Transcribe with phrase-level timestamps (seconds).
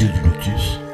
[0.00, 0.89] Radio du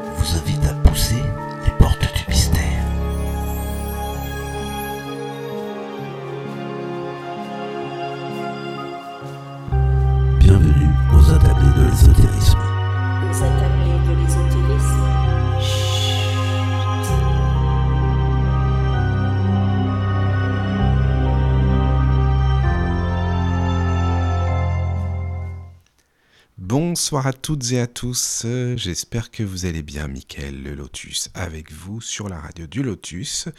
[26.97, 28.47] Bonsoir à toutes et à tous,
[28.77, 33.51] j'espère que vous allez bien, Mickaël le Lotus, avec vous sur la radio du Lotus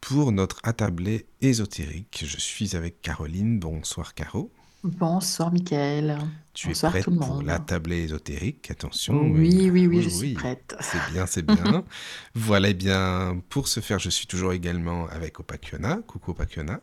[0.00, 2.24] pour notre attablé ésotérique.
[2.26, 4.50] Je suis avec Caroline, bonsoir Caro.
[4.82, 6.16] Bonsoir Mickaël.
[6.54, 7.44] Tu Bonsoir es prête tout le pour monde.
[7.44, 9.30] l'attablé ésotérique, attention.
[9.30, 10.74] Oui, euh, oui, oui, je suis prête.
[10.80, 11.84] C'est bien, c'est bien.
[12.34, 15.98] voilà, eh bien, pour ce faire, je suis toujours également avec Opakiona.
[16.06, 16.80] Coucou Opakiona.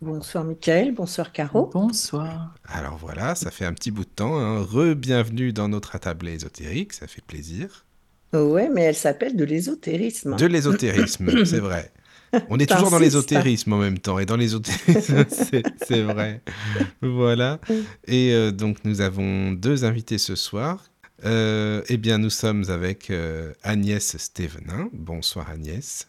[0.00, 1.66] Bonsoir Mickaël, bonsoir Caro.
[1.72, 2.54] Bonsoir.
[2.64, 4.38] Alors voilà, ça fait un petit bout de temps.
[4.38, 4.62] Hein.
[4.62, 7.84] Re-bienvenue dans notre attablé ésotérique, ça fait plaisir.
[8.32, 10.36] Ouais, mais elle s'appelle de l'ésotérisme.
[10.36, 11.92] De l'ésotérisme, c'est vrai.
[12.48, 14.20] On est toujours dans l'ésotérisme en même temps.
[14.20, 15.24] Et dans l'ésotérisme,
[15.86, 16.42] c'est vrai.
[17.02, 17.58] Voilà.
[18.06, 20.84] Et euh, donc, nous avons deux invités ce soir.
[21.24, 24.90] Euh, eh bien, nous sommes avec euh, Agnès Stévenin.
[24.92, 26.06] Bonsoir Agnès.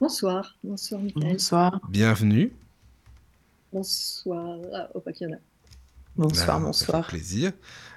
[0.00, 1.32] Bonsoir, bonsoir Michael.
[1.32, 1.80] Bonsoir.
[1.88, 2.52] Bienvenue.
[3.72, 4.60] Bonsoir
[4.94, 5.38] Opakiana.
[6.16, 7.04] Bonsoir, Bah, bonsoir.
[7.04, 7.52] Ça fait plaisir.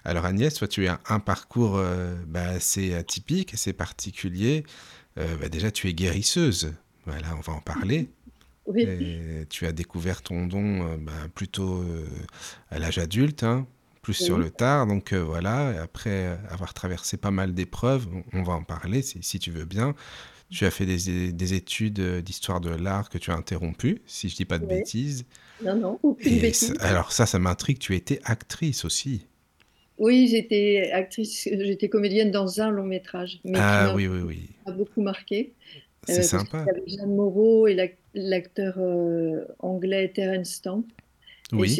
[0.06, 4.64] Alors Agnès, toi, tu as un parcours euh, bah, assez atypique, assez particulier.
[5.18, 6.74] Euh, bah, déjà, tu es guérisseuse.
[7.06, 8.12] Voilà, on va en parler.
[8.66, 12.08] Oui, Et tu as découvert ton don euh, bah, plutôt euh,
[12.72, 13.68] à l'âge adulte, hein,
[14.02, 14.88] plus sur le tard.
[14.88, 19.24] Donc euh, voilà, après avoir traversé pas mal d'épreuves, on, on va en parler si,
[19.24, 19.96] si tu veux bien.
[20.50, 24.36] Tu as fait des, des études d'histoire de l'art que tu as interrompues, si je
[24.36, 24.68] dis pas de Oui.
[24.68, 25.26] bêtises.
[25.64, 26.74] Non, non, aucune Et bêtise.
[26.78, 27.80] ça- alors ça, ça m'intrigue.
[27.80, 29.28] Tu étais actrice aussi.
[29.98, 34.40] Oui, j'étais actrice, j'étais comédienne dans un long métrage, mais Ah qui oui, oui, oui.
[34.66, 35.54] m'a beaucoup marqué.
[36.08, 36.62] C'est Euh, sympa.
[36.68, 40.84] avait Jeanne Moreau et l'ac- l'acteur euh, anglais Terence Stamp.
[41.52, 41.78] Oui.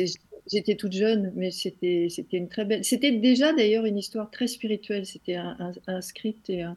[0.52, 2.84] J'étais toute jeune, mais c'était c'était une très belle.
[2.84, 5.06] C'était déjà d'ailleurs une histoire très spirituelle.
[5.06, 6.76] C'était un, un- un script et un,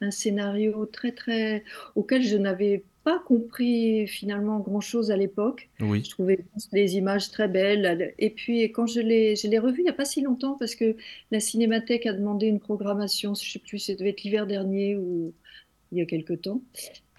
[0.00, 1.64] un scénario très très
[1.96, 2.84] auquel je n'avais pas
[3.26, 5.68] compris finalement grand-chose à l'époque.
[5.80, 6.02] Oui.
[6.04, 6.38] Je trouvais
[6.72, 8.14] les images très belles.
[8.18, 10.74] Et puis quand je l'ai je l'ai revu il n'y a pas si longtemps parce
[10.74, 10.96] que
[11.30, 13.34] la Cinémathèque a demandé une programmation.
[13.34, 15.32] Je ne sais plus, ça devait être l'hiver dernier ou
[15.92, 16.62] il y a quelque temps.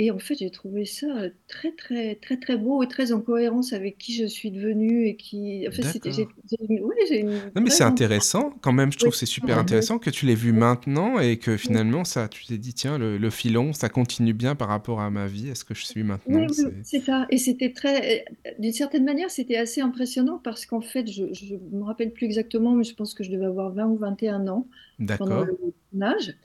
[0.01, 1.07] Et en fait, j'ai trouvé ça
[1.49, 5.17] très, très, très, très beau et très en cohérence avec qui je suis devenue et
[5.17, 5.67] qui.
[5.67, 6.09] En fait, c'était.
[6.11, 7.23] ouais,
[7.55, 8.93] Non, mais c'est intéressant quand même.
[8.93, 9.61] Je trouve que c'est super Ouais.
[9.61, 13.17] intéressant que tu l'aies vu maintenant et que finalement, ça, tu t'es dit, tiens, le,
[13.17, 15.49] le filon, ça continue bien par rapport à ma vie.
[15.49, 16.47] Est-ce que je suis maintenant
[16.83, 17.25] C'est- ça.
[17.29, 18.23] Et c'était très.
[18.59, 22.71] D'une certaine manière, c'était assez impressionnant parce qu'en fait, je ne me rappelle plus exactement,
[22.73, 24.65] mais je pense que je devais avoir 20 ou 21 ans
[24.97, 25.45] pendant D'accord.
[25.45, 26.35] le tournage.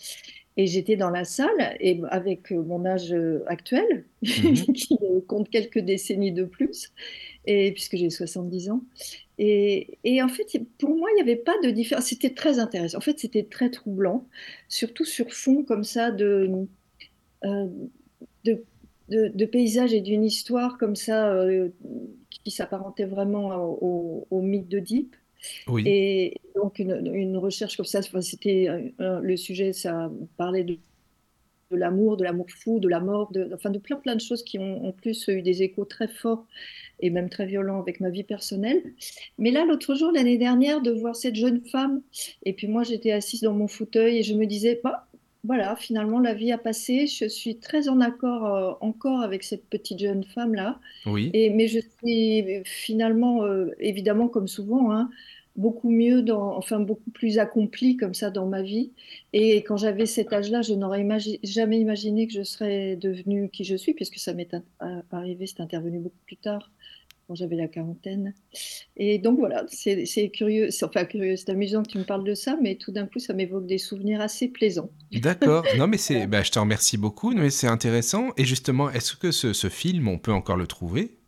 [0.57, 4.07] Et j'étais dans la salle et avec euh, mon âge euh, actuel,
[4.37, 4.67] Mhm.
[4.75, 4.99] qui
[5.29, 6.93] compte quelques décennies de plus,
[7.47, 8.83] et puisque j'ai 70 ans.
[9.39, 10.47] Et, et en fait,
[10.79, 12.07] pour moi, il n'y avait pas de différence.
[12.07, 12.99] C'était très intéressant.
[12.99, 14.29] En fait, c'était très troublant,
[14.69, 16.51] surtout sur fond comme ça de,
[17.45, 17.69] euh,
[18.45, 18.65] de,
[19.09, 21.71] de, de paysages et d'une histoire comme ça euh,
[22.45, 23.51] qui s'apparentait vraiment
[23.83, 25.17] au, au mythe d'Oedipe.
[25.67, 25.83] Oui.
[25.87, 30.79] Et donc, une, une recherche comme ça, c'était le sujet, ça parlait de,
[31.71, 34.43] de l'amour, de l'amour fou, de la mort, de, enfin, de plein, plein de choses
[34.43, 36.47] qui ont en plus eu des échos très forts
[37.01, 38.83] et même très violents avec ma vie personnelle.
[39.39, 42.03] Mais là, l'autre jour, l'année dernière, de voir cette jeune femme,
[42.45, 45.07] et puis moi, j'étais assise dans mon fauteuil et je me disais, bah,
[45.43, 47.07] voilà, finalement, la vie a passé.
[47.07, 50.81] Je suis très en accord euh, encore avec cette petite jeune femme-là.
[51.05, 51.31] Oui.
[51.35, 55.11] Et, mais je suis finalement, euh, évidemment, comme souvent, hein,
[55.57, 58.93] beaucoup mieux, dans, enfin beaucoup plus accomplie comme ça dans ma vie.
[59.33, 63.65] Et quand j'avais cet âge-là, je n'aurais imagi- jamais imaginé que je serais devenue qui
[63.65, 66.73] je suis, puisque ça m'est a- arrivé, c'est intervenu beaucoup plus tard,
[67.29, 68.35] quand j'avais la quarantaine.
[68.97, 72.35] Et donc voilà, c'est curieux, c'est- enfin curieux, c'est amusant que tu me parles de
[72.35, 74.91] ça, mais tout d'un coup, ça m'évoque des souvenirs assez plaisants.
[75.13, 75.65] D'accord.
[75.79, 77.31] Non, mais c'est, bah, je te remercie beaucoup.
[77.33, 78.33] Mais c'est intéressant.
[78.37, 81.19] Et justement, est-ce que ce, ce film, on peut encore le trouver?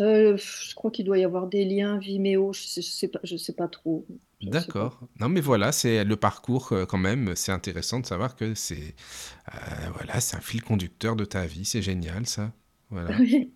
[0.00, 3.18] Euh, je crois qu'il doit y avoir des liens Vimeo, je sais, je sais pas,
[3.24, 4.06] je sais pas trop.
[4.40, 4.48] Je.
[4.48, 5.00] D'accord.
[5.18, 7.34] Non, mais voilà, c'est le parcours euh, quand même.
[7.34, 8.94] C'est intéressant de savoir que c'est,
[9.48, 11.64] euh, voilà, c'est un fil conducteur de ta vie.
[11.64, 12.52] C'est génial, ça.
[12.90, 13.16] Voilà.
[13.18, 13.52] Oui.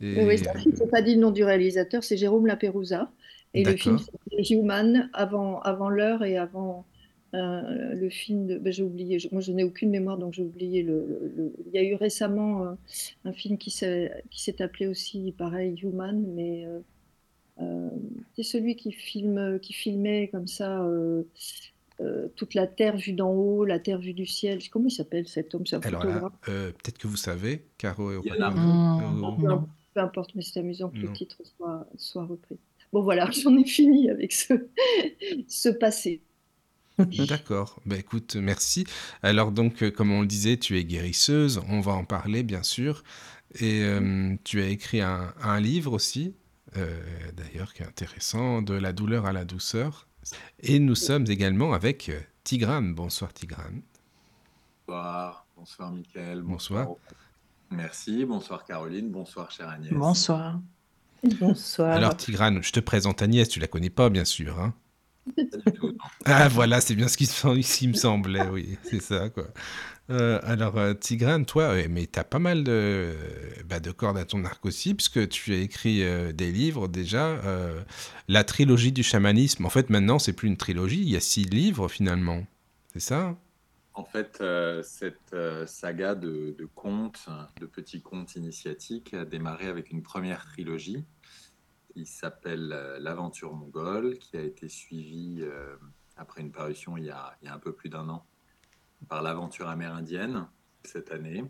[0.00, 3.12] Et, Oui, c'est c'est pas dit le nom du réalisateur, c'est Jérôme Laperouza.
[3.54, 6.86] Et le film, c'est Human, avant, avant l'heure et avant
[7.34, 8.58] euh, le film de.
[8.58, 10.82] ben, j'ai oublié, je- moi je n'ai aucune mémoire, donc j'ai oublié.
[10.82, 12.74] Le, le- le- Il y a eu récemment euh,
[13.24, 16.80] un film qui s'est qui s'est appelé aussi, pareil, Human, mais euh,
[17.60, 17.90] euh,
[18.36, 20.82] c'est celui qui, filme, qui filmait comme ça.
[20.84, 21.24] euh,
[22.00, 24.58] euh, toute la terre vue d'en haut, la terre vue du ciel.
[24.70, 28.10] Comment il s'appelle cet homme C'est un Alors là, euh, peut-être que vous savez, Caro
[28.12, 29.68] et Peu, non.
[29.94, 31.08] peu importe, mais c'est amusant que Non.
[31.10, 32.56] le titre soit, soit repris.
[32.92, 34.54] Bon voilà, j'en ai fini avec ce,
[35.48, 36.22] ce passé.
[37.28, 37.80] D'accord.
[37.86, 38.84] Bah, écoute, merci.
[39.22, 41.60] Alors donc, euh, comme on le disait, tu es guérisseuse.
[41.68, 43.02] On va en parler, bien sûr.
[43.56, 46.34] Et euh, tu as écrit un, un livre aussi,
[46.76, 47.00] euh,
[47.36, 50.06] d'ailleurs, qui est intéressant, De la douleur à la douceur.
[50.60, 52.10] Et nous sommes également avec
[52.44, 52.94] Tigrane.
[52.94, 53.82] Bonsoir, Tigrane.
[54.86, 56.42] Bonsoir, bonsoir Mickaël.
[56.42, 56.88] Bonsoir.
[57.70, 59.92] Merci, bonsoir Caroline, bonsoir chère Agnès.
[59.92, 60.60] Bonsoir.
[61.40, 61.92] Bonsoir.
[61.92, 63.48] Alors, Tigrane, je te présente Agnès.
[63.48, 64.60] Tu la connais pas, bien sûr.
[64.60, 64.74] Hein
[66.24, 69.46] Ah voilà, c'est bien ce qui, me semblait, oui, c'est ça, quoi.
[70.10, 73.14] Euh, alors, euh, Tigrane, toi, mais tu as pas mal de,
[73.66, 77.40] bah, de cordes à ton arc aussi, puisque tu as écrit euh, des livres déjà.
[78.28, 81.44] la trilogie du chamanisme, en fait, maintenant, c'est plus une trilogie, il y a six
[81.44, 82.44] livres finalement.
[82.92, 83.36] C'est ça
[83.94, 84.42] En fait,
[84.82, 85.36] cette
[85.66, 87.26] saga de, de contes,
[87.60, 91.04] de petits contes initiatiques, a démarré avec une première trilogie
[91.92, 95.76] qui s'appelle euh, L'Aventure mongole, qui a été suivie euh,
[96.16, 98.24] après une parution il y a, il y a un peu plus d'un an
[99.08, 100.48] par L'Aventure amérindienne
[100.84, 101.44] cette année.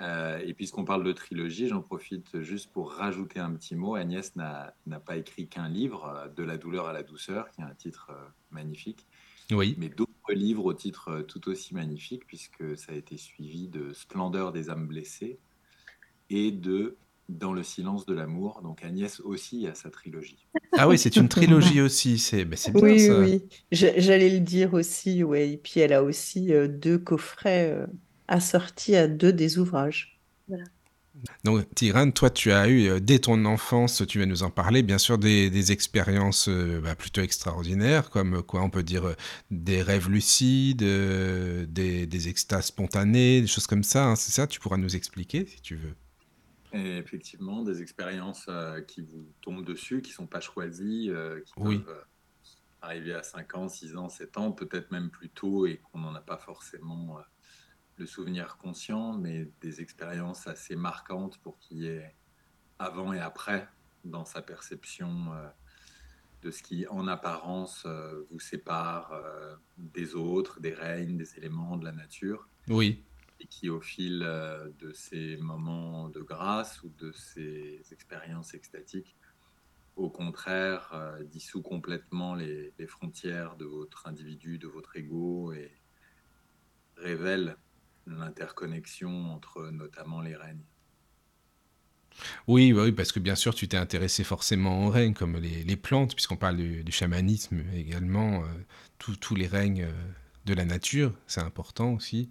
[0.00, 3.96] Euh, et puisqu'on parle de trilogie, j'en profite juste pour rajouter un petit mot.
[3.96, 7.74] Agnès n'a pas écrit qu'un livre, De la douleur à la douceur, qui est un
[7.74, 9.06] titre euh, magnifique
[9.50, 9.74] Oui.
[9.78, 13.92] mais d'autres livres au titre euh, tout aussi magnifique, puisque ça a été suivi de
[13.92, 15.40] Splendeur des âmes blessées
[16.30, 16.96] et de
[17.28, 18.60] Dans le silence de l'amour.
[18.62, 20.48] Donc Agnès aussi a sa trilogie.
[20.76, 23.20] Ah oui, c'est une trilogie aussi, c'est c'est bien Oui, ça.
[23.20, 23.42] oui.
[23.70, 25.50] J'allais le dire aussi, ouais.
[25.52, 27.86] Et puis elle a aussi euh, deux coffrets euh,
[28.28, 30.18] assortis à deux des ouvrages.
[31.44, 34.82] Donc, Tirane, toi, tu as eu, euh, dès ton enfance, tu vas nous en parler,
[34.84, 39.14] bien sûr, des, des expériences euh, bah, plutôt extraordinaires, comme quoi on peut dire euh,
[39.50, 44.06] des rêves lucides, euh, des, des extases spontanées, des choses comme ça.
[44.06, 44.46] hein, c'est ça?
[44.46, 45.94] Tu pourras nous expliquer si tu veux.
[46.72, 51.40] Et effectivement, des expériences euh, qui vous tombent dessus, qui ne sont pas choisies, euh,
[51.40, 51.82] qui Oui.
[51.84, 52.02] peuvent euh,
[52.82, 56.14] arriver à 5 ans, 6 ans, 7 ans, peut-être même plus tôt, et qu'on n'en
[56.14, 57.18] a pas forcément
[57.96, 62.14] le souvenir conscient, mais des expériences assez marquantes pour qu'il y ait
[62.78, 63.68] avant et après
[64.04, 65.32] dans sa perception
[66.42, 67.84] de ce qui, en apparence,
[68.30, 69.12] vous sépare
[69.76, 73.07] des autres, des règnes, des éléments, de la nature Oui,
[73.40, 79.16] et qui, au fil euh, de ces moments de grâce ou de ces expériences extatiques,
[79.96, 85.72] au contraire, euh, dissout complètement les, frontières de votre individu, de votre ego et
[86.96, 87.56] révèle
[88.06, 90.64] l'interconnexion entre notamment les règnes.
[92.46, 95.76] oui, bah oui, parce que bien sûr, tu t'es intéressé forcément aux règnes, comme les,
[95.76, 99.88] plantes, puisqu'on parle du, chamanisme également, euh, tous les règnes
[100.46, 102.30] de la nature, c'est important aussi.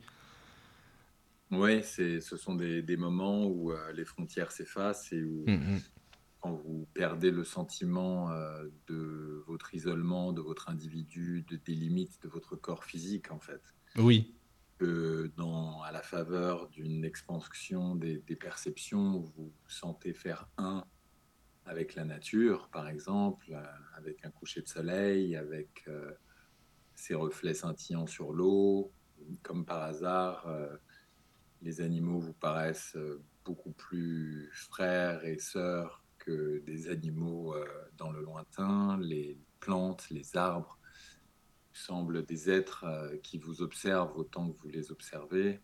[1.52, 5.82] Oui, ce sont des, des moments où euh, les frontières s'effacent et où, Mm, mm.
[6.42, 12.22] quand vous perdez le sentiment euh, de votre isolement, de votre individu, de, des limites
[12.22, 13.62] de votre corps physique, en fait.
[13.98, 14.34] Oui,
[14.78, 20.84] que dans, à la faveur d'une expansion des, des perceptions, vous vous sentez faire un
[21.66, 23.64] avec la nature, par exemple, euh,
[23.96, 25.90] avec un coucher de soleil, avec
[26.94, 28.92] ses reflets scintillants sur l'eau.
[29.42, 30.48] Comme par hasard,
[31.61, 37.66] les animaux vous paraissent euh, beaucoup plus frères et sœurs que des animaux euh,
[37.97, 38.97] dans le lointain.
[38.99, 40.80] Les plantes, les arbres
[41.73, 45.59] semblent des êtres euh, qui vous observent autant que vous les observez.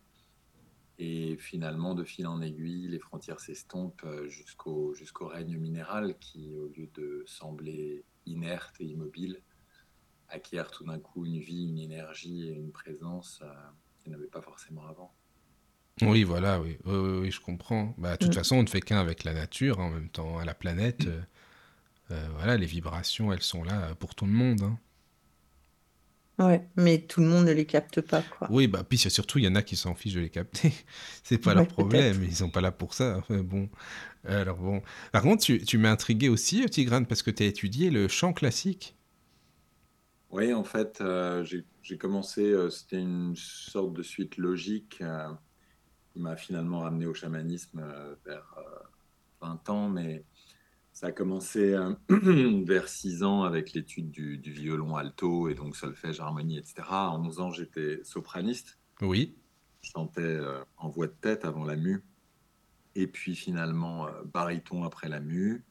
[0.98, 6.68] Et finalement, de fil en aiguille, les frontières s'estompent jusqu'au jusqu'au règne minéral qui, au
[6.68, 9.42] lieu de sembler inerte et immobile,
[10.28, 13.52] acquiert tout d'un coup une vie, une énergie et une présence euh,
[13.98, 15.14] qu'il n'avait pas forcément avant.
[16.02, 17.94] Oui, voilà, oui, oui, oui, oui, je comprends.
[17.98, 18.34] Bah, de toute Mm.
[18.34, 21.06] façon, on ne fait qu'un avec la nature, en même temps, à la planète.
[21.06, 21.20] euh,
[22.12, 24.62] euh, voilà, les vibrations, elles sont là pour tout le monde.
[24.62, 24.78] hein.
[26.38, 28.48] Ouais, mais tout le monde ne les capte pas, quoi.
[28.48, 30.72] Oui, bah, puis c'est surtout, il y en a qui s'en fichent de les capter.
[31.24, 32.24] C'est pas leur Ouais, problème, peut-être.
[32.24, 33.16] ils sont pas là pour ça.
[33.18, 33.70] Enfin, bon.
[34.26, 34.82] Alors bon.
[35.12, 38.32] Par contre, tu, tu m'as intrigué aussi, Tigrane, parce que tu as étudié le chant
[38.34, 38.96] classique.
[40.30, 45.28] Oui, en fait, euh, j'ai j'ai commencé, euh, c'était une sorte de suite logique euh,
[46.14, 48.84] qui m'a finalement ramené au chamanisme euh, vers euh,
[49.42, 50.24] 20 ans, mais
[50.92, 51.92] ça a commencé euh,
[52.64, 56.74] vers 6 ans avec l'étude du, du violon alto et donc solfège, harmonie, etc.
[56.88, 59.36] À 11 ans, j'étais sopraniste, Oui.
[59.82, 62.04] je chantais euh, en voix de tête avant la mue,
[62.94, 65.64] et puis finalement euh, baryton après la mue.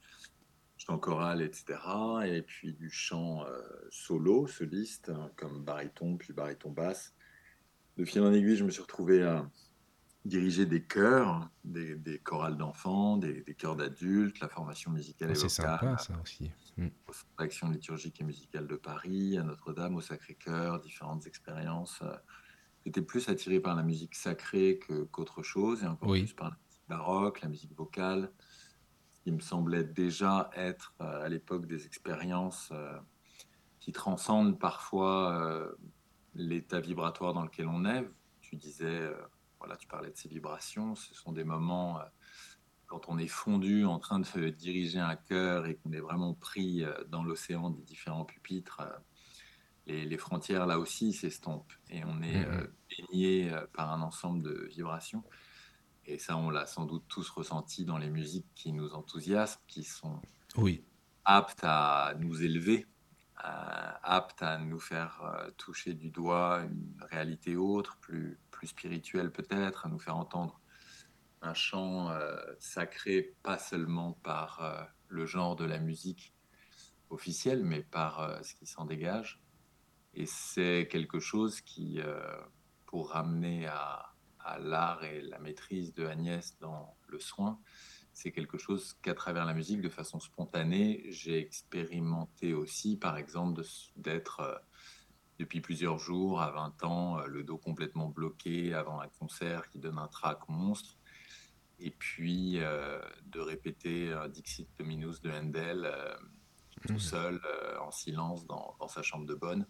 [0.78, 1.80] chant choral, etc.
[2.26, 7.16] Et puis du chant euh, solo, soliste, hein, comme baryton, puis baryton basse.
[7.96, 9.50] De fil en aiguille, je me suis retrouvé à
[10.26, 15.32] diriger des chœurs, des, des chorales d'enfants, des, des chœurs d'adultes, la formation musicale Ah,
[15.34, 16.52] et c'est vocale, sympa ça aussi.
[16.78, 16.88] Mm.
[17.38, 22.02] d'action liturgique et musicale de Paris, à Notre-Dame, au Sacré-Cœur, différentes expériences.
[22.04, 22.16] Euh,
[22.86, 24.78] J'étais plus attiré par la musique sacrée
[25.12, 26.24] qu'autre chose, et encore Oui.
[26.24, 28.30] plus par la musique baroque, la musique vocale,
[29.24, 32.98] qui me semblait déjà être euh, à l'époque des expériences euh,
[33.80, 35.72] qui transcendent parfois euh,
[36.36, 38.06] l'état vibratoire dans lequel on est.
[38.42, 39.16] Tu disais, euh,
[39.64, 42.06] voilà, tu parlais de ces vibrations, ce sont des moments euh,
[42.88, 46.84] quand on est fondu en train de diriger un chœur et qu'on est vraiment pris
[46.84, 48.98] euh, dans l'océan des différents pupitres, euh,
[49.86, 52.46] les, les frontières là aussi s'estompent et on est Mhm.
[52.46, 55.26] euh, baigné par un ensemble de vibrations.
[56.06, 59.84] Et ça, on l'a sans doute tous ressenti dans les musiques qui nous enthousiasment, qui
[59.84, 60.22] sont
[60.58, 60.86] Oui,
[61.26, 62.86] aptes à nous élever,
[63.38, 69.90] aptes à nous faire toucher du doigt une réalité autre, plus, plus spirituelle peut-être, à
[69.90, 70.62] nous faire entendre
[71.42, 76.34] un chant euh, sacré, pas seulement par euh, le genre de la musique
[77.10, 79.42] officielle, mais par euh, ce qui s'en dégage.
[80.14, 82.00] Et c'est quelque chose qui,
[82.86, 87.60] pour ramener à, à l'art et la maîtrise de Agnès dans le soin,
[88.14, 93.64] c'est quelque chose qu'à travers la musique, de façon spontanée, j'ai expérimenté aussi, par exemple,
[93.96, 94.64] d'être
[95.40, 99.80] depuis plusieurs jours, à 20 ans, euh, le dos complètement bloqué avant un concert qui
[99.80, 100.98] donne un trac monstre,
[101.80, 106.14] et puis euh, de répéter un Dixit Dominus de Handel euh,
[106.88, 107.00] tout Mhm.
[107.00, 109.66] seul, euh, en silence, dans, dans sa chambre de bonne,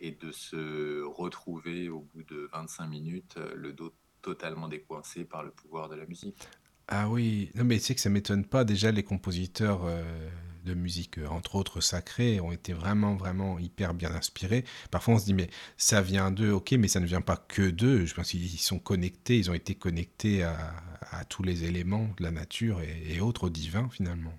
[0.00, 5.42] et de se retrouver au bout de 25 minutes, euh, le dos totalement décoincé par
[5.42, 6.48] le pouvoir de la musique.
[6.88, 8.64] Ah oui, non mais c'est que ça m'étonne pas.
[8.64, 10.30] Déjà, les compositeurs euh,
[10.64, 14.64] de musique, euh, entre autres sacrés, ont été vraiment, vraiment hyper bien inspirés.
[14.90, 17.70] Parfois, on se dit, mais ça vient d'eux, ok, mais ça ne vient pas que
[17.70, 18.04] d'eux.
[18.06, 20.74] Je pense qu'ils sont connectés, ils ont été connectés à,
[21.10, 24.32] à tous les éléments de la nature et, et autres, au divin, finalement.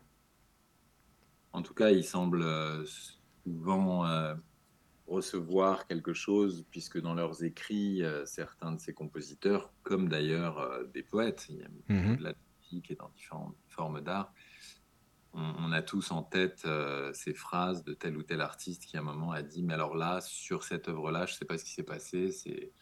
[1.53, 2.85] En tout cas, il semble euh,
[3.43, 4.35] souvent euh,
[5.07, 10.85] recevoir quelque chose, puisque dans leurs écrits, euh, certains de ces compositeurs, comme d'ailleurs euh,
[10.85, 12.17] des poètes, il y a Mhm.
[12.17, 14.33] de la musique et dans différentes formes d'art,
[15.35, 18.97] on, on a tous en tête euh, ces phrases de tel ou tel artiste qui
[18.97, 21.57] à un moment a dit, mais alors là, sur cette œuvre-là, je ne sais pas
[21.57, 22.73] ce qui s'est passé, c'est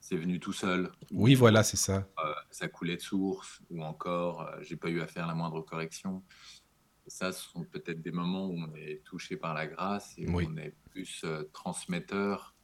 [0.00, 0.92] c'est venu tout seul.
[1.10, 2.08] Oui, Ou, voilà, c'est ça.
[2.24, 5.62] euh, ça coulait de source, ou encore, euh, j'ai pas eu à faire la moindre
[5.62, 6.24] correction.
[7.06, 10.28] Et ça, ce sont peut-être des moments où on est touché par la grâce et
[10.28, 10.46] où Oui.
[10.46, 12.56] on est plus euh, transmetteur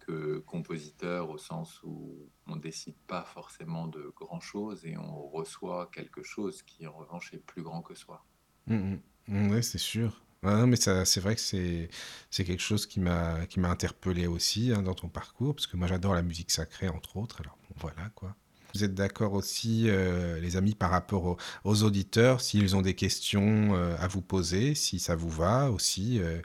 [0.00, 6.22] que compositeur, au sens où on décide pas forcément de grand-chose et on reçoit quelque
[6.22, 8.26] chose qui, en revanche, est plus grand que soi.
[8.66, 8.96] Mm,
[9.28, 9.50] mm.
[9.50, 10.22] Ouais, c'est sûr.
[10.42, 11.88] Non, mais c'est vrai que c'est
[12.44, 16.22] quelque chose qui m'a interpellé aussi hein, dans ton parcours, parce que moi j'adore la
[16.22, 17.40] musique sacrée entre autres.
[17.40, 18.34] Alors bon, voilà quoi.
[18.74, 22.94] Vous êtes d'accord aussi, euh, les amis, par rapport aux, aux auditeurs, s'ils ont des
[22.94, 26.40] questions euh, à vous poser, si ça vous va aussi euh,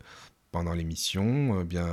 [0.51, 1.87] pendant l'émission, eh bien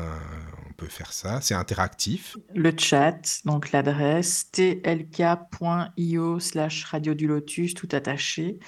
[0.68, 1.40] on peut faire ça.
[1.40, 2.36] C'est interactif.
[2.54, 8.58] Le chat, donc l'adresse tlk.io slash radio du lotus, tout attaché.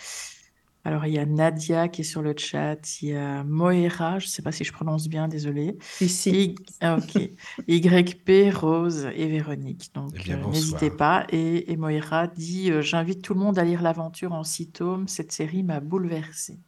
[0.86, 4.26] Alors, il y a Nadia qui est sur le chat, il y a Moira, je
[4.26, 5.76] ne sais pas si je prononce bien, désolé.
[6.00, 6.30] Ici.
[6.30, 6.54] Y...
[6.80, 7.28] Ah, ok.
[7.66, 9.90] YP, Rose et Véronique.
[9.94, 11.26] Donc, Eh euh, n'hésitez pas.
[11.30, 15.08] Et, et Moira dit euh, J'invite tout le monde à lire l'aventure en six tomes.
[15.08, 16.60] Cette série m'a bouleversée.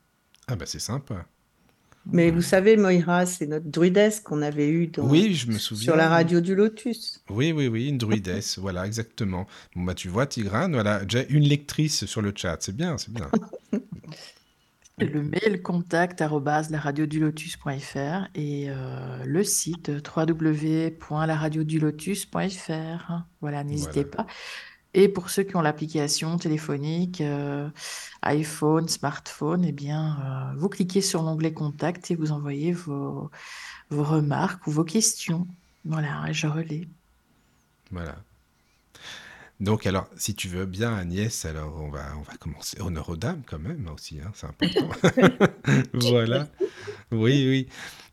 [0.49, 1.25] Ah bah c'est sympa.
[2.11, 5.85] Mais vous savez, Moira, c'est notre druidesse qu'on avait eue dans- Oui, je me souviens.
[5.85, 7.23] sur la radio du Lotus.
[7.29, 9.47] Oui, oui, oui, une druidesse, voilà, exactement.
[9.77, 13.13] Bon, bah, tu vois, Tigrane, voilà, déjà une lectrice sur le chat, c'est bien, c'est
[13.13, 13.29] bien.
[15.01, 23.13] Le mail contact laradiodulotus.fr et euh, le site www.laradiodulotus.fr.
[23.41, 24.25] Voilà, n'hésitez Voilà.
[24.25, 24.27] pas.
[24.99, 27.69] Et pour ceux qui ont l'application téléphonique, euh,
[28.23, 33.31] iPhone, smartphone, eh bien, euh, vous cliquez sur l'onglet Contact et vous envoyez vos,
[33.91, 35.47] vos remarques ou vos questions.
[35.85, 36.89] Voilà, je relais.
[37.93, 38.17] Voilà.
[39.61, 42.81] Donc, alors, si tu veux bien, Agnès, alors on va, on va commencer.
[42.81, 44.89] Honneur aux dames, quand même, aussi, hein, c'est important.
[45.95, 46.49] voilà.
[47.13, 47.69] Oui, oui.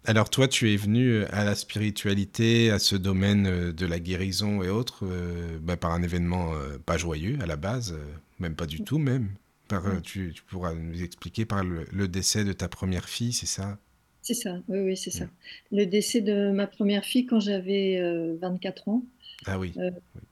[0.07, 4.61] Alors, toi, tu es venu à la spiritualité, à ce domaine euh, de la guérison
[4.61, 8.55] et autres, euh, bah, par un événement euh, pas joyeux à la base, euh, même
[8.55, 9.29] pas du tout, même.
[9.67, 13.33] Par, euh, tu, tu pourras nous expliquer par le, le décès de ta première fille,
[13.33, 13.79] c'est ça?
[14.21, 15.25] C'est ça, oui, oui, c'est ça.
[15.71, 19.03] Le décès de ma première fille quand j'avais euh, 24 ans.
[19.45, 19.73] Ah oui.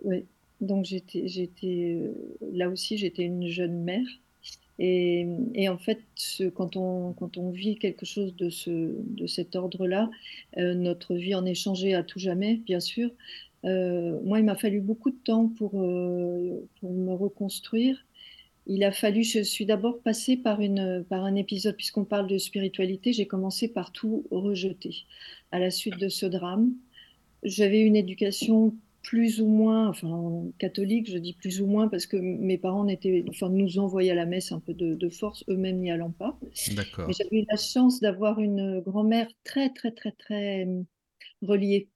[0.03, 0.25] Oui,
[0.61, 2.13] donc j'étais, j'étais euh,
[2.53, 4.05] là aussi, j'étais une jeune mère.
[4.79, 6.01] Et, en fait,
[6.55, 10.09] quand on, vit quelque chose de, ce, de cet ordre-là,
[10.57, 13.11] euh, notre vie en est changée à tout jamais, bien sûr.
[13.65, 18.03] Euh, moi, il m'a fallu beaucoup de temps pour, euh, pour me reconstruire.
[18.65, 20.59] Il a fallu, je suis d'abord passée par
[21.09, 25.05] par un épisode, puisqu'on parle de spiritualité, j'ai commencé par tout rejeter.
[25.51, 26.73] À la suite de ce drame,
[27.43, 32.17] j'avais une éducation plus ou moins, enfin catholique, je dis plus ou moins parce que
[32.17, 35.79] mes parents étaient, enfin, nous envoyaient à la messe un peu de, de force, eux-mêmes
[35.79, 36.39] n'y allant pas.
[37.07, 37.13] Mais D'accord.
[37.13, 40.83] j'avais eu la chance d'avoir une grand-mère très, très, très, très euh,
[41.43, 41.89] reliée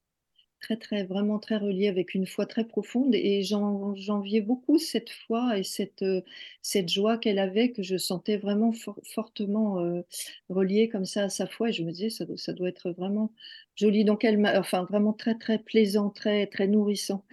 [0.60, 5.10] très, très, vraiment très reliée avec une foi très profonde et j'en- j'enviais beaucoup cette
[5.12, 6.22] foi et cette, euh,
[6.64, 10.02] cette joie qu'elle avait que je sentais vraiment for- fortement euh,
[10.50, 13.32] reliée comme ça à sa foi et je me disais ça doit être vraiment
[13.78, 14.04] joli.
[14.06, 17.24] Donc elle m'a, enfin vraiment très, très plaisant, très, très nourrissant.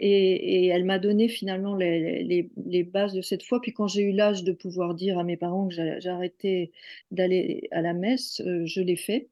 [0.00, 2.22] Et, et elle m'a donné finalement les,
[2.56, 3.60] les, bases de cette foi.
[3.60, 6.72] Puis quand j'ai eu l'âge de pouvoir dire à mes parents que j'a- j'arrêtais
[7.10, 9.28] d'aller à la messe, euh, je l'ai fait.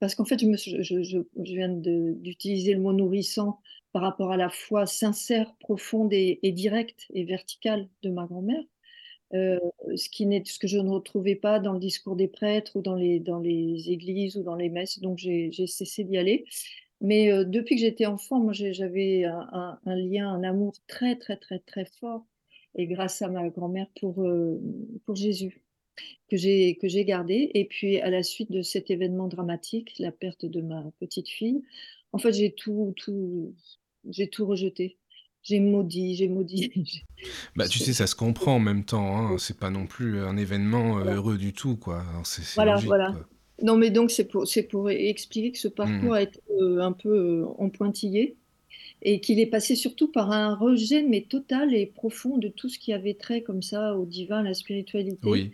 [0.00, 3.60] Parce qu'en fait, je, viens d'utiliser le mot nourrissant
[3.92, 8.62] par rapport à la foi sincère, profonde et directe et verticale de ma grand-mère,
[9.34, 9.58] euh,
[9.96, 12.82] ce, qui n'est, ce que je ne retrouvais pas dans le discours des prêtres ou
[12.82, 14.98] dans les, dans les églises ou dans les messes.
[15.00, 16.44] Donc j'ai cessé d'y aller.
[17.00, 21.58] Mais euh, depuis que j'étais enfant, moi j'avais un lien, un amour très, très, très,
[21.58, 22.26] très fort.
[22.76, 24.60] Et grâce à ma grand-mère pour, euh,
[25.06, 25.62] pour Jésus
[26.28, 27.50] que j'ai que j'ai gardé.
[27.54, 31.62] Et puis à la suite de cet événement dramatique, la perte de ma petite fille,
[32.12, 33.54] en fait j'ai tout tout
[34.08, 34.98] j'ai tout rejeté.
[35.42, 36.72] J'ai maudit, j'ai maudit.
[37.56, 39.38] Bah, tu sais, ça se comprend en même temps, hein.
[39.38, 42.00] C'est pas non plus un événement euh, Voilà, heureux du tout, quoi.
[42.10, 42.64] Alors, c'est voilà.
[42.64, 43.12] logique, voilà.
[43.12, 43.28] quoi.
[43.62, 46.14] Non mais donc c'est pour expliquer que ce parcours Mhm.
[46.14, 47.10] a été euh, un peu
[47.42, 48.36] euh, en pointillé
[49.02, 52.78] et qu'il est passé surtout par un rejet mais total et profond de tout ce
[52.78, 55.20] qui avait trait comme ça au divin, à la spiritualité.
[55.22, 55.52] Oui,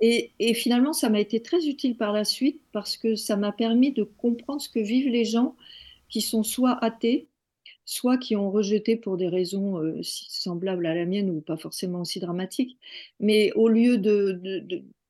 [0.00, 3.52] Et, et finalement, ça m'a été très utile par la suite parce que ça m'a
[3.52, 5.56] permis de comprendre ce que vivent les gens
[6.08, 7.28] qui sont soit athées,
[7.84, 12.00] soit qui ont rejeté pour des raisons euh, semblables à la mienne ou pas forcément
[12.00, 12.78] aussi dramatiques.
[13.20, 14.40] Mais au lieu de,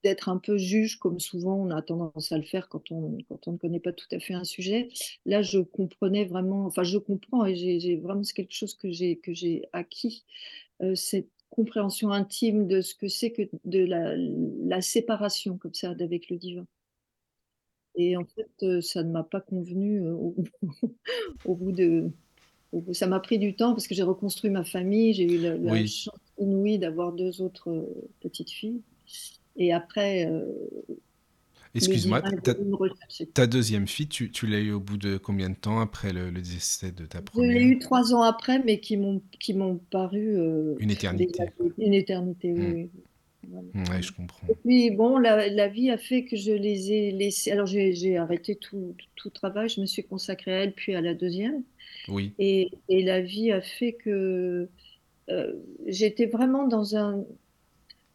[0.02, 3.48] d'être un peu juge, comme souvent on a tendance à le faire quand on, quand
[3.48, 4.88] on ne connaît pas tout à fait un sujet,
[5.26, 9.16] là je comprenais vraiment, enfin je comprends et j'ai, vraiment c'est quelque chose que j'ai,
[9.16, 10.24] que j'ai acquis
[10.82, 15.90] euh, cette compréhension intime de ce que c'est que de la, la séparation comme ça
[15.90, 16.66] avec le divin.
[17.96, 20.34] Et en fait, euh, ça ne m'a pas convenu euh, au
[21.54, 22.10] bout de...
[22.92, 25.72] ça m'a pris du temps parce que j'ai reconstruit ma famille, j'ai eu la, la
[25.72, 25.88] oui.
[25.88, 28.82] chance inouïe d'avoir deux autres euh, petites filles.
[29.56, 30.44] Et après, euh,
[31.74, 32.22] Excuse-moi,
[33.34, 36.30] ta, deuxième fille, tu, tu l'as eu au bout de combien de temps après le,
[36.30, 37.62] le décès de ta Je l'ai première?
[37.64, 41.44] eu trois ans après, mais qui m'ont qui m'ont paru euh, Une éternité,
[41.78, 42.72] une éternité, oui, Hmm.
[42.72, 42.90] oui.
[43.42, 43.68] Voilà.
[43.74, 44.46] Ouais, je comprends.
[44.48, 47.50] Et puis bon, la, la vie a fait que je les ai laissés.
[47.52, 51.00] Alors j'ai j'ai arrêté tout, tout travail, je me suis consacrée à elle, puis à
[51.00, 51.64] la deuxième.
[52.38, 54.68] Et, la vie a fait que
[55.30, 55.52] euh,
[55.86, 57.24] j'étais vraiment dans un...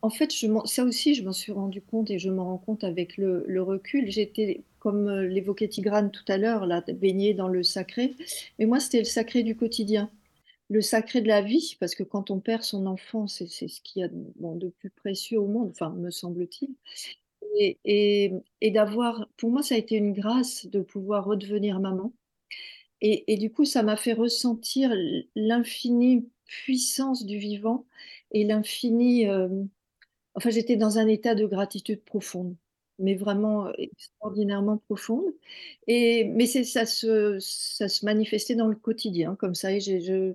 [0.02, 0.32] En fait,
[0.66, 4.10] ça aussi, je m'en suis rendu compte et je m'en rends compte avec le, recul.
[4.10, 8.16] J'étais, comme euh, l'évoquait Tigrane tout à l'heure, baignée dans le sacré.
[8.58, 10.10] Mais moi, c'était le sacré du quotidien
[10.70, 14.02] le sacré de la vie, parce que quand on perd son enfant, c'est ce qu'il
[14.02, 16.70] y a de plus précieux au monde, enfin, me semble-t-il.
[17.58, 22.14] Et, et, et d'avoir, pour moi, ça a été une grâce de pouvoir redevenir maman.
[23.02, 24.92] Et, du coup, ça m'a fait ressentir
[25.36, 27.86] l'infinie puissance du vivant
[28.32, 29.28] et l'infini.
[29.28, 29.48] euh,
[30.36, 32.56] enfin, j'étais dans un état de gratitude profonde,
[33.00, 35.26] mais vraiment euh, extraordinairement profonde.
[35.88, 39.72] Et, mais c'est, ça se, ça se manifestait dans le quotidien, comme ça.
[39.74, 40.34] Et je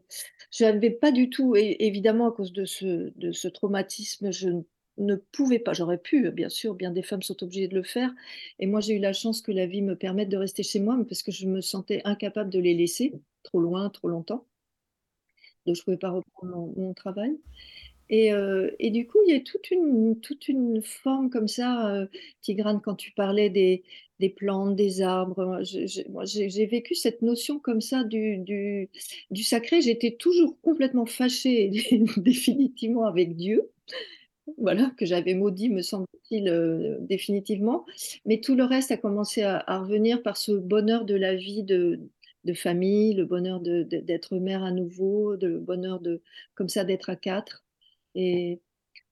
[0.51, 4.63] je n'avais pas du tout, évidemment, à cause de ce, de ce traumatisme, je ne
[4.99, 8.13] ne pouvais pas, j'aurais pu, bien sûr, bien des femmes sont obligées de le faire.
[8.59, 10.97] Et moi, j'ai eu la chance que la vie me permette de rester chez moi,
[11.09, 14.47] parce que je me sentais incapable de les laisser trop loin, trop longtemps.
[15.67, 17.39] Donc, je ne pouvais pas reprendre mon, travail.
[18.11, 19.71] Et, euh, et du coup, il y a toute
[20.49, 22.07] une, forme comme ça, euh,
[22.43, 23.83] Tigrane, quand tu parlais des,
[24.37, 25.63] plantes, des arbres.
[25.63, 28.89] J'ai vécu cette notion comme ça du
[29.43, 29.81] sacré.
[29.83, 31.71] J'étais toujours complètement fâchée
[32.17, 33.71] définitivement avec Dieu,
[34.59, 37.85] voilà, que j'avais maudit, me semble-t-il, euh, définitivement.
[38.27, 42.01] Mais tout le reste a commencé à, revenir par ce bonheur de la vie de,
[42.55, 46.21] famille, le bonheur d'être mère à nouveau, le bonheur de,
[46.55, 47.65] comme ça d'être à quatre.
[48.15, 48.61] Et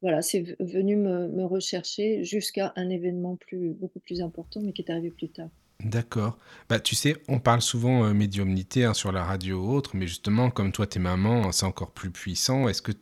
[0.02, 5.10] voilà, c'est venu me, rechercher jusqu'à un événement beaucoup plus important, mais qui est arrivé
[5.10, 5.50] plus tard.
[5.84, 6.38] D'accord.
[6.68, 10.06] Bah, tu sais, on parle souvent euh, médiumnité hein, sur la radio ou autre, mais
[10.06, 12.68] justement, comme toi, t'es maman, c'est encore plus puissant.
[12.68, 12.92] Est-ce que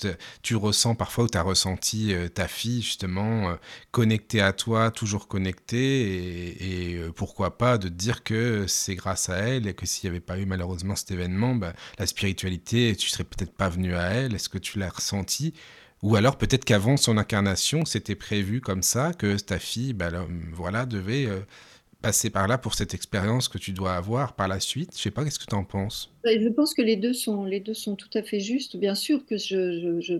[0.42, 3.54] tu ressens parfois ou tu as ressenti euh, ta fille, justement, euh,
[3.90, 9.36] connectée à toi, toujours connectée, et, pourquoi pas de te dire que c'est grâce à
[9.36, 13.10] elle et que s'il n'y avait pas eu malheureusement cet événement, bah, la spiritualité, tu
[13.10, 14.34] serais peut-être pas venu à elle?
[14.34, 15.52] Est-ce que tu l'as ressenti?
[16.02, 20.26] Ou alors peut-être qu'avant son incarnation, c'était prévu comme ça, que ta fille, bah, là,
[20.52, 21.28] voilà, devait
[22.00, 24.92] passer par là pour cette expérience que tu dois avoir par la suite.
[24.96, 26.12] Je sais pas, qu'est-ce que tu en penses?
[26.24, 28.76] Je pense que les deux sont, les deux sont tout à fait justes.
[28.76, 30.18] Bien sûr que je, je- je-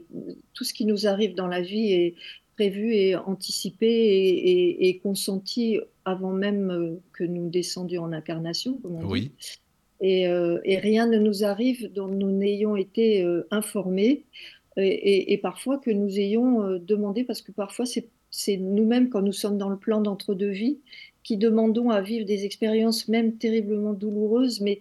[0.55, 2.15] tout ce qui nous arrive dans la vie est
[2.57, 8.79] prévu et anticipé et, et- et consenti avant même euh, que nous descendions en incarnation,
[8.79, 9.07] comme on dit.
[9.07, 9.33] Oui,
[10.01, 14.25] Et, euh, et rien ne nous arrive dont nous n'ayons été euh, informés
[14.77, 19.59] et, parfois que nous ayons euh, demandé, parce que parfois c'est nous-mêmes, quand nous sommes
[19.59, 20.79] dans le plan d'entre-deux vies,
[21.23, 24.81] qui demandons à vivre des expériences même terriblement douloureuses, mais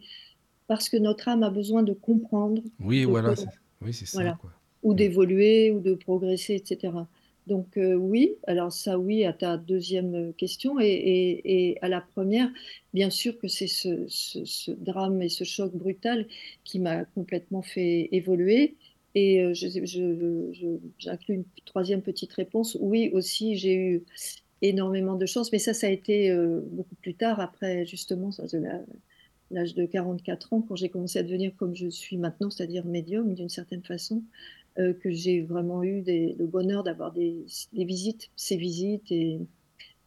[0.68, 3.48] parce que notre âme a besoin de comprendre, oui, de voilà, c'est
[3.82, 4.52] oui, c'est ça, voilà, quoi.
[4.84, 4.96] ou Mm.
[4.98, 7.08] d'évoluer, ou de progresser, etc.
[7.48, 12.02] Donc euh, oui, alors ça oui à ta deuxième question et, et- et à la
[12.02, 12.50] première,
[12.94, 16.28] bien sûr que c'est ce, ce- ce drame et ce choc brutal
[16.64, 18.76] qui m'a complètement fait évoluer.
[19.16, 22.78] Et euh, je, je- je- j'inclus une troisième petite réponse.
[22.80, 24.04] Oui, aussi, j'ai eu
[24.62, 28.32] énormément de chance, mais ça, ça a été euh, beaucoup plus tard, après justement
[29.52, 33.34] l'âge de 44 ans, quand j'ai commencé à devenir comme je suis maintenant, c'est-à-dire médium
[33.34, 34.24] d'une certaine façon,
[34.80, 39.40] euh, que j'ai vraiment eu des- le bonheur d'avoir des, des visites, ces visites, et,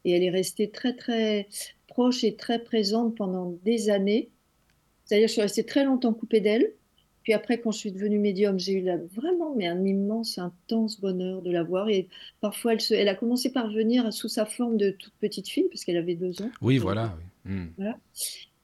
[0.05, 1.49] et elle est restée très très
[1.89, 4.31] proche et très présente pendant des années.
[5.05, 6.73] C'est-à-dire je suis restée très longtemps coupée d'elle.
[7.23, 11.43] Puis après, quand je suis devenue médium, j'ai eu vraiment mais un immense, intense bonheur
[11.43, 11.89] de la voir.
[11.89, 12.09] Et
[12.41, 15.69] parfois, elle, se, elle a commencé par venir sous sa forme de toute petite fille,
[15.71, 16.51] parce qu'elle avait deux ans.
[16.61, 17.53] Oui, voilà, oui.
[17.53, 17.67] Mm.
[17.77, 17.99] voilà.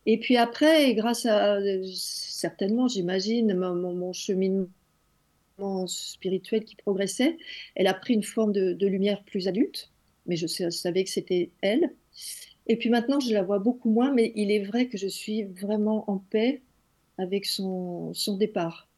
[0.07, 1.59] Et puis après, et grâce à,
[1.93, 4.69] certainement, j'imagine, mon, cheminement
[5.87, 7.37] spirituel qui progressait,
[7.75, 9.91] elle a pris une forme de, de lumière plus adulte,
[10.27, 11.91] mais je savais que c'était elle.
[12.67, 15.45] Et puis maintenant, je la vois beaucoup moins, mais il est vrai que je suis
[15.45, 16.63] vraiment en paix
[17.19, 18.89] avec son, son départ.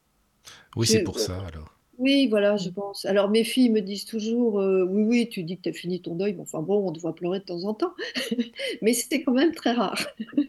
[0.75, 1.77] Oui, c'est pour ça, alors.
[1.97, 3.05] oui, voilà, je pense.
[3.05, 6.01] Alors mes filles me disent toujours, euh, oui, oui, tu dis que tu as fini
[6.01, 7.93] ton deuil, mais enfin bon, on te voit pleurer de temps en temps.
[8.81, 9.99] Mais c'était quand même très rare.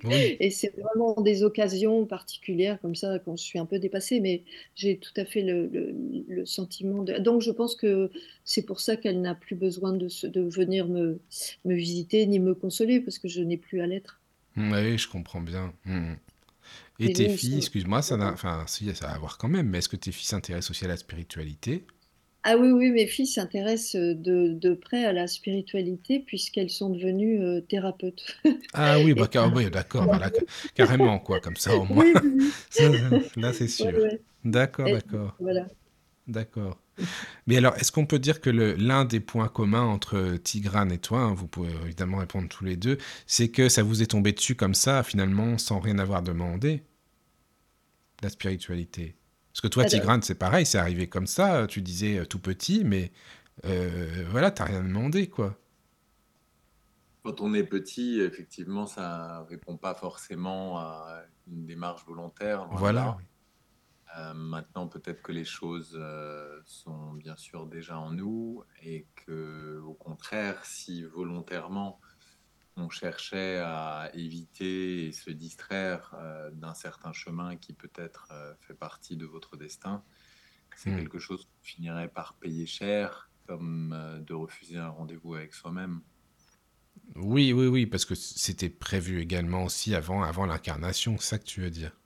[0.04, 4.20] Oui, Et c'est vraiment des occasions particulières comme ça, quand je suis un peu dépassée,
[4.20, 5.94] mais j'ai tout à fait le, le-
[6.28, 7.18] le sentiment de...
[7.18, 8.11] Donc je pense que
[8.44, 11.20] c'est pour ça qu'elle n'a plus besoin de, se- de venir me,
[11.64, 14.20] me visiter ni me consoler, parce que je n'ai plus à l'être.
[14.56, 15.72] Mm, oui, je comprends bien.
[15.85, 16.14] Mm.
[16.98, 18.33] Et tes filles, excuse-moi, ça n'a...
[18.33, 20.85] Enfin, si, ça a à voir quand même, mais est-ce que tes filles s'intéressent aussi
[20.87, 21.87] à la spiritualité?
[22.44, 27.40] Ah oui, oui, mes filles s'intéressent de, de près à la spiritualité puisqu'elles sont devenues
[27.42, 28.37] euh, thérapeutes.
[28.74, 30.31] Ah oui, bah, car- oui, d'accord, ca-
[30.74, 32.07] carrément, quoi, comme ça, au moins.
[32.11, 32.55] Oui, oui,
[33.37, 34.02] Là, c'est sûr.
[34.02, 34.22] ouais.
[34.44, 35.38] D'accord, d'accord.
[35.38, 35.68] Voilà.
[36.28, 36.82] D'accord.
[37.46, 41.20] Mais alors, est-ce qu'on peut dire que l'un des points communs entre Tigrane et toi,
[41.20, 44.55] hein, vous pouvez évidemment répondre tous les deux, c'est que ça vous est tombé dessus
[44.55, 46.83] comme ça, finalement, sans rien avoir demandé,
[48.22, 49.16] la spiritualité?
[49.52, 52.38] Parce que toi, Alors- Tigrane, c'est pareil, c'est arrivé comme ça, tu disais euh, tout
[52.38, 53.12] petit, mais
[53.64, 55.59] euh, voilà, t'as rien demandé, quoi.
[57.24, 62.66] Quand on est petit, effectivement, ça répond pas forcément à une démarche volontaire.
[62.72, 63.00] Voilà.
[63.00, 63.18] là.
[64.18, 69.81] Euh, maintenant, peut-être que les choses euh, sont bien sûr déjà en nous et que,
[69.85, 72.01] au contraire, si volontairement
[72.77, 79.16] on cherchait à éviter et se distraire euh, d'un certain chemin qui peut-être fait partie
[79.16, 80.05] de votre destin,
[80.75, 80.94] c'est Hmm.
[80.94, 86.03] quelque chose qu'on finirait par payer cher, comme de refuser un rendez-vous avec soi-même.
[87.16, 91.44] Oui, oui, oui, parce que c'était prévu également aussi avant, avant l'incarnation, c'est ça que
[91.44, 91.98] tu veux dire?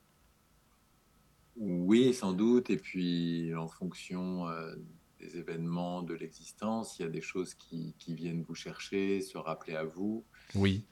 [1.57, 2.71] Oui, sans doute.
[2.71, 4.75] Et puis, en fonction euh,
[5.19, 9.38] des événements de l'existence, il y a des choses qui, qui viennent vous chercher, se
[9.38, 10.25] rappeler à vous.
[10.55, 10.85] Oui,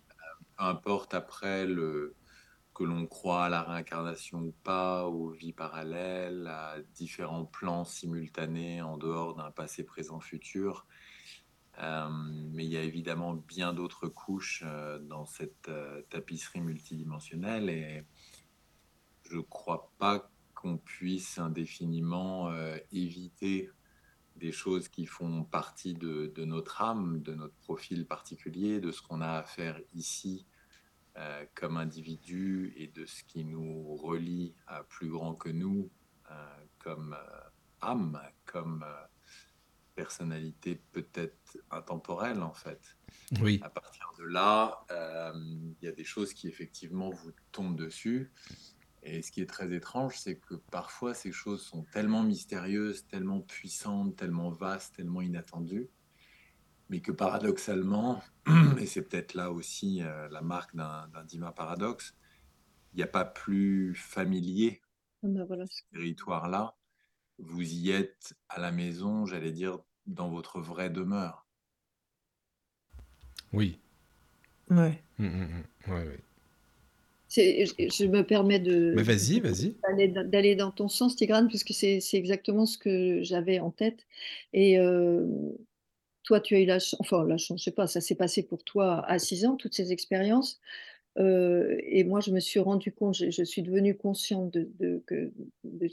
[0.56, 2.14] Peu importe après le,
[2.74, 8.82] que l'on croit à la réincarnation ou pas, aux vies parallèles, à différents plans simultanés
[8.82, 10.86] en dehors d'un passé, présent, futur.
[11.78, 12.08] Euh,
[12.52, 18.04] mais il y a évidemment bien d'autres couches euh, dans cette euh, tapisserie multidimensionnelle et
[19.24, 20.30] je crois pas
[20.64, 23.70] qu'on puisse indéfiniment euh, éviter
[24.36, 29.02] des choses qui font partie de, de notre âme, de notre profil particulier, de ce
[29.02, 30.46] qu'on a à faire ici
[31.18, 35.90] euh, comme individu et de ce qui nous relie à plus grand que nous
[36.30, 36.34] euh,
[36.78, 37.14] comme
[37.82, 38.86] âme, comme
[39.94, 42.96] personnalité peut-être intemporelle en fait.
[43.40, 43.60] Oui.
[43.62, 48.32] À partir de là, euh, il y a des choses qui effectivement vous tombent dessus.
[49.04, 53.40] Et ce qui est très étrange, c'est que parfois ces choses sont tellement mystérieuses, tellement
[53.40, 55.90] puissantes, tellement vastes, tellement inattendues,
[56.88, 58.22] mais que paradoxalement,
[58.78, 62.14] et c'est peut-être là aussi euh, la marque d'un Dima paradoxe,
[62.94, 64.80] il n'y a pas plus familier
[65.22, 65.66] Ah ben voilà.
[65.68, 66.74] ce territoire-là.
[67.38, 71.46] Vous y êtes à la maison, j'allais dire, dans votre vraie demeure.
[73.52, 73.78] Oui.
[74.70, 75.02] Ouais.
[75.18, 75.92] Mm, mm, mm.
[75.92, 76.20] Ouais, ouais.
[77.36, 79.74] Je, me permets de vas-y, vas-y.
[80.26, 84.06] d'aller dans ton sens, Tigrane, puisque c'est c'est exactement ce que j'avais en tête.
[84.52, 85.26] Et euh,
[86.22, 88.42] toi, tu as eu la chance, enfin la chance, je sais pas, ça s'est passé
[88.42, 90.60] pour toi à 6 ans, toutes ces expériences.
[91.18, 95.02] Euh, et moi, je me suis rendu compte, je, je suis devenue consciente de, de,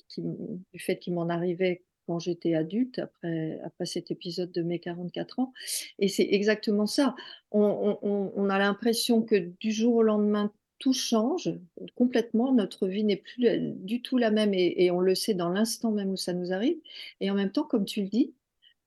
[0.10, 4.80] qui du fait qu'il m'en arrivait quand j'étais adulte, après, après cet épisode de mes
[4.80, 5.54] 44 ans.
[6.00, 7.16] Et c'est exactement ça.
[7.52, 11.52] On, on- on- on a l'impression que du jour au lendemain, tout change
[11.96, 12.54] complètement.
[12.54, 13.46] Notre vie n'est plus
[13.78, 16.78] du tout la même et, on le sait dans l'instant même où ça nous arrive.
[17.22, 18.34] Et en même temps, comme tu le dis,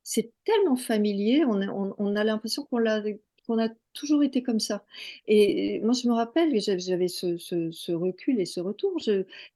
[0.03, 2.87] c'est tellement familier, on a, on- on a l'impression qu'on
[3.61, 4.85] a toujours été comme ça.
[5.27, 8.99] Et moi, je me rappelle, j'avais ce, ce- recul et ce retour.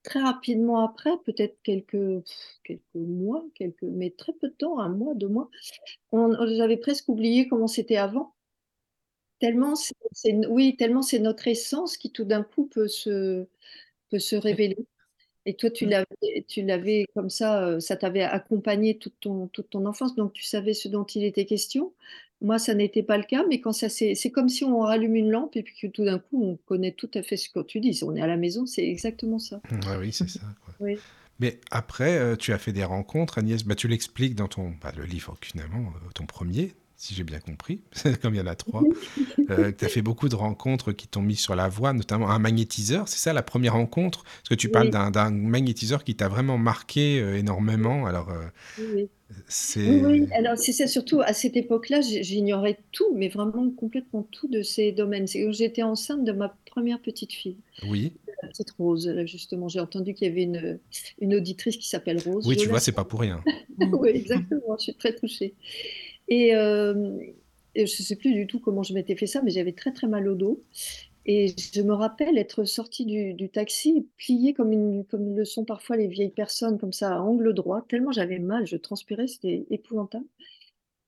[0.02, 1.96] Très rapidement après, peut-être quelques,
[2.94, 5.50] mois, quelques, mais très peu de temps, un mois, deux mois,
[6.12, 8.34] on, j'avais presque oublié comment c'était avant.
[9.40, 9.94] Tellement c'est,
[10.48, 13.46] oui, tellement c'est notre essence qui tout d'un coup peut se,
[14.10, 14.76] peut se révéler.
[15.46, 15.90] Et toi, tu Mm.
[15.90, 20.32] l'avais, tu l'avais comme ça, euh, ça t'avait accompagné toute ton, toute ton enfance, donc
[20.32, 21.92] tu savais ce dont il était question.
[22.40, 25.16] Moi, ça n'était pas le cas, mais quand ça c'est, c'est comme si on rallume
[25.16, 27.60] une lampe et puis que tout d'un coup, on connaît tout à fait ce que
[27.60, 27.98] tu dis.
[28.04, 29.60] On est à la maison, c'est exactement ça.
[29.70, 30.40] Ouais, oui, c'est ça.
[30.80, 30.98] Oui.
[31.40, 33.64] Mais après, euh, tu as fait des rencontres, Agnès.
[33.64, 37.38] Bah, tu l'expliques dans ton bah, le livre, finalement, euh, ton premier, si j'ai bien
[37.38, 37.80] compris,
[38.22, 38.82] comme il y en a trois.
[39.50, 42.40] Euh, tu as fait beaucoup de rencontres qui t'ont mis sur la voie, notamment un
[42.40, 43.06] magnétiseur.
[43.08, 44.24] C'est ça la première rencontre?
[44.24, 45.12] Parce que tu parles Oui.
[45.12, 48.06] d'un magnétiseur qui t'a vraiment marqué euh, énormément.
[48.06, 48.42] Alors, euh,
[48.94, 49.08] Oui,
[49.46, 50.00] c'est.
[50.04, 50.26] Oui.
[50.36, 54.90] Alors, c'est ça, surtout à cette époque-là, j'ignorais tout, mais vraiment complètement tout de ces
[54.90, 55.28] domaines.
[55.28, 57.58] C'est j'étais enceinte de ma première petite fille,
[57.88, 59.68] Oui, la petite Rose, là, justement.
[59.68, 60.80] J'ai entendu qu'il y avait une,
[61.20, 62.44] une auditrice qui s'appelle Rose.
[62.46, 63.40] oui, tu vois, c'est pas pour rien.
[63.92, 65.54] Oui, exactement, je suis très touchée.
[66.28, 67.18] Et, euh,
[67.74, 70.06] je ne sais plus du tout comment je m'étais fait ça, mais j'avais très très
[70.06, 70.62] mal au dos.
[71.26, 76.06] Et je me rappelle être sortie du, taxi, pliée comme, comme le sont parfois les
[76.06, 80.24] vieilles personnes, comme ça, à angle droit, tellement j'avais mal, je transpirais, c'était épouvantable.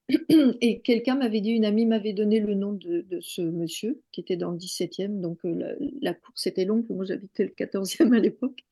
[0.61, 4.21] Et quelqu'un m'avait dit, une amie m'avait donné le nom de, de ce monsieur qui
[4.21, 5.69] était dans le 17e, donc euh, la,
[6.03, 8.65] la course était longue, moi j'habitais le 14e à l'époque.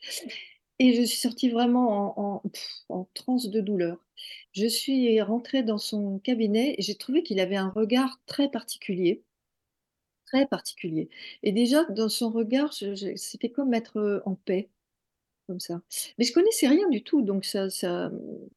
[0.78, 2.42] Et je suis sortie vraiment
[2.88, 3.98] en, transe de douleur.
[4.52, 9.22] Je suis rentrée dans son cabinet et j'ai trouvé qu'il avait un regard très particulier,
[10.26, 11.08] très particulier.
[11.42, 14.68] Et déjà, dans son regard, c'était comme être euh, en paix,
[15.48, 15.80] comme ça.
[16.18, 18.12] Mais je connaissais rien du tout, donc ça, ça,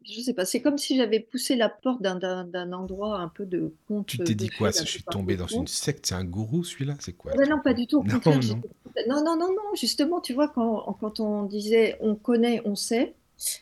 [0.06, 3.30] je sais pas, c'est comme si j'avais poussé la porte d'un d'un- d'un endroit un
[3.30, 4.70] peu de conte Tu t'es de dit quoi?
[4.72, 6.98] Je suis tombé dans une secte, c'est un gourou celui-là?
[7.00, 8.42] C'est quoi non, pas du tout, au Non, contraire.
[8.44, 8.64] non.
[9.08, 13.16] Non, non, non, non, justement, tu vois, quand, quand on disait on connaît, on sait,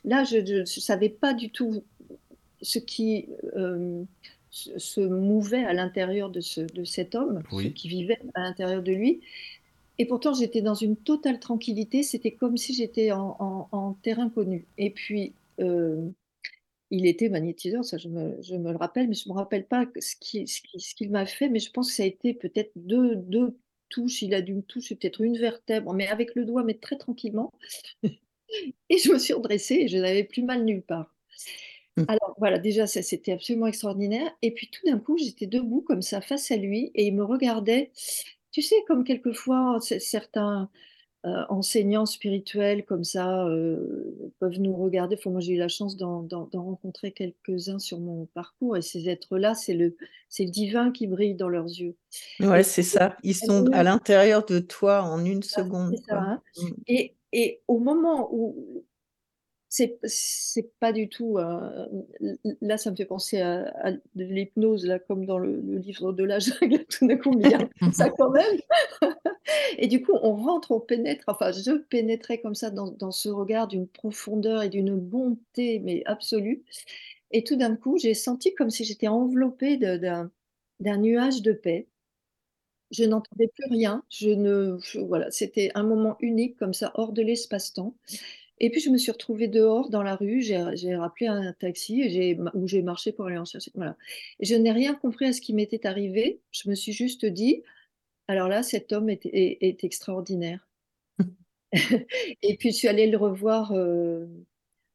[0.04, 1.84] là, je ne savais pas du tout
[2.62, 4.04] ce qui euh,
[4.52, 8.84] se, se mouvait à l'intérieur de, ce, de cet homme, ce qui vivait à l'intérieur
[8.84, 9.22] de lui.
[10.00, 14.30] Et pourtant, j'étais dans une totale tranquillité, c'était comme si j'étais en, en- en terrain
[14.30, 14.68] connu.
[14.78, 16.10] Et puis, euh,
[16.92, 19.66] il était magnétiseur, ça je me, je me le rappelle, mais je ne me rappelle
[19.68, 22.08] pas ce qu'il ce qui- ce qu'il m'a fait, mais je pense que ça a
[22.08, 23.58] été peut-être deux, deux
[23.90, 26.98] touches, il a dû me toucher peut-être une vertèbre, mais avec le doigt, mais très
[26.98, 27.52] tranquillement.
[28.90, 31.14] Et je me suis redressée et je n'avais plus mal nulle part.
[31.98, 32.06] Mm.
[32.08, 34.32] Alors voilà, déjà, ça c'était absolument extraordinaire.
[34.42, 37.24] Et puis tout d'un coup, j'étais debout comme ça face à lui et il me
[37.24, 37.92] regardait.
[38.60, 40.70] Tu sais, comme quelquefois c- certains
[41.26, 45.16] euh, enseignants spirituels comme ça euh, peuvent nous regarder.
[45.18, 49.56] Enfin, moi, j'ai eu la chance d'en rencontrer quelques-uns sur mon parcours et ces êtres-là,
[49.56, 49.96] c'est le,
[50.42, 51.96] divin qui brille dans leurs yeux.
[52.42, 53.16] Ouais, c'est ça.
[53.24, 56.20] Ils sont à l'intérieur de toi en une seconde, ça.
[56.20, 56.42] hein.
[56.58, 56.68] Mm.
[56.88, 58.84] Et, et au moment où
[59.70, 61.88] c'est c'est pas du tout euh,
[62.62, 66.12] là ça me fait penser à, à de l'hypnose là comme dans le, le livre
[66.12, 68.58] de la jungle tout d'un coup mais il y a ça quand même.
[69.78, 73.30] Et du coup on rentre on pénètre enfin je pénétrais comme ça dans, dans ce
[73.30, 76.64] regard d'une profondeur et d'une bonté mais absolue.
[77.32, 80.32] Et tout d'un coup j'ai senti comme si j'étais enveloppée d'un
[80.80, 81.88] d'un nuage de paix.
[82.92, 84.04] Je n'entendais plus rien.
[84.10, 87.96] Je ne je- voilà c'était un moment unique comme ça hors de l'espace-temps
[88.60, 92.10] Et puis je me suis retrouvée dehors dans la rue, j'ai rappelé un taxi et
[92.10, 93.96] j'ai marché pour aller en chercher, voilà.
[94.40, 96.42] Et je n'ai rien compris à ce qui m'était arrivé.
[96.52, 97.64] Je me suis juste dit:
[98.30, 100.68] «Alors là, cet homme est est est extraordinaire».
[102.44, 104.30] Et puis je suis allée le revoir, heu,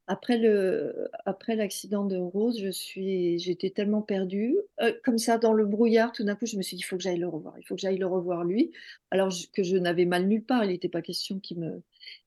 [0.06, 5.52] après le après l'accident de Rose, je suis j'étais tellement perdue, heu, comme ça dans
[5.54, 7.54] le brouillard, tout d'un coup, je me suis dit: «Il faut que j'aille le revoir,
[7.58, 8.72] il faut que j'aille le revoir lui».
[9.10, 11.82] Alors que je n'avais mal nulle part, il n'était pas question qu'il me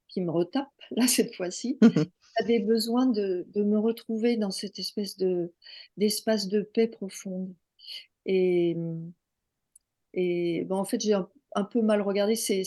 [0.10, 1.80] qu'il me retape, là, cette fois-ci.
[2.40, 5.54] J'avais besoin de de me retrouver dans cette espèce de
[5.98, 7.54] d'espace de paix profonde
[8.26, 8.78] et
[10.14, 12.64] et bah, en fait, j'ai un un peu mal regardé, c'est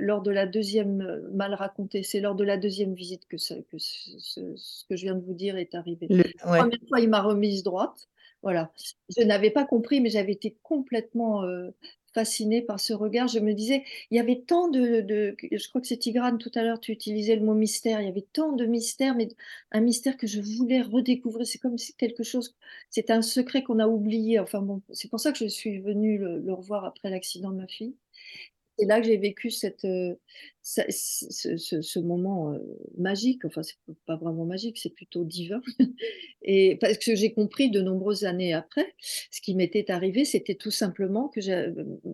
[0.00, 3.54] lors de la deuxième e mal raconté, c'est lors de la deuxième visite que ce
[3.54, 6.10] que ce ce ce que je viens de vous dire est arrivé.
[6.10, 6.64] Le La.
[6.64, 8.08] 1re fois, il m'a remise droite,
[8.42, 8.72] voilà.
[9.16, 11.74] Je n'avais pas compris, mais j'avais été complètement, heu,
[12.14, 13.28] fascinée par ce regard.
[13.28, 16.50] Je me disais: «Il y avait tant de de» je crois que c'est Tigrane tout
[16.54, 18.00] à l'heure, tu utilisais le mot mystère.
[18.00, 19.28] Il y avait tant de mystère, mais
[19.72, 21.46] un mystère que je voulais redécouvrir.
[21.46, 22.54] C'est comme si quelque chose
[22.90, 24.38] c'était un secret qu'on a oublié.
[24.38, 27.66] Enfin bon, c'est pour ça que je suis venue le revoir après l'accident de ma
[27.66, 27.94] fille.
[28.78, 30.18] C'est là que j'ai vécu cette, heu,
[30.62, 32.60] ce moment, heu,
[32.98, 33.44] magique.
[33.44, 35.60] Enfin, c'est pas vraiment magique, c'est plutôt divin
[36.42, 38.94] et parce que j'ai compris de nombreuses années après,
[39.30, 41.66] ce qui m'était arrivé, c'était tout simplement que j'a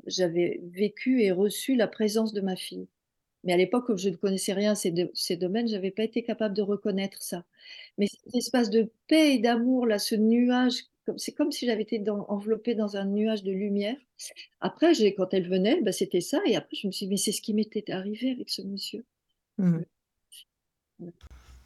[0.06, 2.88] j'avais vécu et reçu la présence de ma fille.
[3.44, 6.04] Mais à l'époque, comme je ne connaissais rien à ces de ces domaines, j'avais pas
[6.04, 7.44] été capable de reconnaître ça.
[7.98, 10.84] Mais cet espace de paix et d'amour là, ce nuage,
[11.16, 13.96] c'est comme si j'avais été dans enveloppée dans un nuage de lumière.
[14.60, 17.16] Après j'ai quand elle venait, bah, c'était ça et après je me suis dit: «Mais
[17.16, 19.04] c'est ce qui m'était arrivé avec ce monsieur».
[19.58, 19.80] Mmh.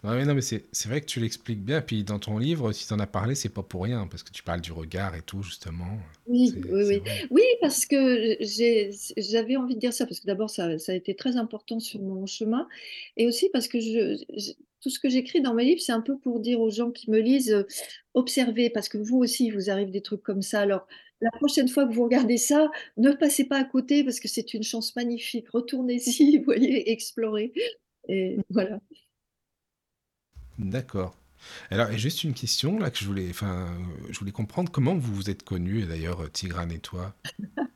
[0.04, 1.80] Ouais, ouais, non, mais c'est c'est vrai que tu l'expliques bien.
[1.80, 4.30] Puis dans ton livre, si tu en as parlé, c'est pas pour rien, parce que
[4.32, 5.98] tu parles du regard et tout, justement.
[6.26, 7.02] Oui, C'est oui, c'est oui.
[7.30, 10.94] Oui, parce que j'ai j'avais envie de dire ça, parce que d'abord ça ça a
[10.94, 12.66] été très important sur mon chemin
[13.16, 14.52] et aussi parce que je je
[14.84, 17.10] tout ce que j'écris dans mes livres, c'est un peu pour dire aux gens qui
[17.10, 17.66] me lisent, heu:
[18.14, 20.60] «Observez», parce que vous aussi, il vous arrive des trucs comme ça.
[20.60, 20.86] Alors
[21.22, 24.52] la prochaine fois que vous regardez ça, ne passez pas à côté parce que c'est
[24.54, 25.48] une chance magnifique.
[25.50, 27.52] Retournez-y, voyez, explorez
[28.08, 28.78] et voilà.
[30.58, 31.16] D'accord.
[31.70, 33.68] Alors, juste une question là que je voulais, enfin,
[34.10, 37.14] je voulais comprendre comment vous vous êtes connus d'ailleurs, Tigrane et toi?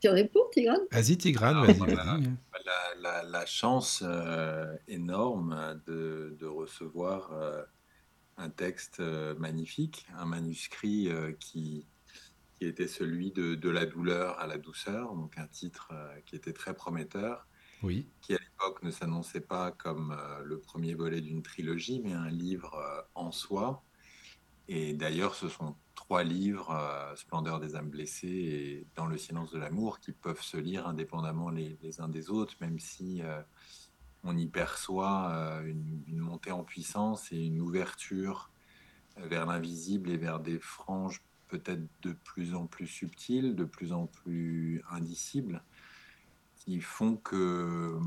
[0.00, 0.86] Tu réponds, Tigrane?
[0.92, 2.38] Vas-y, Tigrane, Alors, vas-y, on a hein.
[2.64, 7.66] la la la chance, heu, énorme de de recevoir, heu,
[8.38, 11.88] un texte, heu, magnifique, un manuscrit, qui
[12.58, 15.92] qui était celui de «De la douleur à la douceur», donc un titre,
[16.26, 17.48] qui était très prometteur,
[17.82, 18.10] Oui.
[18.22, 23.08] qui à l'époque ne s'annonçait pas comme, le 1er volet d'une trilogie, mais un livre,
[23.16, 23.87] en soi
[24.68, 29.50] et d'ailleurs, ce sont 3 livres, heu, Splendeur des âmes blessées et Dans le silence
[29.52, 33.44] de l'amour, qui peuvent se lire indépendamment les uns des autres, même si, heu,
[34.24, 38.52] on y perçoit, heu, une une montée en puissance et une ouverture,
[39.18, 43.92] heu, vers l'invisible et vers des franges peut-être de plus en plus subtiles, de plus
[43.92, 45.64] en plus indicibles,
[46.56, 47.98] qui font que,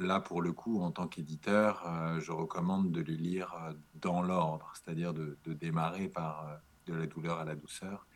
[0.00, 4.22] là, pour le coup, en tant qu'éditeur, heu, je recommande de les lire, heu, dans
[4.22, 8.08] l'ordre, c'est-à-dire de démarrer par, heu, De la douleur à la douceur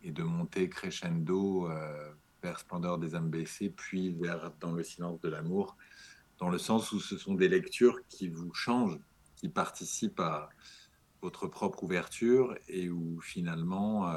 [0.00, 1.68] et de monter crescendo,
[2.42, 5.76] vers Splendeur des âmes blessées, puis vers Dans le silence de l'amour,
[6.38, 9.00] dans le sens où ce sont des lectures qui vous changent,
[9.36, 10.48] qui participent à
[11.22, 14.10] votre propre ouverture et où finalement,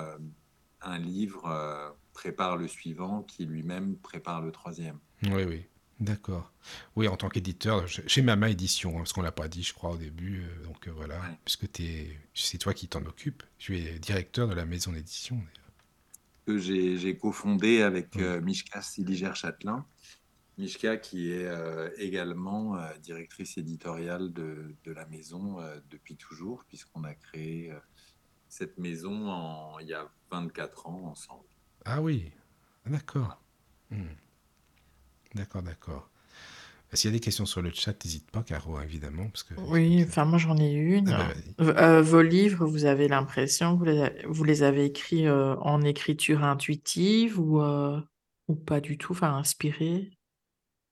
[0.82, 5.00] un livre, prépare le suivant qui lui-même prépare le 3e.
[5.24, 5.71] Oui, oui.
[6.02, 6.52] D'accord.
[6.96, 9.74] Oui, en tant qu'éditeur, ch chez Mama Édition, hein, parce qu'on l'a pas dit, je
[9.74, 11.42] crois, au début, heu, donc heu, voilà, Ouais.
[11.46, 11.68] puisque
[12.34, 13.44] c'est toi qui t'en occupes.
[13.60, 15.44] Tu es directeur de la maison d'édition.
[16.48, 19.88] Que j'ai j'ai cofondé avec, heu, Mishka Seliger-Châtelain.
[20.58, 21.48] Mishka qui est,
[21.98, 25.58] également, directrice éditoriale de de la maison,
[25.90, 27.74] depuis toujours, puisqu'on a créé,
[28.50, 31.48] cette maison en il y a 24 ans ensemble.
[31.86, 32.32] Ah oui,
[32.86, 33.44] d'accord.
[33.90, 34.06] Mmh.
[35.36, 36.10] D'accord, d'accord.
[36.94, 39.54] S'il y a des questions sur le chat, n'hésite pas, Caro, hein, évidemment, parce que
[39.58, 41.10] Oui, enfin moi j'en ai une.
[41.10, 41.68] Ah bah,
[41.98, 45.56] heu, vos livres, vous avez l'impression que vous les a vous les avez écrits, heu,
[45.60, 47.62] en écriture intuitive ou
[48.48, 50.12] ou pas du tout, enfin inspirés?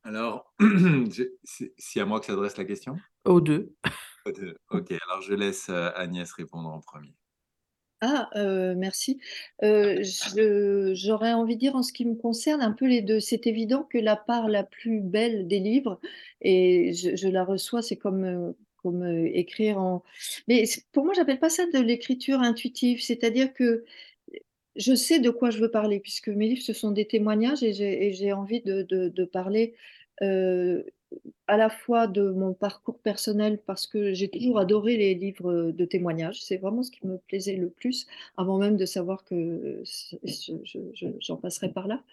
[0.04, 0.54] Alors,
[1.78, 3.04] c'est à moi que s'adresse la question?
[3.26, 3.76] Aux 2.
[4.26, 4.56] Aux 2.
[4.72, 7.14] OK, alors je laisse, Agnès répondre en 1er.
[8.02, 9.20] Ah, heu, merci.
[9.62, 13.20] Je j'aurais envie de dire en ce qui me concerne un peu les 2.
[13.20, 16.00] C'est évident que la part la plus belle des livres
[16.42, 20.04] et je la reçois, c'est comme, heu, écrire en
[20.48, 23.02] mais pour moi, j'appelle pas ça de l'écriture intuitive.
[23.04, 23.84] C'est-à-dire que,
[24.78, 27.74] je sais de quoi je veux parler puisque mes livres, ce sont des témoignages et
[28.14, 29.76] j'ai envie de de parler,
[31.50, 35.86] à la fois de mon parcours personnel, parce que j'ai toujours adoré les livres de
[35.86, 36.44] témoignages.
[36.44, 38.06] C'est vraiment ce qui me plaisait le plus,
[38.38, 39.82] avant même de savoir que
[41.20, 42.04] j'en passerais par là.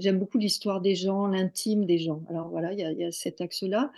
[0.00, 2.24] J'aime beaucoup l'histoire des gens, l'intime des gens.
[2.28, 3.92] Alors voilà, il y a, cet axe-là.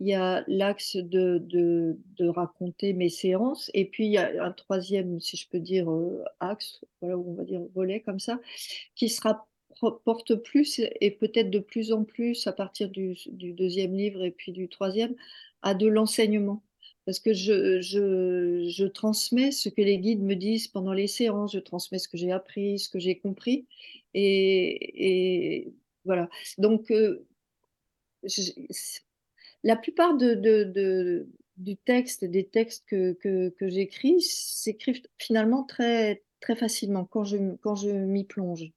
[0.00, 3.70] Il y a l'axe de, de, raconter mes séances.
[3.74, 7.34] Et puis, il y a un troisième, si je peux dire, euh, axe, voilà, on
[7.34, 8.40] va dire volet comme ça,
[8.94, 9.46] qui sera
[10.04, 14.52] porte plus et peut-être de plus en plus à partir du, deuxième livre et puis
[14.52, 15.14] du troisième
[15.62, 16.62] à de l'enseignement.
[17.06, 21.58] Parce que je, je, transmets ce que les guides me disent pendant les séances, je
[21.58, 23.66] transmets ce que j'ai appris, ce que j'ai compris.
[24.14, 25.72] Et,
[26.04, 26.28] voilà.
[26.58, 27.26] Donc, euh,
[29.64, 31.26] la plupart de,
[31.56, 37.36] du texte, des textes que, que, que j'écris, s'écrivent finalement très, très facilement quand je,
[37.62, 38.70] quand je m'y plonge.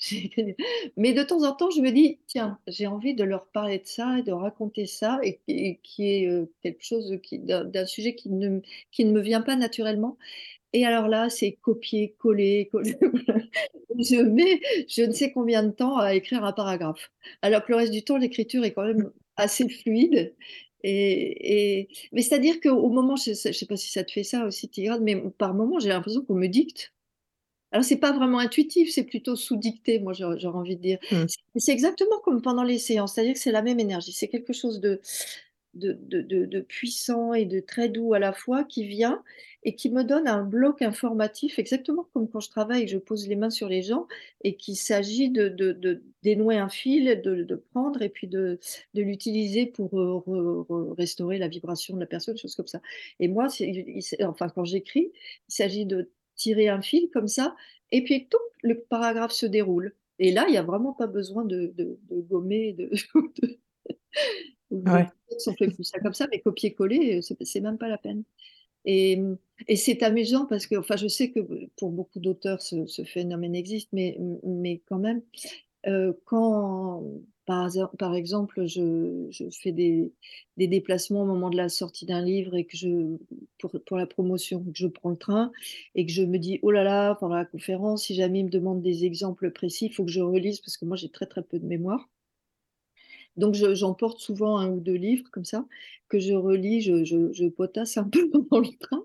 [0.96, 3.86] Mais de temps en temps, je me dis, tiens, j'ai envie de leur parler de
[3.86, 8.60] ça et de raconter ça, et, qui est euh, quelque chose d'un sujet qui ne,
[8.90, 10.16] qui ne me vient pas naturellement.
[10.72, 12.96] Et alors là, c'est copier, coller, coller.
[13.98, 17.10] je mets je ne sais combien de temps à écrire un paragraphe.
[17.42, 20.34] Alors que le reste du temps, l'écriture est quand même assez fluide.
[20.82, 21.88] Et.
[22.12, 25.02] Mais c'est-à-dire qu'au moment, je ne sais pas si ça te fait ça aussi, Tigrane,
[25.02, 26.92] mais par moment, j'ai l'impression qu'on me dicte.
[27.72, 30.98] Alors, c'est pas vraiment intuitif, c'est plutôt sous dictée, moi, j'aurais envie de dire.
[31.10, 31.24] Mmh.
[31.56, 34.12] C'est exactement comme pendant les séances, c'est-à-dire que c'est la même énergie.
[34.12, 35.00] C'est quelque chose de,
[35.74, 35.96] de,
[36.44, 39.22] de, puissant et de très doux à la fois qui vient
[39.64, 43.36] et qui me donne un bloc informatif, exactement comme quand je travaille, je pose les
[43.36, 44.06] mains sur les gens
[44.42, 48.58] et qu'il s'agit de, de, dénouer un fil, de, prendre et puis de,
[48.94, 52.80] l'utiliser pour euh, restaurer la vibration de la personne, choses comme ça.
[53.20, 53.48] Et moi,
[54.24, 55.12] enfin, quand j'écris,
[55.48, 57.54] il s'agit de tirer un fil comme ça,
[57.90, 59.94] et puis tout le paragraphe se déroule.
[60.18, 61.74] Et là, il n'y a vraiment pas besoin de,
[62.10, 62.90] gommer, de,
[64.70, 65.06] ouais.
[65.46, 68.24] on fait plus ça comme ça, mais copier-coller, c'est même pas la peine.
[68.84, 69.20] Et,
[69.76, 71.40] c'est amusant parce que, enfin, je sais que
[71.76, 75.22] pour beaucoup d'auteurs, ce, phénomène existe, mais, mais quand même,
[75.86, 77.04] euh, quand
[77.46, 80.12] par, exemple, je, fais des,
[80.56, 83.16] déplacements au moment de la sortie d'un livre et que je,
[83.58, 85.52] pour, la promotion, je prends le train
[85.94, 88.50] et que je me dis, oh là là, pendant la conférence, si jamais il me
[88.50, 91.42] demande des exemples précis, il faut que je relise parce que moi j'ai très très
[91.42, 92.08] peu de mémoire.
[93.36, 95.66] Donc j'emporte souvent un ou deux livres comme ça
[96.08, 99.04] que je relis, je, je potasse un peu dans le train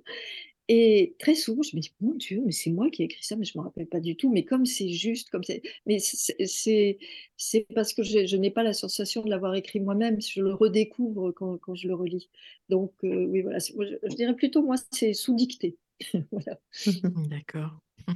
[0.70, 3.38] et très souvent, je me dis, mon Dieu, mais c'est moi qui ai écrit ça,
[3.38, 4.30] mais je ne me rappelle pas du tout.
[4.30, 5.62] Mais comme c'est juste, comme c'est.
[5.86, 10.54] Mais c'est parce que je, n'ai pas la sensation de l'avoir écrit moi-même, je le
[10.54, 12.30] redécouvre quand, quand, je le relis.
[12.68, 13.60] Donc, euh, oui, voilà.
[13.60, 13.72] Je,
[14.04, 15.78] je, dirais plutôt, moi, c'est sous dictée.
[16.32, 16.60] voilà.
[17.30, 17.80] D'accord.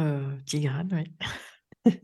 [0.00, 1.06] Euh, Tigrane,
[1.84, 1.94] oui.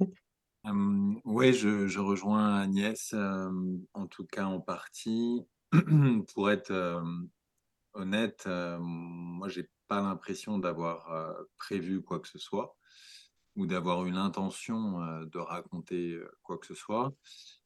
[1.25, 5.41] oui, je, je, rejoins Agnès, en tout cas en partie,
[6.35, 7.03] pour être
[7.99, 12.77] honnête, euh, moi, j'ai pas l'impression d'avoir euh, prévu quoi que ce soit
[13.57, 17.13] ou d'avoir eu l'intention euh, de raconter quoi que ce soit.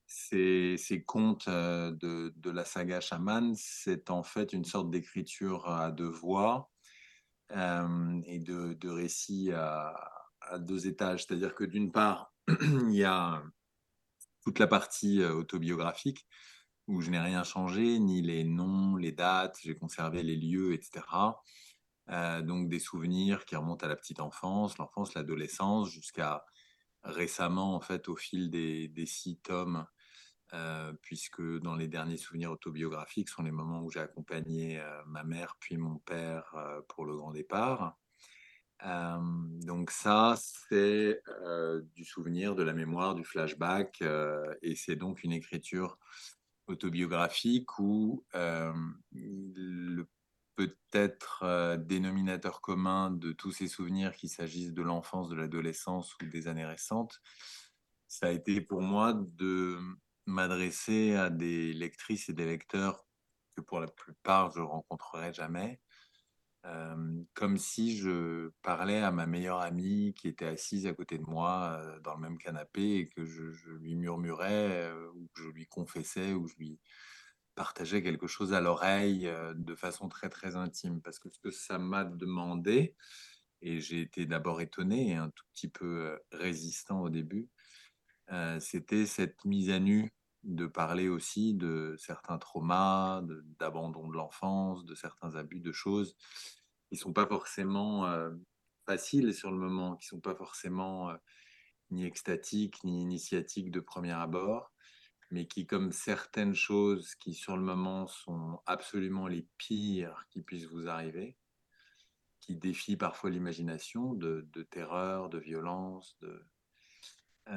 [0.07, 6.71] Ces, contes de, la saga chaman, c'est en fait une sorte d'écriture à deux voix
[7.51, 9.95] et de, récits à,
[10.59, 11.25] deux étages.
[11.25, 13.43] C'est-à-dire que d'une part, il y a
[14.43, 16.27] toute la partie autobiographique
[16.89, 21.03] où je n'ai rien changé, ni les noms, les dates, j'ai conservé les lieux, etc.
[22.11, 26.45] Euh, donc des souvenirs qui remontent à la petite enfance, l'enfance, l'adolescence, jusqu'à
[27.05, 29.87] récemment, en fait, au fil des, six tomes,
[30.55, 35.25] euh, puisque dans les derniers souvenirs autobiographiques sont les moments où j'ai accompagné euh, ma
[35.25, 36.55] mère puis mon père
[36.89, 37.97] pour le grand départ.
[38.83, 41.23] donc ça, c'est
[41.95, 44.03] du souvenir, de la mémoire, du flashback,
[44.63, 45.99] et c'est donc une écriture
[46.67, 48.73] autobiographique où euh,
[49.13, 50.07] le
[50.55, 56.27] peut-être euh, dénominateur commun de tous ces souvenirs, qu'il s'agisse de l'enfance, de l'adolescence ou
[56.27, 57.21] des années récentes,
[58.07, 59.79] ça a été pour moi de
[60.27, 63.07] m'adresser à des lectrices et des lecteurs
[63.57, 65.81] que pour la plupart je rencontrerai jamais,
[67.35, 71.83] comme si je parlais à ma meilleure amie qui était assise à côté de moi
[72.05, 76.47] dans le même canapé et que je, lui murmurais ou que je lui confessais ou
[76.47, 76.79] je lui
[77.57, 81.03] partageais quelque chose à l'oreille de façon très très intime.
[81.03, 82.95] Parce que ce que ça m'a demandé
[83.61, 87.49] et j'ai été d'abord étonné et un tout petit peu résistant au début
[88.61, 90.13] c'était cette mise à nu
[90.45, 93.23] de parler aussi de certains traumas,
[93.59, 96.17] d'abandon de, l'enfance, de certains abus de choses
[96.89, 98.31] qui sont pas forcément euh,
[98.87, 101.17] faciles sur le moment, qui sont pas forcément euh,
[101.91, 104.73] ni extatique, ni initiatique de premier abord,
[105.31, 110.67] mais qui, comme certaines choses qui sur le moment sont absolument les pires qui puissent
[110.67, 111.37] vous arriver,
[112.41, 116.45] qui défient parfois l'imagination de, terreur, de violence, de,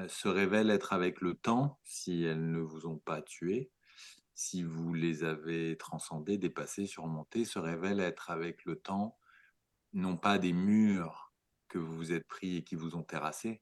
[0.08, 3.72] se révèlent être avec le temps si elles ne vous ont pas tué,
[4.34, 9.18] si vous les avez transcendées, dépassées, surmontées, se révèlent être avec le temps
[9.94, 11.34] non pas des murs
[11.70, 13.62] que vous vous êtes pris et qui vous ont terrassé,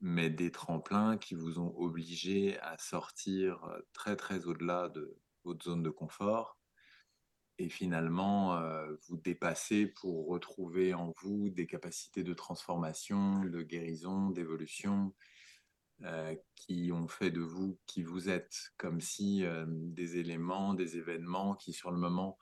[0.00, 5.64] mais des tremplins qui vous ont obligé à sortir euh, très très au-delà de votre
[5.64, 6.58] zone de confort.
[7.58, 14.30] Et finalement euh, vous dépasser pour retrouver en vous des capacités de transformation, de guérison,
[14.30, 15.14] d'évolution
[16.04, 21.54] euh, qui ont fait de vous qui vous êtes, comme si des éléments, des événements
[21.54, 22.38] qui sur le moment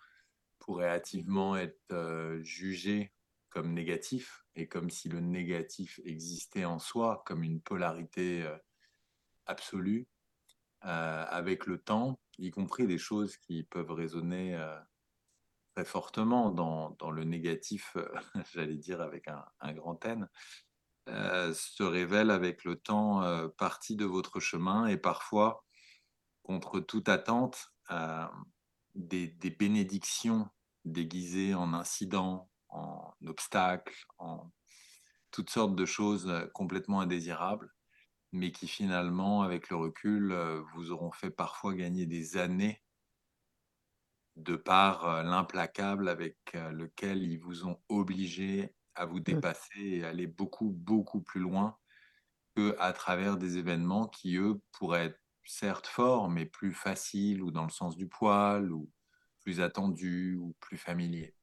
[0.59, 3.13] pourraient hâtivement être jugés
[3.53, 8.57] comme négatif et comme si le négatif existait en soi comme une polarité euh,
[9.47, 10.09] absolue
[10.85, 14.79] euh, avec le temps, y compris des choses qui peuvent résonner euh,
[15.75, 17.97] très fortement dans, le négatif,
[18.53, 20.29] j'allais dire avec un grand N,
[21.07, 25.65] se révèlent avec le temps partie de votre chemin et parfois,
[26.43, 27.75] contre toute attente,
[28.95, 30.49] des, des bénédictions
[30.85, 34.51] déguisées en incidents, en obstacles, en
[35.31, 37.73] toutes sortes de choses euh, complètement indésirables,
[38.33, 42.83] mais qui finalement, avec le recul, euh, vous auront fait parfois gagner des années
[44.37, 49.25] de par euh, l'implacable avec lequel ils vous ont obligé à vous mmh.
[49.25, 51.77] dépasser et aller beaucoup, beaucoup plus loin
[52.55, 57.51] que à travers des événements qui, eux, pourraient être certes forts, mais plus faciles ou
[57.51, 58.91] dans le sens du poil ou
[59.41, 61.35] plus attendus ou plus familiers.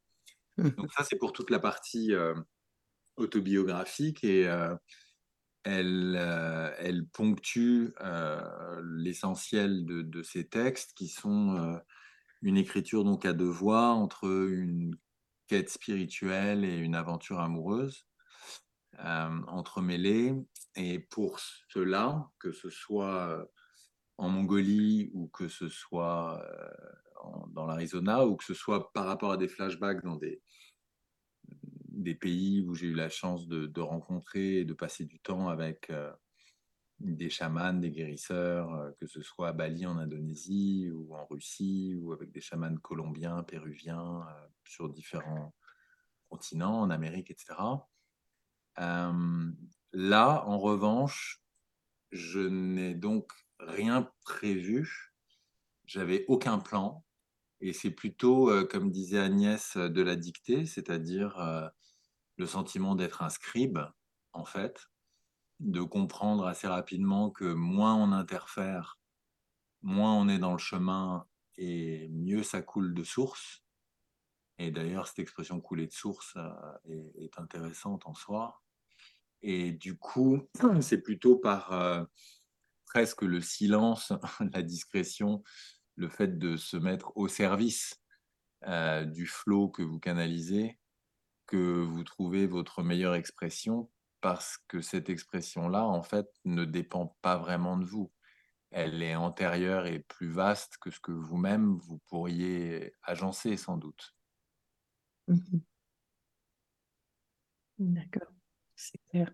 [0.58, 2.36] Donc ça, c'est pour toute la partie euh,
[3.16, 4.76] autobiographique et euh,
[5.64, 7.94] elle, euh, elle, ponctue
[8.84, 11.80] l'essentiel de, de, ces textes qui sont
[12.42, 14.96] une écriture donc à deux voix entre une
[15.50, 18.06] quête spirituelle et une aventure amoureuse
[18.98, 20.34] entremêlées.
[20.76, 21.40] Et pour
[21.70, 23.46] cela, que ce soit
[24.18, 26.42] en Mongolie ou que ce soit
[27.50, 30.42] dans l'Arizona ou que ce soit par rapport à des flashbacks dans des,
[32.00, 35.90] des pays où j'ai eu la chance de, rencontrer et de passer du temps avec
[35.90, 36.12] euh,
[37.00, 41.96] des chamans, des guérisseurs, euh, que ce soit à Bali en Indonésie ou en Russie
[42.00, 45.54] ou avec des chamans colombiens, péruviens euh, sur différents
[46.30, 47.56] continents, en Amérique, etc.
[49.92, 51.42] là, en revanche,
[52.12, 55.14] je n'ai donc rien prévu.
[55.86, 57.04] J'avais aucun plan.
[57.62, 61.72] Et c'est plutôt, comme disait Agnès, de la dictée, c'est-à-dire
[62.38, 63.80] le sentiment d'être un scribe,
[64.32, 64.89] en fait,
[65.60, 69.00] de comprendre assez rapidement que moins on interfère,
[69.82, 71.26] moins on est dans le chemin
[71.58, 73.64] et mieux ça coule de source.
[74.58, 76.38] Et d'ailleurs, cette expression couler de source
[76.86, 78.62] est, est, intéressante en soi.
[79.42, 80.42] Et du coup,
[80.82, 82.08] c'est plutôt par
[82.90, 84.12] presque le silence,
[84.54, 85.44] la discrétion,
[85.96, 88.02] le fait de se mettre au service
[88.68, 90.78] euh, du flot que vous canalisez,
[91.46, 93.90] que vous trouvez votre meilleure expression,
[94.22, 98.12] parce que cette expression-là, en fait, ne dépend pas vraiment de vous.
[98.72, 104.14] Elle est antérieure et plus vaste que ce que vous-même, vous pourriez agencer sans doute.
[105.28, 105.62] Mhm.
[107.80, 108.32] D'accord,
[108.76, 109.34] c'est clair.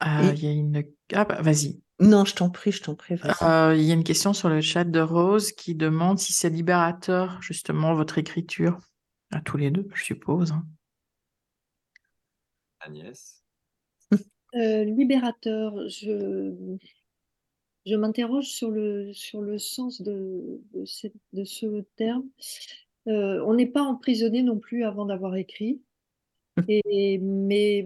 [0.00, 0.82] Ah, il y a une...
[1.12, 1.80] Ah, bah, vas-y.
[2.00, 3.14] Non, je t'en prie, je t'en prie.
[3.42, 6.50] Euh, il y a une question sur le chat de Rose qui demande si c'est
[6.50, 8.78] libérateur, justement, votre écriture.
[9.30, 10.52] À tous les deux, je suppose.
[10.52, 10.66] Hein.
[12.84, 13.42] Agnès
[14.54, 16.76] euh, Libérateur, je,
[17.86, 22.28] je m'interroge sur le, sur le sens de, de, ce terme.
[23.08, 25.82] Euh, on n'est pas emprisonné non plus avant d'avoir écrit,
[26.68, 27.84] et, mais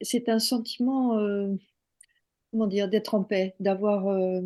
[0.00, 1.18] c'est un sentiment
[2.50, 4.40] comment dire, d'être en paix, d'avoir euh,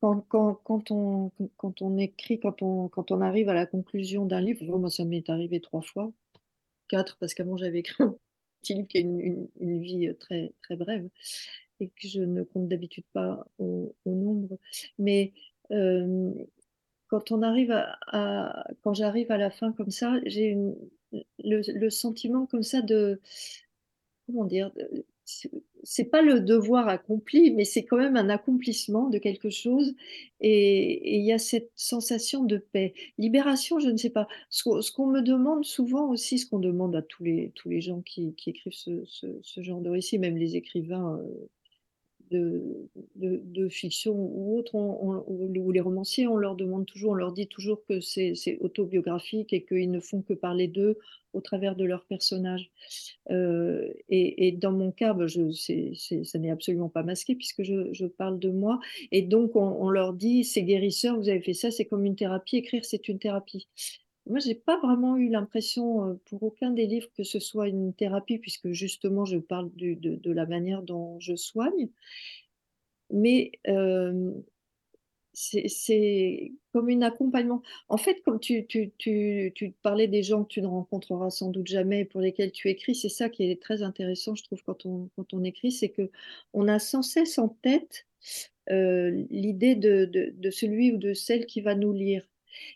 [0.00, 4.26] quand, quand, quand, on, quand on écrit, quand on, quand on arrive à la conclusion
[4.26, 6.12] d'un livre, moi ça m'est arrivé trois fois,
[6.88, 8.04] quatre, parce qu'avant j'avais écrit
[8.62, 11.08] qui a une, vie très, très brève
[11.80, 14.58] et que je ne compte d'habitude pas au, nombre.
[14.98, 15.32] Mais
[17.08, 20.56] quand on arrive à, quand j'arrive à la fin comme ça, j'ai
[21.38, 23.20] le, sentiment comme ça de
[24.26, 24.70] comment dire
[25.82, 29.94] c'est pas le devoir accompli, mais c'est quand même un accomplissement de quelque chose
[30.40, 32.94] et il y a cette sensation de paix.
[33.18, 34.28] Libération, je ne sais pas.
[34.50, 34.62] Ce
[34.92, 38.34] qu'on me demande souvent aussi, ce qu'on demande à tous les tous les gens qui
[38.46, 41.48] écrivent ce genre de récits, même les écrivains, heu
[42.30, 47.84] de, fiction ou autre, ou les romanciers, on leur demande toujours, on leur dit toujours
[47.84, 50.98] que c'est autobiographique et qu'ils ne font que parler d'eux
[51.32, 52.70] au travers de leurs personnages.
[53.30, 55.92] Euh, et, dans mon cas, ben je, c
[56.24, 58.80] ça n'est absolument pas masqué puisque je, parle de moi.
[59.12, 62.16] Et donc, on, on leur dit, c'est guérisseur, vous avez fait ça, c'est comme une
[62.16, 63.68] thérapie, écrire, c'est une thérapie.
[64.26, 68.38] Moi, j'ai pas vraiment eu l'impression, pour aucun des livres que ce soit une thérapie
[68.38, 71.90] puisque justement je parle de de la manière dont je soigne.
[73.12, 73.52] Mais,
[75.34, 77.62] c'est comme un accompagnement.
[77.88, 81.50] En fait, comme tu tu tu tu parlais des gens que tu ne rencontreras sans
[81.50, 84.86] doute jamais, pour lesquels tu écris, c'est ça qui est très intéressant, je trouve, quand
[84.86, 88.06] on quand on écrit, c'est qu'on a sans cesse en tête,
[88.70, 92.26] l'idée de de de celui ou de celle qui va nous lire.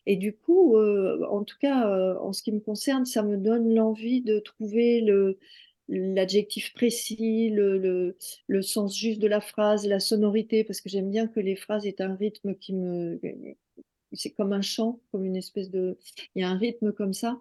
[0.06, 3.36] Et du coup, euh, en tout cas, euh, en ce qui me concerne, ça me
[3.36, 5.38] donne l'envie de trouver le
[5.88, 8.14] l'adjectif précis, le,
[8.48, 11.86] le, sens juste de la phrase, la sonorité, parce que j'aime bien que les phrases
[11.86, 13.20] aient un rythme qui me...
[14.12, 15.98] C'est comme un chant, comme une espèce de...
[16.34, 17.38] Il y a un rythme comme ça.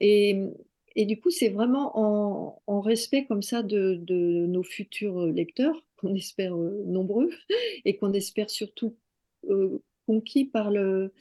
[0.00, 0.42] Et,
[0.96, 5.82] et du coup, c'est vraiment en, en, respect comme ça de, de nos futurs lecteurs,
[5.96, 7.30] qu'on espère euh, nombreux,
[7.84, 8.96] et qu'on espère surtout
[9.48, 11.12] euh, conquis par le,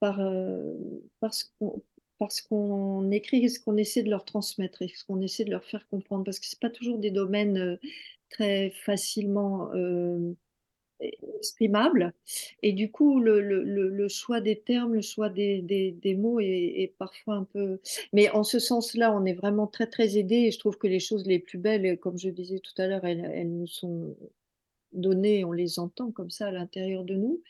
[0.00, 0.74] par, euh,
[1.20, 1.82] parce qu'on
[2.18, 2.44] parce
[3.12, 6.24] écrit ce qu'on essaie de leur transmettre et ce qu'on essaie de leur faire comprendre,
[6.24, 7.76] parce que c'est pas toujours des domaines euh,
[8.30, 10.34] très facilement euh,
[11.00, 12.12] exprimables.
[12.62, 16.46] Et du coup, le, le, choix des termes, le choix des, des, des mots est,
[16.82, 17.80] est, parfois un peu...
[18.12, 21.00] Mais en ce sens-là, on est vraiment très, très aidé et je trouve que les
[21.00, 24.16] choses les plus belles, comme je disais tout à l'heure, elles, elles nous sont
[24.92, 27.42] données, on les entend comme ça à l'intérieur de nous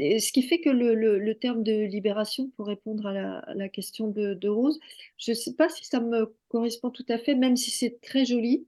[0.00, 3.54] ce qui fait que le, le, le, terme de libération, pour répondre à la, à
[3.54, 4.80] la question de, de, Rose,
[5.18, 8.24] je ne sais pas si ça me correspond tout à fait, même si c'est très
[8.24, 8.66] joli.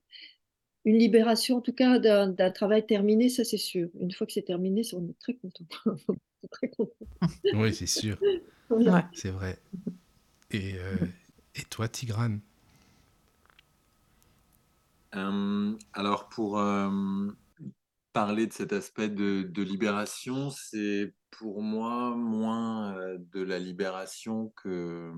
[0.85, 3.89] Une libération, en tout cas, d'un travail terminé, ça c'est sûr.
[4.01, 5.65] Une fois que c'est terminé, on est très content.
[6.51, 7.07] très content.
[7.55, 8.19] Oui, c'est sûr.
[8.71, 9.03] Ouais.
[9.15, 9.59] C'est vrai.
[10.51, 10.97] Et, euh,
[11.55, 12.41] et toi, Tigrane?
[15.15, 16.59] Euh, Alors, pour.
[16.59, 17.31] Euh
[18.13, 25.13] parler de cet aspect de, libération, c'est pour moi moins euh, de la libération que,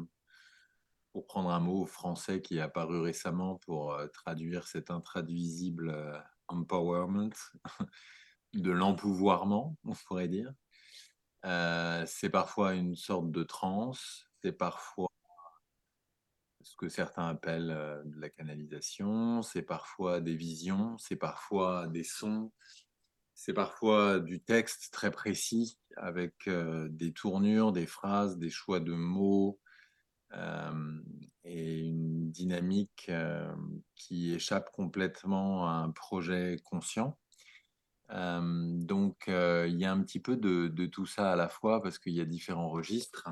[1.12, 6.18] pour prendre un mot français qui est apparu récemment pour euh, traduire cet intraduisible euh,
[6.48, 7.32] empowerment,
[8.54, 10.52] de l'empouvoirment, on pourrait dire.
[12.06, 15.08] c'est parfois une sorte de transe, c'est parfois
[16.62, 22.52] ce que certains appellent de la canalisation, c'est parfois des visions, c'est parfois des sons,
[23.34, 28.94] c'est parfois du texte très précis avec euh, des tournures, des phrases, des choix de
[28.94, 29.60] mots
[31.44, 33.08] et une dynamique
[33.94, 37.16] qui échappe complètement à un projet conscient.
[38.10, 42.14] donc il y a un petit peu de, tout ça à la fois parce qu'il
[42.14, 43.28] y a différents registres.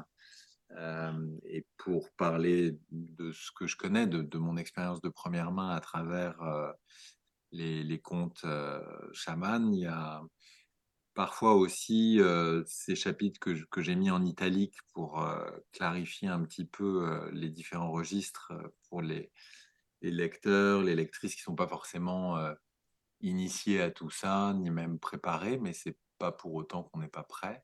[1.42, 5.80] et pour parler de ce que je connais, de mon expérience de première main à
[5.80, 6.38] travers
[7.52, 8.80] les, contes euh,
[9.12, 9.70] chamans.
[9.72, 10.22] Il y a
[11.14, 16.42] parfois aussi euh, ces chapitres que, que j'ai mis en italique pour euh, clarifier un
[16.42, 18.52] petit peu les différents registres
[18.88, 19.30] pour les,
[20.00, 22.38] les, lecteurs, les lectrices qui ne sont pas forcément
[23.20, 27.24] initiés à tout ça, ni même préparés, mais c'est pas pour autant qu'on n'est pas
[27.24, 27.62] prêt.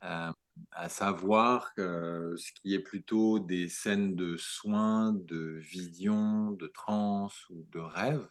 [0.00, 7.48] à savoir que ce qui est plutôt des scènes de soins, de vision, de transe
[7.50, 8.28] ou de rêve,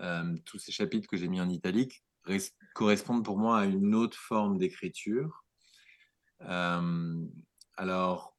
[0.00, 2.02] euh, tous ces chapitres que j'ai mis en italique
[2.74, 5.44] correspondent pour moi à une autre forme d'écriture.
[6.42, 7.26] Euh,
[7.76, 8.36] alors,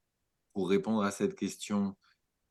[0.53, 1.95] pour répondre à cette question,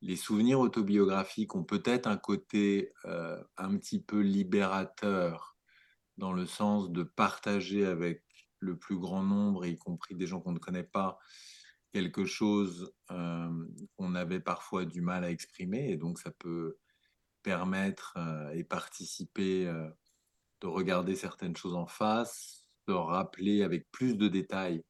[0.00, 5.56] les souvenirs autobiographiques ont peut-être un côté euh, un petit peu libérateur
[6.16, 8.24] dans le sens de partager avec
[8.58, 11.18] le plus grand nombre, y compris des gens qu'on ne connaît pas,
[11.92, 15.90] quelque chose qu'on avait parfois du mal à exprimer.
[15.90, 16.76] Et donc, ça peut
[17.42, 19.88] permettre euh, et participer euh,
[20.60, 24.82] de regarder certaines choses en face, de rappeler avec plus de détails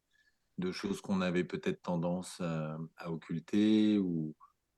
[0.59, 4.37] de choses qu'on avait peut-être tendance euh, à occulter ou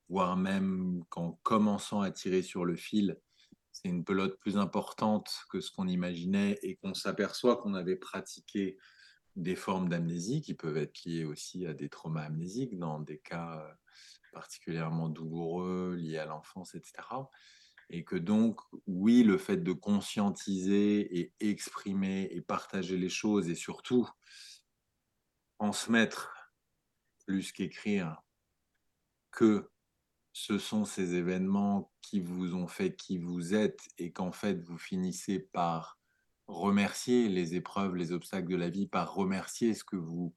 [0.08, 3.18] voire même qu'en commençant à tirer sur le fil,
[3.72, 8.78] c'est une pelote plus importante que ce qu'on imaginait et qu'on s'aperçoit qu'on avait pratiqué
[9.34, 13.66] des formes d'amnésie qui peuvent être liées aussi à des traumas amnésiques dans des cas
[14.32, 16.92] particulièrement douloureux liés à l'enfance, etc.
[17.92, 23.54] Et que donc, oui, le fait de conscientiser et exprimer et partager les choses et
[23.54, 24.08] surtout
[25.58, 26.32] transmettre
[27.26, 28.22] plus qu'écrire
[29.30, 29.70] que
[30.32, 34.78] ce sont ces événements qui vous ont fait qui vous êtes et qu'en fait vous
[34.78, 35.98] finissez par
[36.46, 40.34] remercier les épreuves, les obstacles de la vie, par remercier ce que vous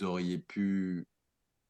[0.00, 1.06] auriez pu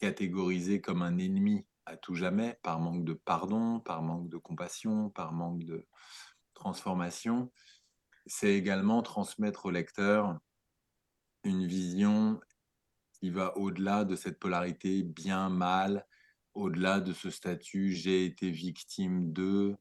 [0.00, 5.10] catégoriser comme un ennemi à tout jamais, par manque de pardon, par manque de compassion,
[5.10, 5.86] par manque de
[6.54, 7.50] transformation.
[8.26, 10.38] C'est également transmettre au lecteur
[11.42, 12.40] une vision
[13.12, 16.06] qui va au-delà de cette polarité bien-mal,
[16.54, 19.76] au-delà de ce statut j'ai été victime de,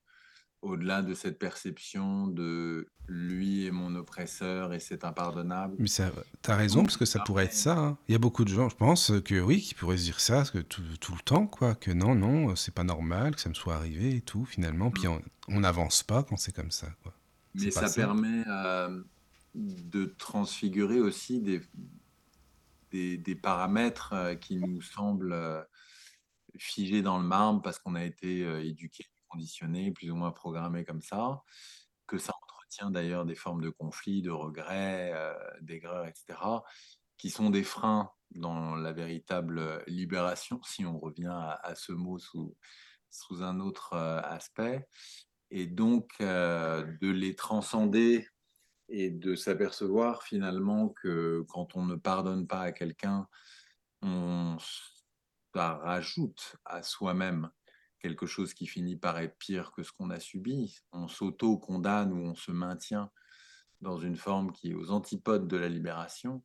[0.62, 5.76] au-delà de cette perception de lui est mon oppresseur et c'est impardonnable?
[5.80, 7.78] Mais ça, t'as raison, parce que ça pourrait être ça.
[7.78, 7.98] hein.
[8.08, 10.44] Il y a beaucoup de gens, je pense, que oui, qui pourraient se dire ça
[10.44, 11.76] que tout, tout le temps, quoi.
[11.76, 14.92] Que non, non, c'est pas normal que ça me soit arrivé et tout, finalement.
[14.92, 17.14] Puis on on n'avance pas quand c'est comme ça, quoi.
[17.56, 19.02] Mais ça permet euh,
[19.56, 21.62] de transfigurer aussi des,
[22.92, 25.62] des, des paramètres euh, qui nous semblent euh,
[26.58, 31.02] figés dans le marbre parce qu'on a été éduqué, conditionné, plus ou moins programmé comme
[31.02, 31.44] ça,
[32.08, 36.40] que ça entretient d'ailleurs des formes de conflits, de regrets, euh, etc.,
[37.18, 42.56] qui sont des freins dans la véritable libération, si on revient à, ce mot sous,
[43.10, 44.88] sous un autre euh, aspect,
[45.52, 48.28] et donc euh, de les transcender
[48.88, 53.28] et de s'apercevoir finalement que quand on ne pardonne pas à quelqu'un,
[54.02, 54.58] on
[55.54, 57.50] ça rajoute à soi-même
[58.00, 60.78] quelque chose qui finit par être pire que ce qu'on a subi.
[60.92, 63.12] On s'auto-condamne ou on se maintient
[63.82, 66.44] dans une forme qui est aux antipodes de la libération.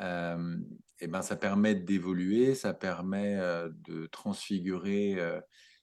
[0.00, 0.56] Euh,
[1.00, 5.40] et ben ça permet d'évoluer, ça permet euh, de transfigurer euh,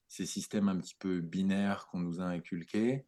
[0.08, 3.06] ces systèmes un petit peu binaires qu'on nous a inculqués.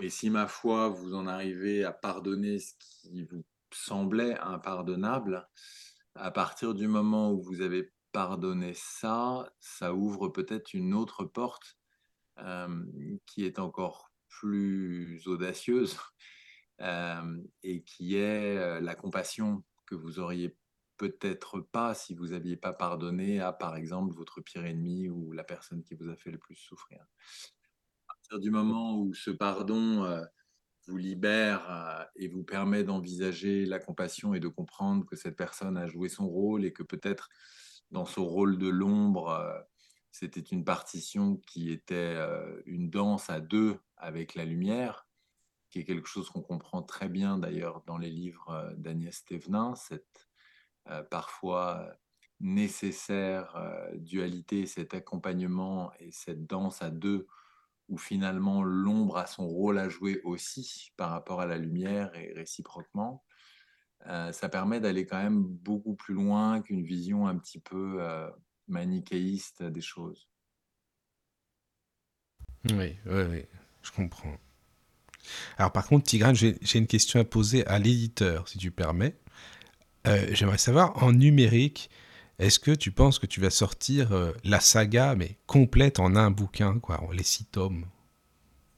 [0.00, 5.48] Et si ma foi, vous en arrivez à pardonner ce qui vous semblait impardonnable,
[6.14, 11.78] à partir du moment où vous avez pardonné ça, ça ouvre peut-être une autre porte
[12.38, 12.84] euh,
[13.26, 15.98] qui est encore plus audacieuse
[16.80, 20.56] euh, et qui est euh, la compassion que vous auriez
[20.96, 25.44] peut-être pas si vous n'aviez pas pardonné à, par exemple, votre pire ennemi ou la
[25.44, 27.00] personne qui vous a fait le plus souffrir.
[28.08, 30.24] À partir du moment où ce pardon
[30.86, 35.86] vous libère et vous permet d'envisager la compassion et de comprendre que cette personne a
[35.86, 37.28] joué son rôle et que peut-être
[37.92, 39.60] dans ce rôle de l'ombre, euh,
[40.10, 45.06] c'était une partition qui était euh, une danse à deux avec la lumière,
[45.70, 49.74] qui est quelque chose qu'on comprend très bien d'ailleurs dans les livres euh, d'Agnès Thévenin,
[49.76, 50.28] cette
[51.10, 51.92] parfois
[52.40, 53.56] nécessaire
[53.94, 57.28] dualité, cet accompagnement et cette danse à deux
[57.88, 62.32] où finalement l'ombre a son rôle à jouer aussi par rapport à la lumière et
[62.32, 63.22] réciproquement.
[64.06, 68.28] Euh, ça permet d'aller quand même beaucoup plus loin qu'une vision un petit peu euh,
[68.68, 70.28] manichéiste des choses.
[72.70, 73.44] Oui, oui, oui,
[73.82, 74.36] je comprends.
[75.58, 79.16] Alors par contre, Tigrane, j'ai une question à poser à l'éditeur, si tu permets.
[80.06, 81.90] Euh, J'aimerais savoir, en numérique,
[82.38, 86.30] est-ce que tu penses que tu vas sortir euh, la saga, mais complète en un
[86.30, 87.86] bouquin, quoi, en les six tomes?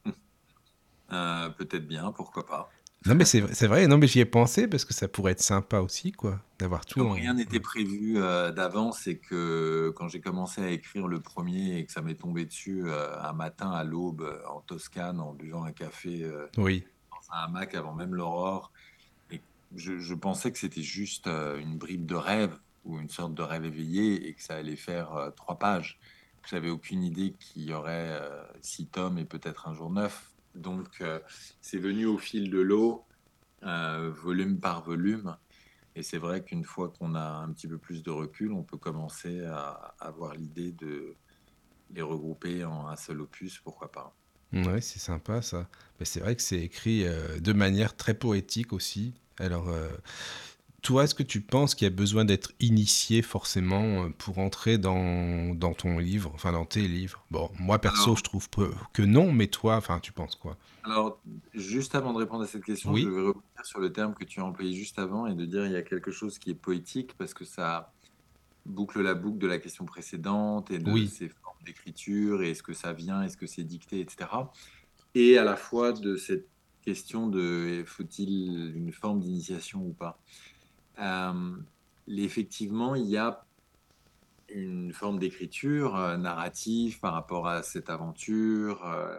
[1.12, 2.73] Euh, Peut-être bien, pourquoi pas.
[3.06, 5.80] Non mais c'est vrai, non mais j'y ai pensé parce que ça pourrait être sympa
[5.80, 7.14] aussi, quoi, d'avoir tout Comme en...
[7.14, 11.84] rien n'était prévu euh, d'avance et que quand j'ai commencé à écrire le premier et
[11.84, 15.64] que ça m'est tombé dessus euh, un matin à l'aube euh, en Toscane en buvant
[15.64, 18.72] un café euh, Oui, dans un hamac avant même l'aurore,
[19.30, 19.42] et
[19.76, 23.66] je, je pensais que c'était juste une bribe de rêve ou une sorte de rêve
[23.66, 25.98] éveillé et que ça allait faire trois pages.
[26.48, 28.20] J'avais aucune idée qu'il y aurait
[28.60, 30.33] six tomes et peut-être un jour neuf.
[30.54, 31.20] Donc euh,
[31.60, 33.04] c'est venu au fil de l'eau,
[33.62, 35.36] euh, volume par volume.
[35.96, 38.78] Et c'est vrai qu'une fois qu'on a un petit peu plus de recul, on peut
[38.78, 41.14] commencer à avoir l'idée de
[41.94, 44.14] les regrouper en un seul opus, pourquoi pas.
[44.52, 45.68] ouais, c'est sympa ça.
[46.00, 49.14] Mais c'est vrai que c'est écrit euh, de manière très poétique aussi.
[49.38, 49.68] Alors,
[50.84, 54.78] toi, est-ce que tu penses qu'il y a besoin d'être initié forcément euh, pour entrer
[54.78, 57.24] dans, dans ton livre, enfin dans tes livres?
[57.30, 58.48] Bon, moi perso, Alors, je trouve
[58.92, 60.56] que non, mais toi, enfin, tu penses quoi?
[60.82, 61.22] alors,
[61.54, 64.24] juste avant de répondre à cette question, je Oui, vais revenir sur le terme que
[64.24, 66.54] tu as employé juste avant et de dire il y a quelque chose qui est
[66.54, 67.94] poétique parce que ça
[68.66, 72.62] boucle la boucle de la question précédente et de oui, ces formes d'écriture et est-ce
[72.62, 74.52] que ça vient, est-ce que c'est dicté, etc.
[75.14, 76.48] Et à la fois de cette
[76.82, 80.20] question de faut-il une forme d'initiation ou pas?
[80.98, 81.56] Euh,
[82.08, 83.44] effectivement, il y a
[84.48, 89.18] une forme d'écriture euh, narrative par rapport à cette aventure, euh,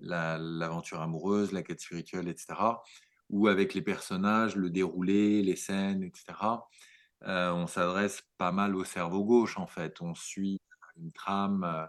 [0.00, 2.54] l'aventure amoureuse, la quête spirituelle, etc.
[3.30, 6.60] Ou avec les personnages, le déroulé, les scènes, etc.
[7.22, 10.00] on s'adresse pas mal au cerveau gauche, en fait.
[10.00, 10.60] On suit
[10.96, 11.88] une trame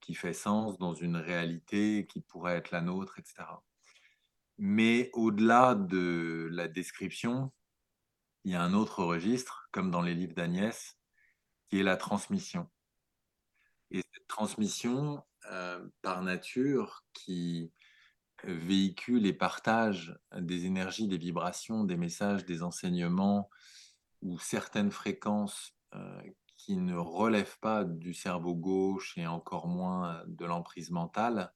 [0.00, 3.44] qui fait sens dans une réalité qui pourrait être la nôtre, etc.
[4.58, 7.50] Mais au-delà de la description,
[8.44, 10.98] il y a un autre registre, comme dans les livres d'Agnès,
[11.68, 12.70] qui est la transmission.
[13.90, 17.72] Et cette transmission, euh, par nature, qui
[18.42, 23.48] véhicule et partage des énergies, des vibrations, des messages, des enseignements
[24.22, 26.22] ou certaines fréquences euh,
[26.56, 31.52] qui ne relèvent pas du cerveau gauche et encore moins de l'emprise mentale,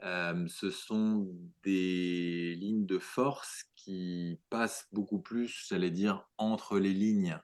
[0.00, 1.28] ce sont
[1.62, 7.38] des lignes de force qui passent beaucoup plus, j'allais dire, entre les lignes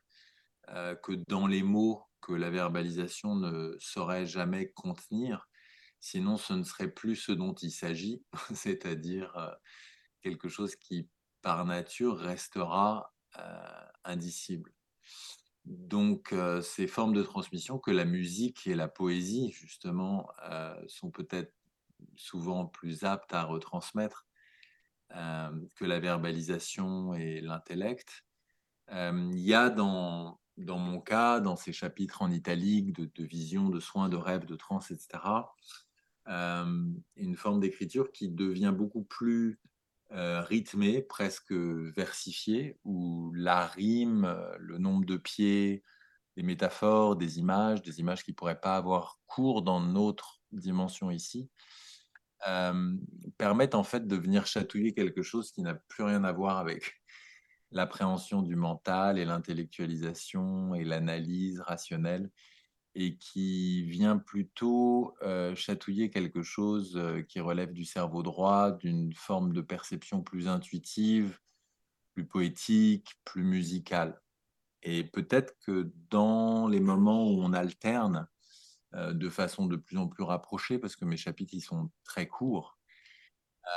[0.67, 5.49] que dans les mots que la verbalisation ne saurait jamais contenir.
[6.01, 8.23] Sinon, ce ne serait plus ce dont il s'agit,
[8.55, 9.57] c'est-à-dire
[10.23, 11.09] quelque chose qui,
[11.43, 13.13] par nature, restera
[14.05, 14.73] indicible.
[15.65, 20.29] Donc, ces formes de transmission que la musique et la poésie, justement,
[20.89, 21.53] sont peut-être
[22.17, 24.27] souvent plus aptes à retransmettre
[25.17, 28.25] euh, que la verbalisation et l'intellect.
[28.93, 33.69] Euh, il y a dans, dans mon cas, dans ces chapitres en italique de, vision,
[33.71, 35.19] de soins, de rêve, de trance, etc.,
[36.29, 39.59] euh, une forme d'écriture qui devient beaucoup plus
[40.13, 45.85] rythmée, presque versifiée, où la rime, le nombre de pieds,
[46.37, 51.11] des métaphores, des images, des images qui ne pourraient pas avoir cours dans notre dimension
[51.11, 51.49] ici,
[52.49, 52.95] euh,
[53.39, 57.01] permettent en fait de venir chatouiller quelque chose qui n'a plus rien à voir avec
[57.71, 62.31] l'appréhension du mental et l'intellectualisation et l'analyse rationnelle
[62.95, 69.13] et qui vient plutôt euh, chatouiller quelque chose euh, qui relève du cerveau droit, d'une
[69.15, 71.39] forme de perception plus intuitive,
[72.15, 74.21] plus poétique, plus musicale.
[74.83, 78.27] Et peut-être que dans les moments où on alterne
[78.93, 82.81] de façon de plus en plus rapprochée, parce que mes chapitres sont très courts.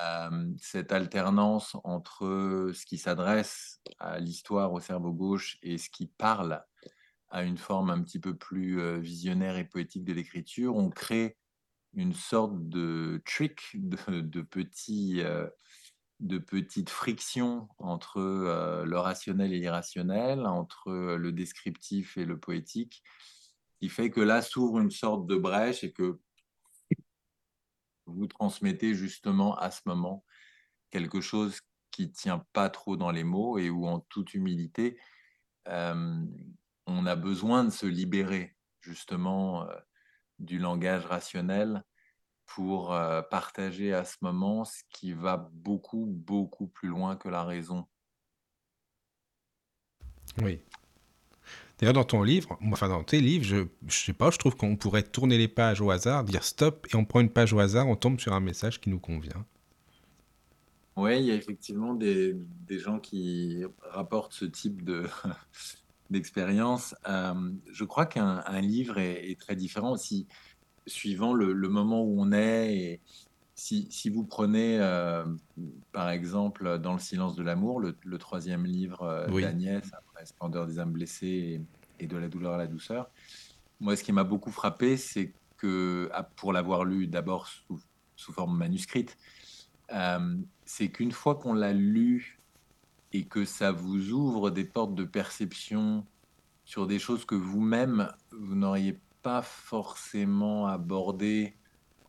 [0.02, 6.08] Euh, cette alternance entre ce qui s'adresse à l'histoire au cerveau gauche et ce qui
[6.08, 6.64] parle
[7.30, 11.38] à une forme un petit peu plus euh, visionnaire et poétique de l'écriture, on crée
[11.94, 15.22] une sorte de trick, de, petits,
[16.20, 23.04] de frictions entre le rationnel et l'irrationnel, entre le descriptif et le poétique,
[23.84, 26.18] qui fait que là s'ouvre une sorte de brèche et que
[28.06, 30.24] vous transmettez justement à ce moment
[30.90, 31.60] quelque chose
[31.92, 34.98] qui tient pas trop dans les mots et où en toute humilité,
[35.68, 36.26] euh,
[36.88, 39.76] on a besoin de se libérer justement euh,
[40.40, 41.84] du langage rationnel
[42.46, 47.44] pour euh, partager à ce moment ce qui va beaucoup, beaucoup plus loin que la
[47.44, 47.86] raison.
[50.42, 50.64] Oui,
[51.84, 55.04] D'ailleurs, dans ton livre, enfin dans tes livres, je, sais pas, je trouve qu'on pourrait
[55.04, 57.98] tourner les pages au hasard, dire stop, et on prend une page au hasard, on
[57.98, 59.46] tombe sur un message qui nous convient.
[60.96, 65.04] Oui, il y a effectivement des, des, gens qui rapportent ce type de
[66.10, 66.96] d'expérience.
[67.10, 70.26] Euh, je crois qu'un livre est, très différent aussi,
[70.88, 72.76] suivant le, le, moment où on est.
[72.78, 73.02] Et
[73.64, 75.24] si, si vous prenez, euh,
[75.94, 79.90] par exemple, Dans le silence de l'amour, le, le, troisième livre euh, d'Agnès,
[80.26, 81.62] Splendeur des âmes blessées
[81.98, 83.10] et, de la douleur à la douceur.
[83.80, 88.58] Moi, ce qui m'a beaucoup frappé, c'est que, ah, pour l'avoir lu d'abord sous, forme
[88.58, 89.18] manuscrite,
[89.94, 90.36] euh,
[90.66, 92.42] c'est qu'une fois qu'on l'a lu
[93.14, 96.06] et que ça vous ouvre des portes de perception
[96.66, 101.56] sur des choses que vous-même, vous, n'auriez pas forcément abordées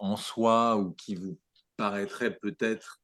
[0.01, 1.37] en soi ou qui vous
[1.77, 3.01] paraîtraient peut-être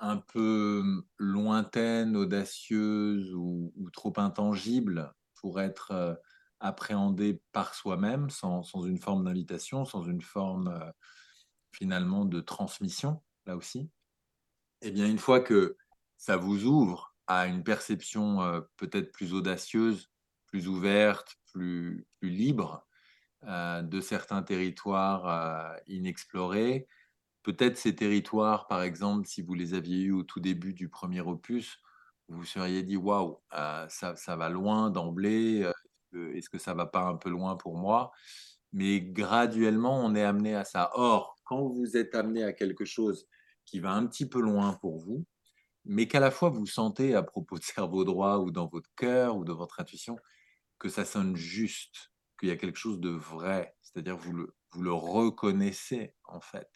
[0.00, 6.14] un peu lointaine, audacieuse ou, trop intangible pour être euh,
[6.58, 10.90] appréhendée par soi-même, sans, une forme d'invitation, sans une forme euh,
[11.70, 13.90] finalement de transmission, là aussi.
[14.80, 15.76] Eh bien, une fois que
[16.16, 20.10] ça vous ouvre à une perception euh, peut-être plus audacieuse,
[20.46, 22.86] plus ouverte, plus libre
[23.42, 26.86] de certains territoires inexplorés,
[27.42, 31.20] peut-être ces territoires, par exemple, si vous les aviez eus au tout début du premier
[31.20, 31.78] opus,
[32.28, 35.64] vous vous seriez dit waouh, ça, ça, va loin d'emblée,
[36.14, 38.12] euh, est-ce que ça va pas un peu loin pour moi?
[38.72, 40.90] Mais graduellement, on est amené à ça.
[40.94, 43.26] Or, quand vous êtes amené à quelque chose
[43.66, 45.24] qui va un petit peu loin pour vous,
[45.84, 49.36] mais qu'à la fois vous sentez à propos de cerveau droit ou dans votre cœur
[49.36, 50.16] ou de votre intuition
[50.78, 54.82] que ça sonne juste, qu'il y a quelque chose de vrai, c'est-à-dire vous le, vous
[54.82, 56.70] le reconnaissez en fait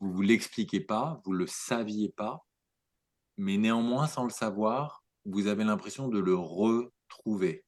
[0.00, 2.46] vous vous l'expliquez pas, vous le saviez pas,
[3.36, 7.64] mais néanmoins, sans le savoir, vous avez l'impression de le retrouver.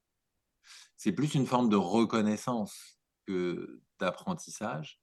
[0.97, 5.01] C'est plus une forme de reconnaissance que d'apprentissage.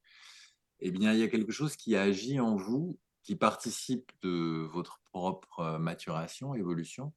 [0.80, 5.01] Eh bien, il y a quelque chose qui agit en vous, qui participe de votre
[5.11, 7.13] propre maturation, évolution.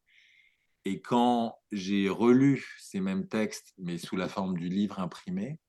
[0.85, 5.61] Et quand j'ai relu ces mêmes textes, mais sous la forme du livre imprimé,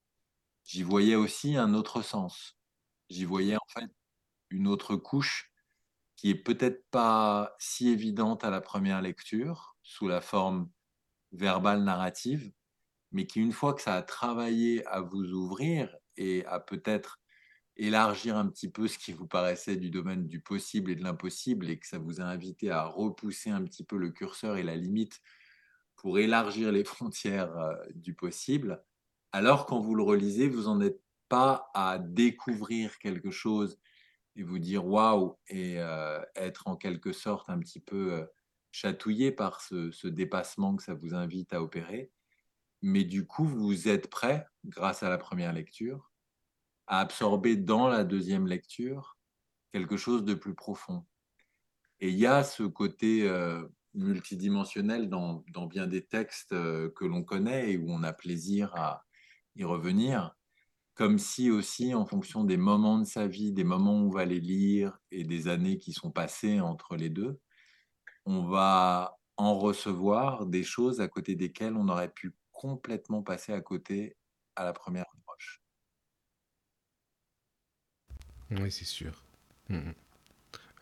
[0.64, 2.58] j'y voyais aussi un autre sens.
[3.10, 3.92] J'y voyais en fait
[4.52, 5.52] une autre couche
[6.16, 10.70] qui est peut-être pas si évidente à la première lecture, sous la forme
[11.32, 12.52] verbale narrative,
[13.12, 17.20] mais qui, une fois que ça a travaillé à vous ouvrir et à peut-être
[17.78, 21.70] élargir un petit peu ce qui vous paraissait du domaine du possible et de l'impossible,
[21.70, 24.76] et que ça vous a invité à repousser un petit peu le curseur et la
[24.76, 25.22] limite
[25.96, 28.84] pour élargir les frontières euh, du possible,
[29.32, 33.80] alors quand vous le relisez, vous n'en êtes pas à découvrir quelque chose
[34.36, 38.26] et vous dire waouh et euh, être en quelque sorte un petit peu euh,
[38.72, 42.12] chatouillé par ce, dépassement que ça vous invite à opérer.
[42.82, 46.12] Mais du coup, vous êtes prêt, grâce à la première lecture,
[46.88, 49.18] à absorber dans la deuxième lecture
[49.72, 51.06] quelque chose de plus profond.
[52.00, 53.64] Et il y a ce côté euh,
[53.94, 59.06] multidimensionnel dans, dans, bien des textes que l'on connaît et où on a plaisir à
[59.56, 60.36] y revenir
[60.94, 64.26] comme si aussi, en fonction des moments de sa vie, des moments où on va
[64.26, 67.40] les lire et des années qui sont passées entre les deux,
[68.26, 73.62] on va en recevoir des choses à côté desquelles on aurait pu complètement passer à
[73.62, 74.18] côté
[74.56, 75.62] à la première approche.
[78.52, 79.24] Oui, c'est sûr.
[79.70, 79.94] Mmh, mmh.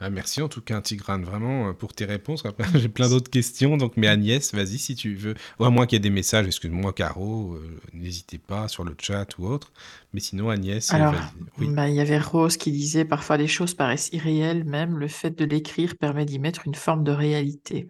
[0.01, 2.45] Ah, merci en tout cas, Tigrane, vraiment euh, pour tes réponses.
[2.45, 5.35] Après, j'ai plein d'autres questions, donc mais Agnès, vas-y si tu veux.
[5.59, 8.95] Ou à moins qu'il y ait des messages, excuse-moi, Caro, euh, n'hésitez pas sur le
[8.97, 9.73] chat ou autre.
[10.13, 11.15] Mais sinon, Agnès, euh, Alors,
[11.57, 15.31] bah, il y avait Rose qui disait parfois les choses paraissent irréelles, même le fait
[15.31, 17.89] de l'écrire permet d'y mettre une forme de réalité.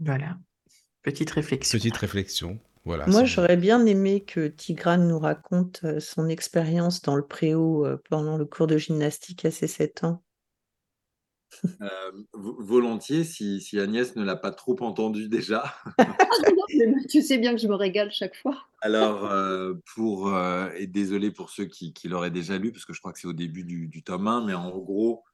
[0.00, 0.36] Voilà,
[1.02, 1.78] petite réflexion.
[1.78, 2.58] Petite réflexion.
[2.84, 8.02] Moi, j'aurais bien aimé que Tigrane nous raconte euh, son expérience dans le préau euh,
[8.08, 10.22] pendant le cours de gymnastique à ses 7 ans.
[11.64, 11.88] Euh,
[12.34, 15.74] volontiers, si, Agnès ne l'a pas trop entendu déjà.
[17.08, 18.56] tu sais bien que je me régale chaque fois.
[18.80, 19.32] Alors,
[19.94, 20.30] pour,
[20.76, 23.32] et désolé pour ceux qui, l'auraient déjà lu, parce que je crois que c'est au
[23.32, 25.24] début du, du, tome 1, mais en gros,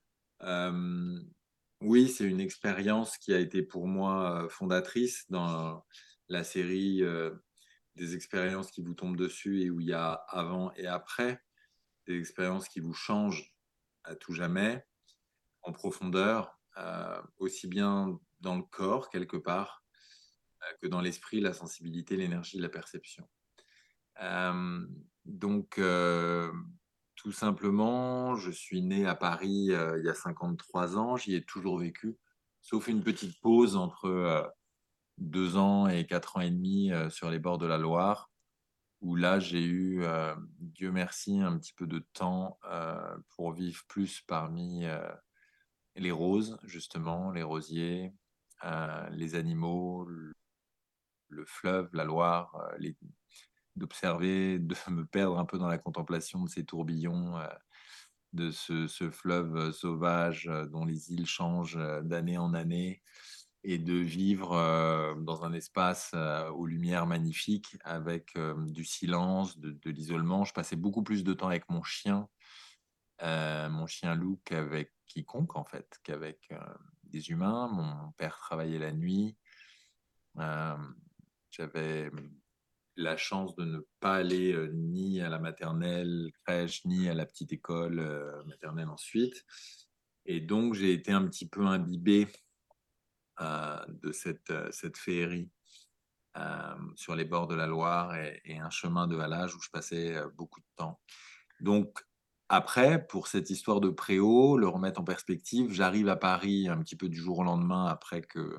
[1.80, 5.82] oui, c'est une expérience qui a été pour moi fondatrice dans
[6.29, 7.03] la série
[7.97, 11.43] des expériences qui vous tombent dessus et où il y a avant et après,
[12.07, 13.55] des expériences qui vous changent
[14.05, 14.85] à tout jamais,
[15.62, 16.59] en profondeur,
[17.39, 19.85] aussi bien dans le corps quelque part
[20.81, 23.29] que dans l'esprit, la sensibilité, l'énergie, la perception.
[25.25, 25.81] donc,
[27.16, 31.79] tout simplement, je suis né à Paris il y a 53 ans, j'y ai toujours
[31.79, 32.18] vécu,
[32.61, 34.53] sauf une petite pause entre
[35.19, 38.31] deux ans et quatre ans et demi euh, sur les bords de la Loire,
[39.01, 43.83] où là j'ai eu, euh, Dieu merci, un petit peu de temps euh, pour vivre
[43.89, 44.87] plus parmi
[45.97, 48.12] les roses, justement, les rosiers,
[49.11, 52.57] les animaux, le, fleuve, la Loire,
[53.77, 57.39] d'observer, de me perdre un peu dans la contemplation de ces tourbillons,
[58.33, 63.03] de ce, fleuve sauvage dont les îles changent d'année en année,
[63.65, 66.15] et de vivre dans un espace
[66.55, 70.45] aux lumières magnifiques avec du silence, de, l'isolement.
[70.45, 72.29] Je passais beaucoup plus de temps avec mon chien,
[73.23, 76.51] mon chien loup qu'avec quiconque en fait, qu'avec
[77.05, 77.69] des humains.
[77.69, 79.37] Mon père travaillait la nuit.
[81.51, 82.11] J'avais
[82.97, 87.53] la chance de ne pas aller ni à la maternelle crèche, ni à la petite
[87.53, 89.43] école maternelle ensuite.
[90.27, 92.29] Et donc, j'ai été un petit peu imbibé
[93.41, 95.51] de cette, euh, cette féerie
[96.37, 100.16] euh, sur les bords de la Loire et, un chemin de halage où je passais
[100.35, 101.01] beaucoup de temps.
[101.61, 102.01] Donc,
[102.49, 106.97] après, pour cette histoire de préau, le remettre en perspective, j'arrive à Paris un petit
[106.97, 108.59] peu du jour au lendemain après que,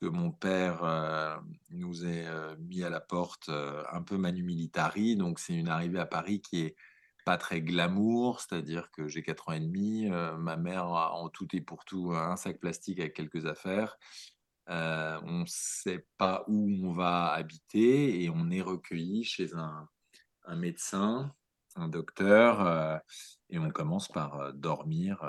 [0.00, 1.40] que mon père
[1.70, 2.26] nous ait
[2.58, 5.16] mis à la porte un peu manu militari.
[5.16, 6.76] Donc, c'est une arrivée à Paris qui est
[7.24, 11.28] pas très glamour, c'est-à-dire que j'ai 4 ans et demi, euh, ma mère a en
[11.28, 13.96] tout et pour tout un sac plastique avec quelques affaires.
[14.70, 19.88] Euh, on ne sait pas où on va habiter et on est recueilli chez un,
[20.56, 21.34] médecin,
[21.76, 22.96] un docteur, euh,
[23.50, 25.22] et on commence par dormir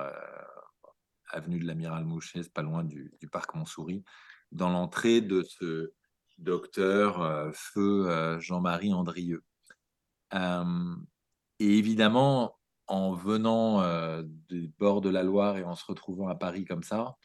[1.32, 4.04] avenue de l'Amiral Mouchet, pas loin du, du, parc Montsouris,
[4.52, 5.93] dans l'entrée de ce
[6.38, 9.43] docteur feu Jean-Marie Andrieux.
[11.60, 16.36] Et évidemment, en venant euh, des bords de la Loire et en se retrouvant à
[16.36, 17.16] Paris comme ça,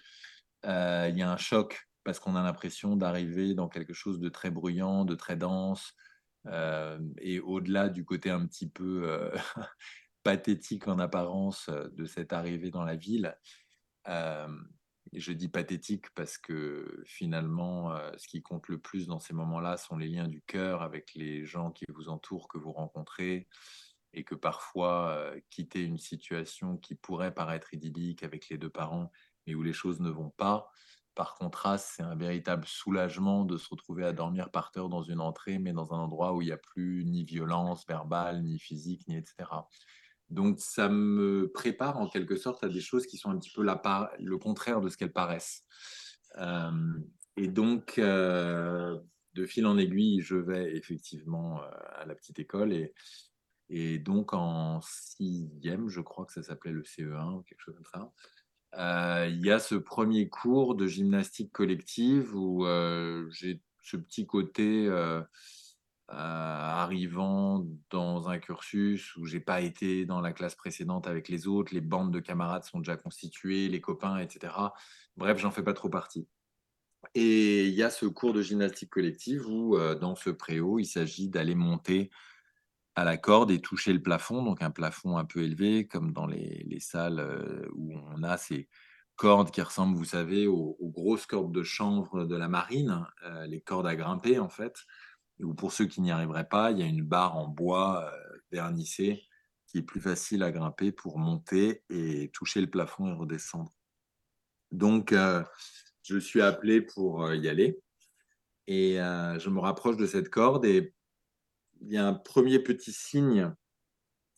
[0.66, 4.28] euh, il y a un choc parce qu'on a l'impression d'arriver dans quelque chose de
[4.28, 5.94] très bruyant, de très dense,
[6.46, 9.30] euh, et au-delà du côté un petit peu euh,
[10.22, 13.36] pathétique en apparence de cette arrivée dans la ville.
[15.12, 19.96] Je dis pathétique parce que finalement, ce qui compte le plus dans ces moments-là sont
[19.96, 23.48] les liens du cœur avec les gens qui vous entourent, que vous rencontrez,
[24.12, 29.10] et que parfois, euh, quitter une situation qui pourrait paraître idyllique avec les deux parents,
[29.46, 30.70] mais où les choses ne vont pas,
[31.14, 35.20] par contraste, c'est un véritable soulagement de se retrouver à dormir par terre dans une
[35.20, 39.06] entrée, mais dans un endroit où il n'y a plus ni violence verbale, ni physique,
[39.08, 39.48] ni etc.
[40.28, 43.62] Donc ça me prépare en quelque sorte à des choses qui sont un petit peu
[43.62, 45.64] le contraire de ce qu'elles paraissent.
[47.36, 48.98] Et donc, euh,
[49.34, 52.92] de fil en aiguille, je vais effectivement euh, à la petite école et,
[53.70, 57.86] et donc en sixième, je crois que ça s'appelait le CE1 ou quelque chose comme
[57.86, 58.12] ça.
[58.76, 64.26] Euh, il y a ce premier cours de gymnastique collective où euh, j'ai ce petit
[64.26, 65.22] côté euh,
[66.08, 71.72] arrivant dans un cursus où j'ai pas été dans la classe précédente avec les autres,
[71.72, 74.52] les bandes de camarades sont déjà constituées, les copains, etc.
[75.16, 76.26] Bref, j'en fais pas trop partie.
[77.14, 81.28] Et il y a ce cours de gymnastique collective où, dans ce préau, il s'agit
[81.28, 82.10] d'aller monter
[83.00, 86.26] à la corde et toucher le plafond, donc un plafond un peu élevé, comme dans
[86.26, 88.68] les, les salles euh, où on a ces
[89.16, 93.62] cordes qui ressemblent, vous savez, aux, grosses cordes de chanvre de la marine, euh, les
[93.62, 94.84] cordes à grimper en fait,
[95.38, 98.04] et où pour ceux qui n'y arriveraient pas, il y a une barre en bois
[98.04, 99.22] euh, vernissée
[99.66, 103.72] qui est plus facile à grimper pour monter et toucher le plafond et redescendre.
[104.72, 105.14] Donc,
[106.02, 107.80] je suis appelé pour y aller
[108.66, 110.92] et je me rapproche de cette corde et
[111.80, 113.52] il y a un premier petit signe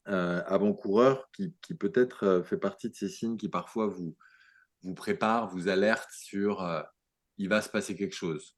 [0.09, 4.17] euh, avant-coureur qui, qui peut-être euh, fait partie de ces signes qui parfois vous,
[4.83, 6.83] vous préparent, vous alertent sur euh,
[7.39, 8.57] il va se passer quelque chose.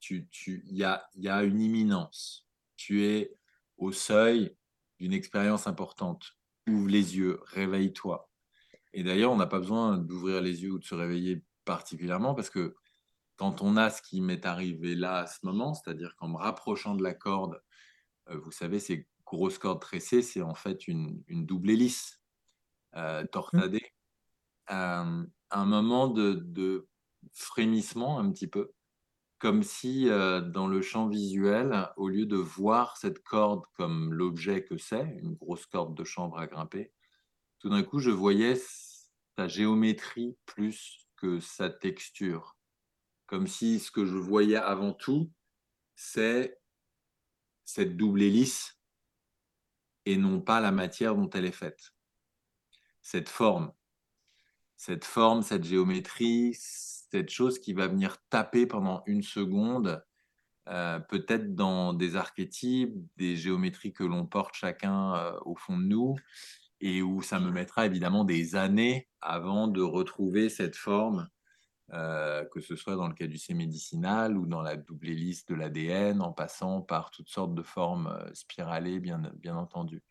[0.00, 2.46] Tu, tu, il, y a, il y a une imminence.
[2.76, 3.36] Tu es
[3.76, 4.56] au seuil
[5.00, 6.36] d'une expérience importante.
[6.68, 8.30] Ouvre les yeux, réveille-toi.
[8.92, 12.50] Et d'ailleurs, on n'a pas besoin d'ouvrir les yeux ou de se réveiller particulièrement parce
[12.50, 12.76] que
[13.36, 16.94] quand on a ce qui m'est arrivé là à ce moment, c'est-à-dire qu'en me rapprochant
[16.94, 17.60] de la corde,
[18.30, 22.20] vous savez, ces grosses cordes tressées, c'est en fait une, une double hélice
[22.96, 23.92] euh, torsadée.
[24.70, 26.88] Euh, un moment de, de
[27.32, 28.72] frémissement un petit peu,
[29.38, 34.64] comme si euh, dans le champ visuel, au lieu de voir cette corde comme l'objet
[34.64, 36.92] que c'est, une grosse corde de chanvre à grimper,
[37.58, 38.56] tout d'un coup, je voyais
[39.36, 42.56] sa géométrie plus que sa texture.
[43.26, 45.30] Comme si ce que je voyais avant tout,
[45.94, 46.57] c'est
[47.68, 48.80] cette double hélice
[50.06, 51.92] et non pas la matière dont elle est faite.
[53.02, 53.74] Cette forme,
[54.78, 60.02] cette forme, cette géométrie, cette chose qui va venir taper pendant une seconde,
[60.68, 65.84] euh, peut-être dans des archétypes, des géométries que l'on porte chacun euh, au fond de
[65.84, 66.16] nous,
[66.80, 71.28] et où ça me mettra évidemment des années avant de retrouver cette forme,
[71.92, 76.20] euh, que ce soit dans le caducée médicinal ou dans la double hélice de l'ADN,
[76.20, 79.22] en passant par toutes sortes de formes euh, spiralées, bien,
[79.56, 80.02] entendu.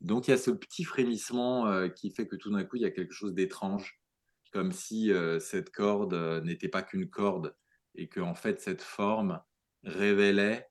[0.00, 2.82] Donc il y a ce petit frémissement euh, qui fait que tout d'un coup, il
[2.82, 4.00] y a quelque chose d'étrange,
[4.52, 7.54] comme si cette corde n'était pas qu'une corde,
[7.94, 9.42] et que en fait, cette forme
[9.84, 10.70] révélait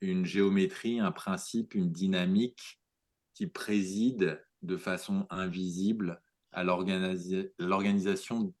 [0.00, 2.80] une géométrie, un principe, une dynamique
[3.34, 6.22] qui préside de façon invisible
[6.52, 8.54] à l'organisa- l'organisation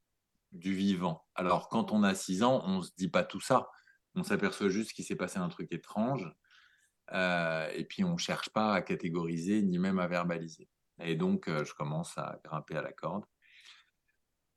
[0.52, 1.24] du vivant.
[1.34, 3.68] Alors, quand on a 6 ans, on ne se dit pas tout ça.
[4.14, 6.30] On s'aperçoit juste qu'il s'est passé un truc étrange.
[7.12, 10.68] euh, et puis, on ne cherche pas à catégoriser ni même à verbaliser.
[11.00, 13.24] Et donc, euh, je commence à grimper à la corde.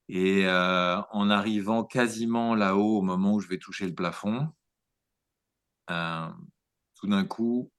[0.09, 4.49] Et euh, en arrivant quasiment là-haut, au moment où je vais toucher le plafond,
[5.87, 7.71] tout d'un coup,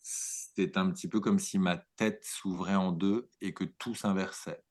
[0.00, 4.62] c'est un petit peu comme si ma tête s'ouvrait en deux et que tout s'inversait.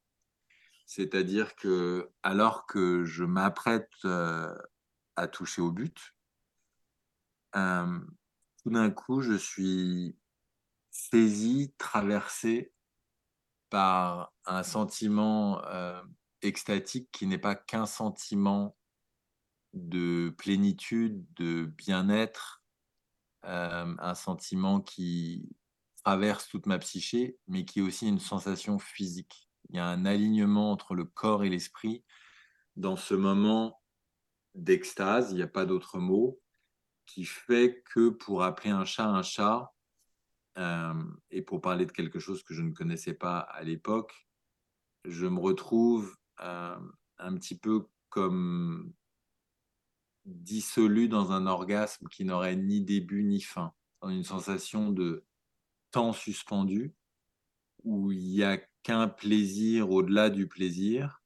[0.85, 4.53] C'est-à-dire que alors que je m'apprête euh,
[5.15, 6.15] à toucher au but,
[7.55, 7.99] euh,
[8.63, 10.15] tout d'un coup, je suis
[10.89, 12.73] saisi, traversé
[13.69, 16.01] par un sentiment euh,
[16.41, 18.75] extatique qui n'est pas qu'un sentiment
[19.73, 22.61] de plénitude, de bien-être,
[23.43, 25.49] un sentiment qui
[26.03, 29.50] traverse toute ma psyché, mais qui est aussi une sensation physique.
[29.69, 32.03] Il y a un alignement entre le corps et l'esprit.
[32.75, 33.81] Dans ce moment
[34.55, 36.41] d'extase, il n'y a pas d'autre mot,
[37.05, 39.73] qui fait que pour appeler un chat un chat,
[41.29, 44.27] et pour parler de quelque chose que je ne connaissais pas à l'époque,
[45.05, 48.93] je me retrouve un petit peu comme
[50.25, 55.25] dissolu dans un orgasme qui n'aurait ni début ni fin, dans une sensation de
[55.91, 56.93] temps suspendu,
[57.83, 61.21] où il n'y a qu'un plaisir au-delà du plaisir,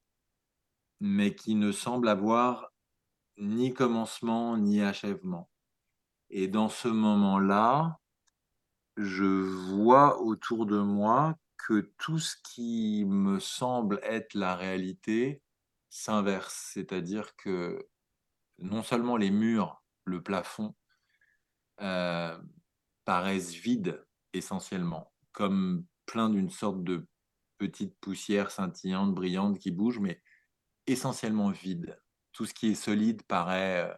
[0.99, 2.73] mais qui ne semble avoir
[3.37, 5.49] ni commencement ni achèvement.
[6.29, 7.99] Et dans ce moment-là,
[8.97, 15.41] je vois autour de moi que tout ce qui me semble être la réalité
[15.89, 17.87] s'inverse, c'est-à-dire que
[18.59, 20.75] non seulement les murs, le plafond,
[21.81, 22.37] euh,
[23.03, 27.07] paraissent vides essentiellement, comme plein d'une sorte de
[27.57, 30.21] petite poussière scintillante, brillante qui bouge, mais
[30.87, 31.99] essentiellement vide.
[32.31, 33.93] Tout ce qui est solide paraît euh,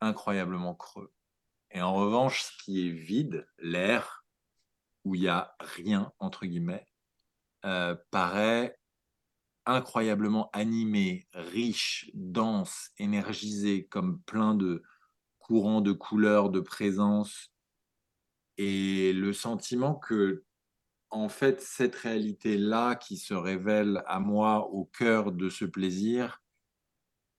[0.00, 1.12] incroyablement creux.
[1.70, 4.24] Et en revanche, ce qui est vide, l'air,
[5.04, 6.86] où il n'y a rien, entre guillemets,
[7.64, 8.78] euh, paraît
[9.66, 14.82] incroyablement animé, riche, dense, énergisé, comme plein de
[15.38, 17.52] courants de couleurs, de présence.
[18.56, 20.44] Et le sentiment que,
[21.10, 26.42] en fait, cette réalité-là qui se révèle à moi au cœur de ce plaisir,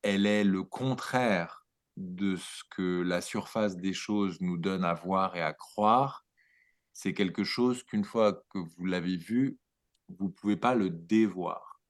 [0.02, 1.66] elle est le contraire
[1.98, 6.26] de ce que la surface des choses nous donne à voir et à croire.
[6.94, 9.58] C'est quelque chose qu'une fois que vous l'avez vu,
[10.10, 11.82] vous ne pouvez pas le dévoir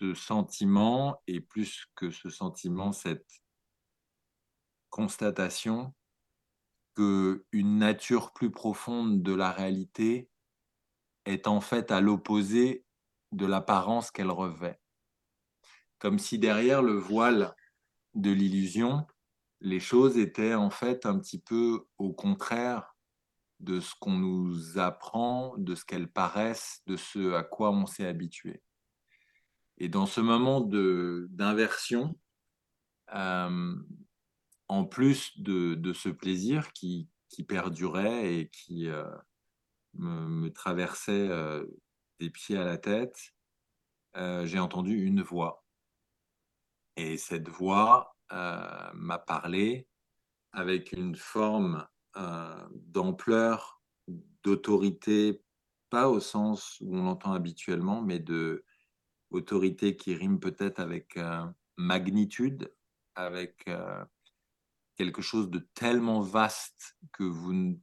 [0.00, 3.42] ce sentiment, et plus que ce sentiment, cette
[4.90, 5.94] constatation
[6.94, 10.28] que une nature plus profonde de la réalité
[11.24, 12.84] est en fait à l'opposé
[13.32, 14.80] de l'apparence qu'elle revêt.
[15.98, 17.54] Comme si derrière le voile
[18.14, 19.06] de l'illusion,
[19.60, 22.94] les choses étaient en fait un petit peu au contraire
[23.60, 28.06] de ce qu'on nous apprend, de ce qu'elles paraissent, de ce à quoi on s'est
[28.06, 28.62] habitué.
[29.78, 32.18] Et dans ce moment d'inversion,
[33.14, 33.74] euh,
[34.68, 37.08] en plus de, ce plaisir qui,
[37.48, 39.04] perdurait et qui euh,
[39.94, 41.64] me, traversait euh,
[42.20, 43.34] des pieds à la tête,
[44.14, 45.64] j'ai entendu une voix.
[46.96, 49.88] Et cette voix m'a parlé
[50.52, 51.84] avec une forme
[52.70, 53.82] d'ampleur,
[54.44, 55.42] d'autorité,
[55.90, 58.64] pas au sens où on l'entend habituellement, mais de,
[59.34, 61.44] autorité qui rime peut-être avec euh,
[61.76, 62.72] magnitude,
[63.14, 64.04] avec euh,
[64.96, 67.74] quelque chose de tellement vaste que vous ne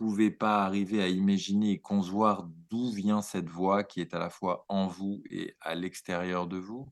[0.00, 4.30] pouvez pas arriver à imaginer et concevoir d'où vient cette voix qui est à la
[4.30, 6.90] fois en vous et à l'extérieur de vous.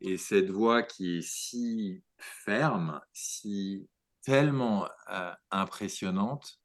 [0.00, 3.88] Et cette voix qui est si ferme, si
[4.22, 6.60] tellement euh, impressionnante,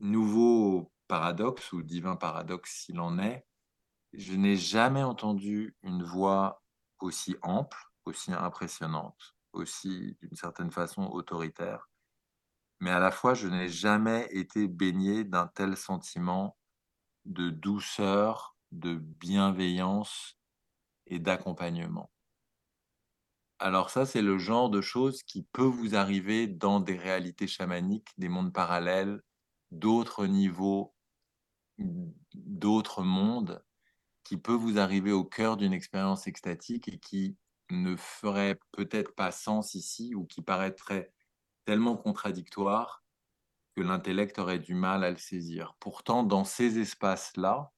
[0.00, 3.46] nouveau paradoxe ou divin paradoxe s'il en est,
[4.12, 6.64] je n'ai jamais entendu une voix
[6.98, 11.88] aussi ample, aussi impressionnante, aussi d'une certaine façon autoritaire,
[12.84, 16.58] mais à la fois je n'ai jamais été baigné d'un tel sentiment
[17.24, 20.38] de douceur, de bienveillance
[21.06, 22.10] et d'accompagnement.
[23.58, 28.10] Alors ça, c'est le genre de choses qui peut vous arriver dans des réalités chamaniques,
[28.18, 29.22] des mondes parallèles,
[29.70, 30.94] d'autres niveaux,
[32.34, 33.64] d'autres mondes,
[34.24, 37.38] qui peut vous arriver au cœur d'une expérience extatique et qui
[37.70, 41.14] ne ferait peut-être pas sens ici ou qui paraîtrait
[41.64, 43.04] tellement contradictoire
[43.76, 45.76] que l'intellect aurait du mal à le saisir.
[45.80, 47.72] Pourtant, dans ces espaces-là,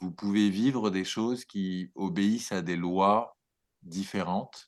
[0.00, 3.38] vous pouvez vivre des choses qui obéissent à des lois
[3.82, 4.66] différentes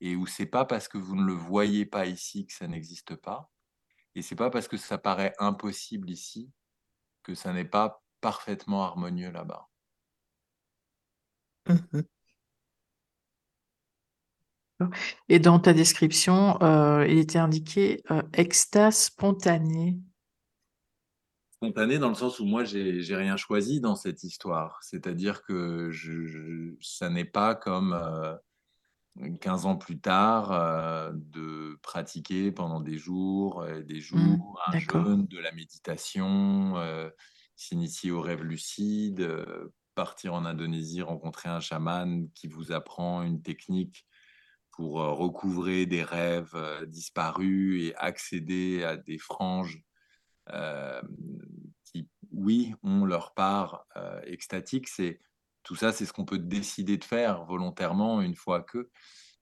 [0.00, 3.16] et où c'est pas parce que vous ne le voyez pas ici que ça n'existe
[3.16, 3.50] pas
[4.14, 6.52] et c'est pas parce que ça paraît impossible ici
[7.22, 9.68] que ça n'est pas parfaitement harmonieux là-bas.
[11.66, 12.06] Mmh
[15.28, 19.96] Et dans ta description, euh, il était indiqué euh, extase spontanée.
[21.50, 24.78] Spontanée dans le sens où moi, j'ai rien choisi dans cette histoire.
[24.82, 27.98] C'est-à-dire que je, ça n'est pas comme
[29.40, 35.26] 15 euh, ans plus tard de pratiquer pendant des jours, des mmh, jours, un jeûne,
[35.26, 36.74] de la méditation,
[37.56, 39.26] s'initier au rêve lucide,
[39.94, 44.06] partir en Indonésie, rencontrer un chaman qui vous apprend une technique
[44.76, 46.54] pour recouvrer des rêves
[46.86, 49.82] disparus et accéder à des franges
[51.84, 53.86] qui, oui, ont leur part
[54.24, 54.88] extatique.
[54.88, 55.18] C'est
[55.62, 58.90] tout ça, c'est ce qu'on peut décider de faire volontairement une fois que.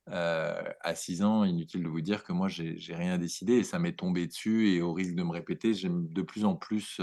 [0.07, 3.97] à 6 ans, inutile de vous dire que moi, j'ai rien décidé et ça m'est
[3.97, 4.69] tombé dessus.
[4.69, 7.01] Et au risque de me répéter, j'aime de plus en plus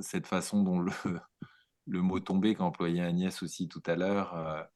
[0.00, 0.92] cette façon dont le,
[1.86, 4.68] le mot tomber qu'employait Agnès aussi tout à l'heure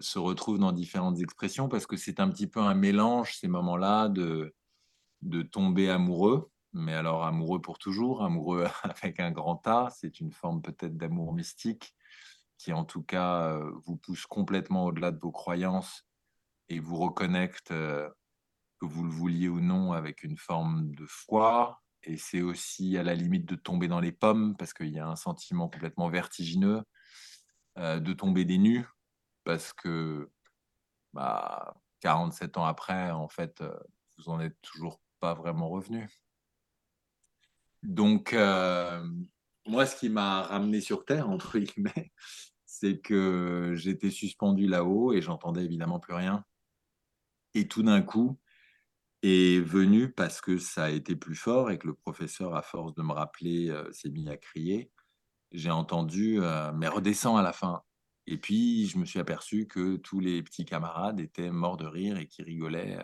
[0.00, 4.08] se retrouve dans différentes expressions parce que c'est un petit peu un mélange, ces moments-là,
[4.08, 4.54] de,
[5.22, 10.32] de tomber amoureux, mais alors amoureux pour toujours, amoureux avec un grand A, c'est une
[10.32, 11.94] forme peut-être d'amour mystique
[12.58, 16.06] qui en tout cas vous pousse complètement au-delà de vos croyances
[16.68, 18.14] et vous reconnecte, que
[18.80, 21.82] vous le vouliez ou non, avec une forme de foi.
[22.04, 25.06] Et c'est aussi à la limite de tomber dans les pommes parce qu'il y a
[25.06, 26.82] un sentiment complètement vertigineux,
[27.76, 28.86] de tomber des nues
[29.44, 30.30] parce que
[31.12, 33.62] bah, 47 ans après, en fait,
[34.18, 36.08] vous en êtes toujours pas vraiment revenu.
[37.82, 38.32] Donc,
[39.66, 42.12] moi, ce qui m'a ramené sur Terre, entre guillemets,
[42.66, 46.44] c'est que j'étais suspendu là-haut et j'entendais évidemment plus rien.
[47.54, 48.38] Et tout d'un coup,
[49.24, 52.94] est venu parce que ça a été plus fort et que le professeur, à force
[52.94, 54.90] de me rappeler, s'est mis à crier.
[55.50, 56.40] J'ai entendu,
[56.74, 57.82] mais redescends à la fin.
[58.26, 62.16] Et puis, je me suis aperçu que tous les petits camarades étaient morts de rire
[62.18, 62.98] et qui rigolaient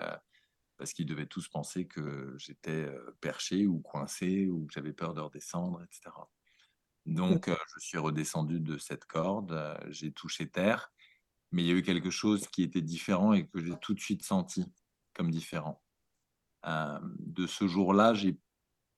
[0.79, 2.91] parce qu'ils devaient tous penser que j'étais
[3.21, 6.17] perché ou coincé ou que j'avais peur de redescendre, etc.
[7.07, 10.93] Donc, je suis redescendu de cette corde, j'ai touché terre,
[11.53, 14.01] mais il y a eu quelque chose qui était différent et que j'ai tout de
[14.01, 14.65] suite senti
[15.15, 15.83] comme différent.
[16.65, 18.31] de ce jour-là, je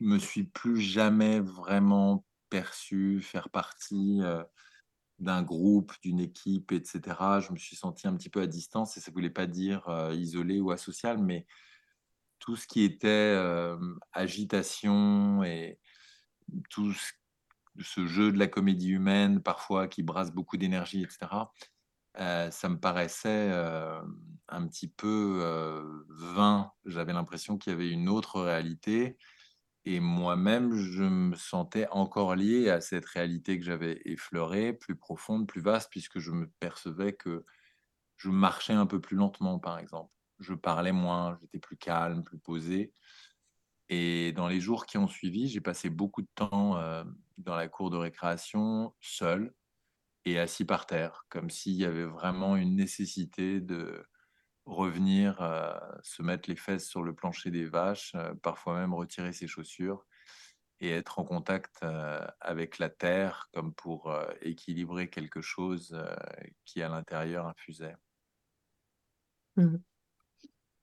[0.01, 4.21] me suis plus jamais vraiment perçu faire partie
[5.23, 7.01] d'un groupe, d'une équipe, etc.
[7.41, 9.89] Je me suis senti un petit peu à distance et ça ne voulait pas dire
[10.13, 11.47] isolé ou asocial, mais
[12.39, 13.39] tout ce qui était
[14.13, 15.79] agitation et
[16.71, 16.93] tout
[17.79, 21.31] ce, jeu de la comédie humaine, parfois qui brasse beaucoup d'énergie, etc.,
[22.17, 23.53] ça me paraissait
[24.49, 26.73] un petit peu vain.
[26.85, 29.17] J'avais l'impression qu'il y avait une autre réalité
[29.85, 35.49] et moi-même, je me sentais encore lié à cette réalité que j'avais effleurée, plus profonde,
[35.49, 37.45] plus vaste, puisque je me percevais que
[38.17, 40.13] je marchais un peu plus lentement, par exemple.
[40.39, 42.93] Je parlais moins, j'étais plus calme, plus posé.
[43.89, 47.05] Et dans les jours qui ont suivi, j'ai passé beaucoup de temps euh,
[47.39, 49.53] dans la cour de récréation, seul
[50.25, 54.05] et assis par terre, comme s'il y avait vraiment une nécessité de
[54.65, 55.73] revenir, euh,
[56.03, 60.07] se mettre les fesses sur le plancher des vaches, euh, parfois même retirer ses chaussures
[60.81, 65.97] et être en contact euh, avec la terre comme pour équilibrer quelque chose
[66.65, 67.95] qui à l'intérieur infusait.
[69.57, 69.77] Mmh.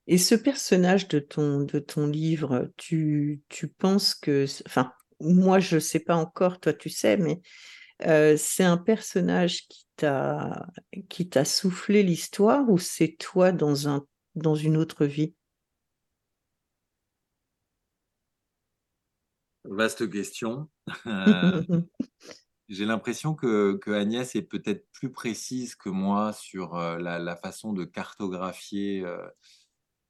[0.08, 5.76] Et ce personnage de ton, de ton livre, tu, tu penses que, enfin, moi je
[5.76, 7.42] ne sais pas encore, toi tu sais, mais
[8.38, 10.68] c'est un personnage qui t'a
[11.10, 14.06] qui t'a soufflé l'histoire ou c'est toi dans un
[14.36, 15.36] dans une autre vie?
[19.66, 20.70] Vaste question.
[21.06, 21.62] Euh,
[22.68, 27.74] j'ai l'impression que, que, Agnès est peut-être plus précise que moi sur la, la, façon
[27.74, 29.06] de cartographier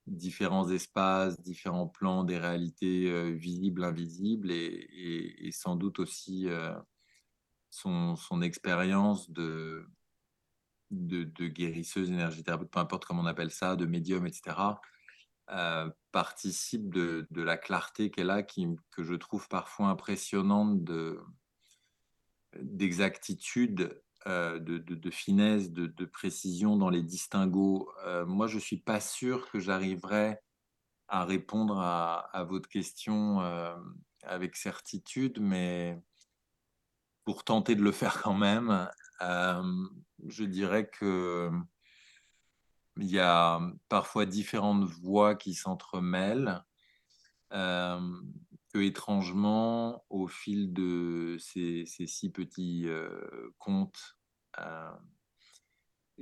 [0.06, 6.48] différents espaces, différents plans des réalités visibles, invisibles et, et, sans doute aussi
[7.70, 9.86] son, expérience de,
[10.90, 14.56] de, guérisseuse, énergie peu importe comment on appelle ça, de médium, etc.,
[15.50, 20.84] euh, participe de, la clarté qu'elle a, qui, que je trouve parfois impressionnante
[22.54, 27.90] d'exactitude, euh, de, finesse, de, précision dans les distinguos.
[28.04, 30.38] Euh, moi, je ne suis pas sûr que j'arriverai
[31.08, 33.40] à répondre à votre question
[34.22, 36.00] avec certitude, mais
[37.30, 38.90] pour tenter de le faire quand même,
[39.22, 39.62] euh,
[40.26, 41.48] je dirais que
[42.96, 46.64] il y a parfois différentes voix qui s'entremêlent,
[47.52, 48.00] euh,
[48.74, 54.18] que étrangement, au fil de ces, six petits euh, contes,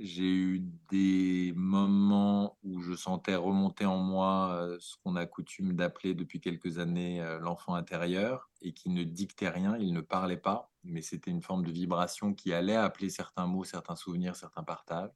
[0.01, 0.59] j'ai eu
[0.89, 6.39] des moments où je sentais remonter en moi euh, ce qu'on a coutume d'appeler depuis
[6.39, 11.01] quelques années euh, l'enfant intérieur et qui ne dictait rien, il ne parlait pas, mais
[11.01, 15.11] c'était une forme de vibration qui allait appeler certains mots, certains souvenirs, certains partages.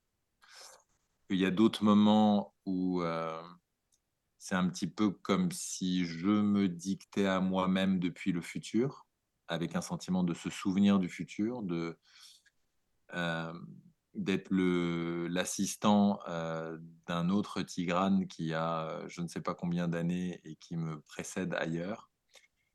[1.30, 3.41] Il y a d'autres moments où euh,
[4.38, 9.07] c'est un petit peu comme si je me dictais à moi-même depuis le futur,
[9.47, 11.97] avec un sentiment de se souvenir du futur, de
[14.15, 16.19] d'être l'assistant
[17.07, 21.53] d'un autre Tigrane qui a je ne sais pas combien d'années et qui me précède
[21.56, 22.10] ailleurs.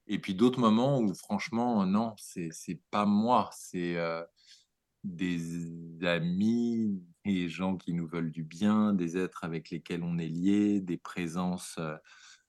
[0.06, 3.96] Et puis d'autres moments où franchement, non, c'est pas moi, c'est
[5.04, 10.28] des amis, des gens qui nous veulent du bien, des êtres avec lesquels on est
[10.28, 11.78] lié, des présences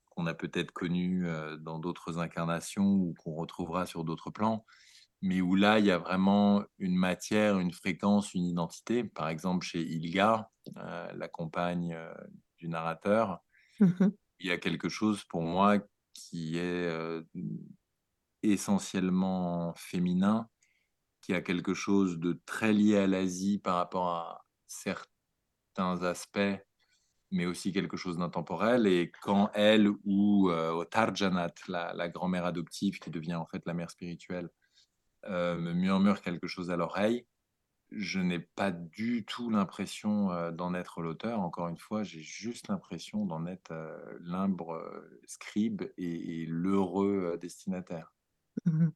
[0.10, 1.28] qu'on a peut-être connues
[1.60, 4.66] dans d'autres incarnations ou qu'on retrouvera sur d'autres plans,
[5.22, 9.04] mais où là, il y a vraiment une matière, une fréquence, une identité.
[9.04, 11.98] Par exemple, chez Ilga, euh, la compagne
[12.58, 13.40] du narrateur,
[13.80, 14.10] Mhm.
[14.40, 15.80] il y a quelque chose pour moi
[16.14, 16.90] qui est
[18.44, 20.50] essentiellement féminin,
[21.22, 26.40] qui a quelque chose de très lié à l'Asie par rapport à certains aspects,
[27.32, 28.88] mais aussi quelque chose d'intemporel.
[28.88, 33.74] Et quand elle ou euh, Otarjanat, la, la grand-mère adoptive qui devient en fait la
[33.74, 34.50] mère spirituelle,
[35.26, 37.26] euh, me murmure quelque chose à l'oreille,
[37.91, 41.40] je n'ai pas du tout l'impression euh, d'en être l'auteur.
[41.40, 44.82] Encore une fois, j'ai juste l'impression d'en être euh, l'imbre
[45.26, 48.14] scribe et, et l'heureux destinataire.
[48.66, 48.94] Mhm.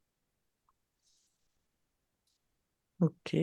[2.99, 3.33] Ok.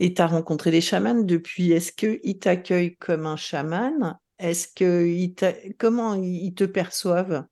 [0.00, 1.72] Et tu as rencontré des chamans depuis.
[1.72, 4.18] Est-ce qu'ils t'accueillent comme un chaman?
[4.38, 5.34] Est-ce que ils
[5.78, 7.46] comment ils te perçoivent?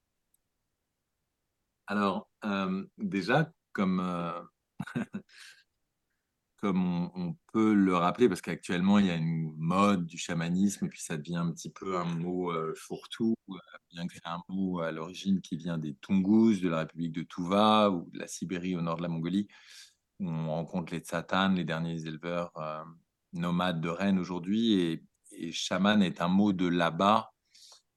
[1.87, 4.41] Alors, euh, déjà, comme, euh,
[6.63, 11.01] on, peut le rappeler, parce qu'actuellement, il y a une mode du chamanisme, et puis
[11.01, 13.35] ça devient un petit peu un mot euh, fourre-tout,
[13.91, 17.91] bien que un mot à l'origine qui vient des Tungus, de la République de Touva,
[17.91, 19.49] ou de la Sibérie au nord de la Mongolie,
[20.21, 22.53] où on rencontre les Tsatan, les derniers éleveurs
[23.33, 27.32] nomades de rennes aujourd'hui, et, et chaman est un mot de là-bas,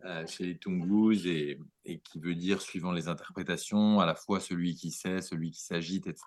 [0.06, 4.76] euh, chez les Tungus, et, qui veut dire, suivant les interprétations, à la fois celui
[4.76, 6.26] qui sait, celui qui s'agite, etc.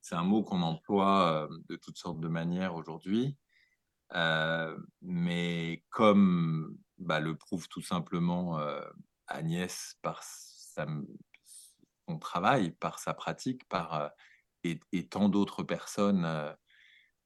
[0.00, 3.36] C'est un mot qu'on emploie euh, de toutes sortes de manières aujourd'hui.
[4.14, 8.58] Euh, mais comme bah, le prouve tout simplement
[9.26, 14.10] Agnès par son travail, par sa pratique, par,
[14.64, 14.78] et,
[15.08, 16.26] tant d'autres personnes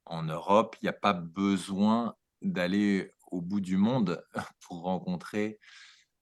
[0.07, 4.23] en Europe, il n'y a pas besoin d'aller au bout du monde
[4.61, 5.59] pour rencontrer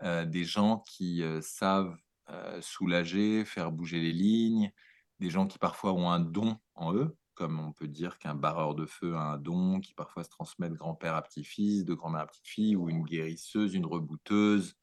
[0.03, 1.97] euh, des gens qui euh, savent
[2.31, 4.71] euh, soulager, faire bouger les lignes,
[5.19, 8.75] des gens qui parfois ont un don en eux, comme on peut dire qu'un barreur
[8.75, 12.23] de feu a un don qui parfois se transmet de grand-père à petit-fils, de grand-mère
[12.23, 14.75] à petite-fille, ou une guérisseuse, une rebouteuse,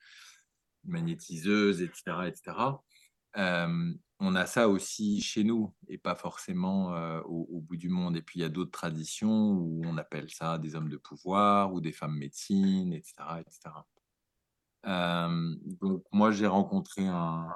[0.84, 2.28] magnétiseuse, etc.
[2.28, 2.58] etc.
[4.20, 8.16] On a ça aussi chez nous et pas forcément euh, au, bout du monde.
[8.16, 11.74] Et puis il y a d'autres traditions où on appelle ça des hommes de pouvoir
[11.74, 13.16] ou des femmes médecines, etc.
[13.40, 13.76] etc.
[15.82, 17.50] Donc moi j'ai rencontré un,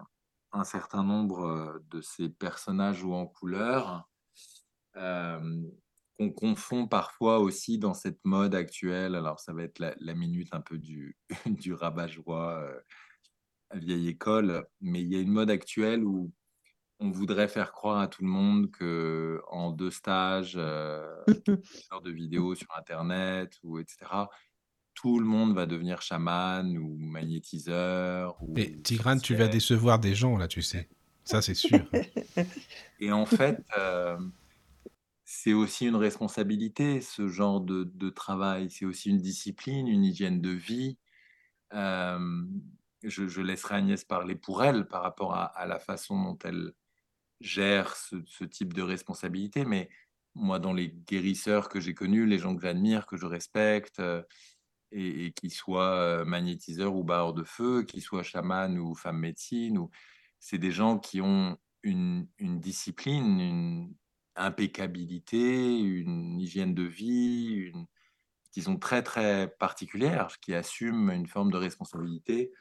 [0.63, 4.09] certain nombre euh, de ces personnages ou en couleur
[6.19, 9.15] qu'on confond parfois aussi dans cette mode actuelle.
[9.15, 11.15] Alors ça va être la, la minute un peu du,
[11.45, 12.79] du rabat-joie euh,
[13.75, 16.31] vieille école, mais il y a une mode actuelle où
[16.99, 21.15] on voudrait faire croire à tout le monde que en deux stages, euh,
[21.93, 23.97] heures de vidéos sur Internet ou etc.
[24.93, 28.35] Tout le monde va devenir chaman ou magnétiseur.
[28.43, 30.89] Ou Mais Tigrane, tu vas décevoir des gens, là, tu sais.
[31.23, 31.79] Ça, c'est sûr.
[32.99, 34.17] Et en fait, euh,
[35.23, 38.69] c'est aussi une responsabilité, ce genre de, de travail.
[38.71, 40.97] C'est aussi une discipline, une hygiène de vie.
[41.73, 42.43] Euh,
[43.03, 46.73] je, je laisserai Agnès parler pour elle par rapport à, à la façon dont elle
[47.41, 49.65] gère ce, type de responsabilité.
[49.65, 49.89] Mais
[50.35, 54.23] moi, dans les guérisseurs que j'ai connus, les gens que j'admire, que je respecte, euh,
[54.91, 59.19] et, et qui soient euh, magnétiseurs ou barreurs de feu, qui soient chaman ou femme
[59.19, 59.89] médecine, ou...
[60.39, 63.95] c'est des gens qui ont une, discipline, une
[64.35, 67.71] impeccabilité, une hygiène de vie,
[68.51, 72.51] qui sont très très particulières, qui assument une forme de responsabilité.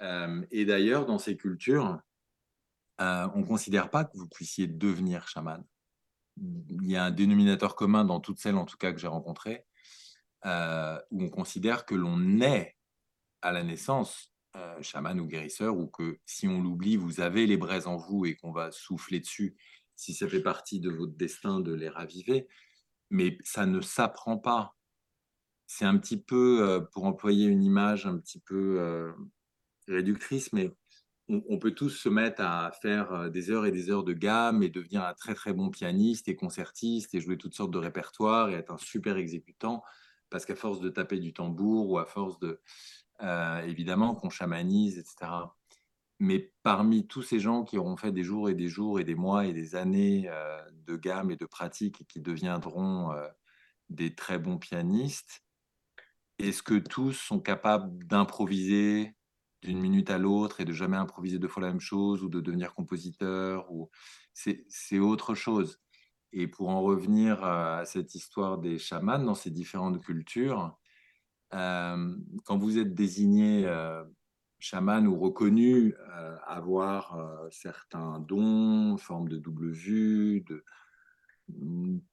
[0.00, 2.00] Euh, et d'ailleurs, dans ces cultures,
[3.00, 5.64] euh, on ne considère pas que vous puissiez devenir chaman.
[6.36, 9.64] Il y a un dénominateur commun dans toutes celles, en tout cas, que j'ai rencontrées,
[10.46, 12.76] euh, où on considère que l'on naît
[13.42, 17.56] à la naissance euh, chaman ou guérisseur, ou que si on l'oublie, vous avez les
[17.56, 19.56] braises en vous et qu'on va souffler dessus,
[19.94, 22.48] si ça fait partie de votre destin de les raviver.
[23.10, 24.74] Mais ça ne s'apprend pas.
[25.66, 29.12] C'est un petit peu, euh, pour employer une image un petit peu
[29.86, 30.72] réductrice, mais
[31.28, 34.62] on, peut tous se mettre à faire euh, des heures et des heures de gamme
[34.62, 38.50] et devenir un très très bon pianiste et concertiste et jouer toutes sortes de répertoires
[38.50, 39.82] et être un super exécutant
[40.30, 42.60] parce qu'à force de taper du tambour ou à force de,
[43.22, 45.30] euh, évidemment, qu'on chamanise, etc.
[46.18, 49.14] Mais parmi tous ces gens qui auront fait des jours et des jours et des
[49.14, 53.12] mois et des années euh, de gamme et de pratique et qui deviendront
[53.88, 55.42] des très bons pianistes,
[56.38, 59.14] est-ce que tous sont capables d'improviser
[59.62, 62.40] d'une minute à l'autre et de jamais improviser deux fois la même chose ou de
[62.40, 63.90] devenir compositeur ou
[64.32, 65.80] c'est autre chose.
[66.32, 70.78] Et pour en revenir à cette histoire des chamans dans ces différentes cultures,
[71.54, 74.04] euh, quand vous êtes désigné euh,
[74.58, 77.18] chaman ou reconnu euh, avoir
[77.50, 80.64] certains dons, forme de double vue, de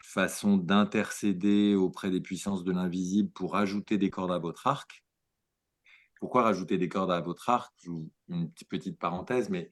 [0.01, 5.05] façon d'intercéder auprès des puissances de l'invisible pour ajouter des cordes à votre arc.
[6.26, 7.72] Pourquoi rajouter des cordes à votre arc?
[8.30, 9.69] Une petite parenthèse, mais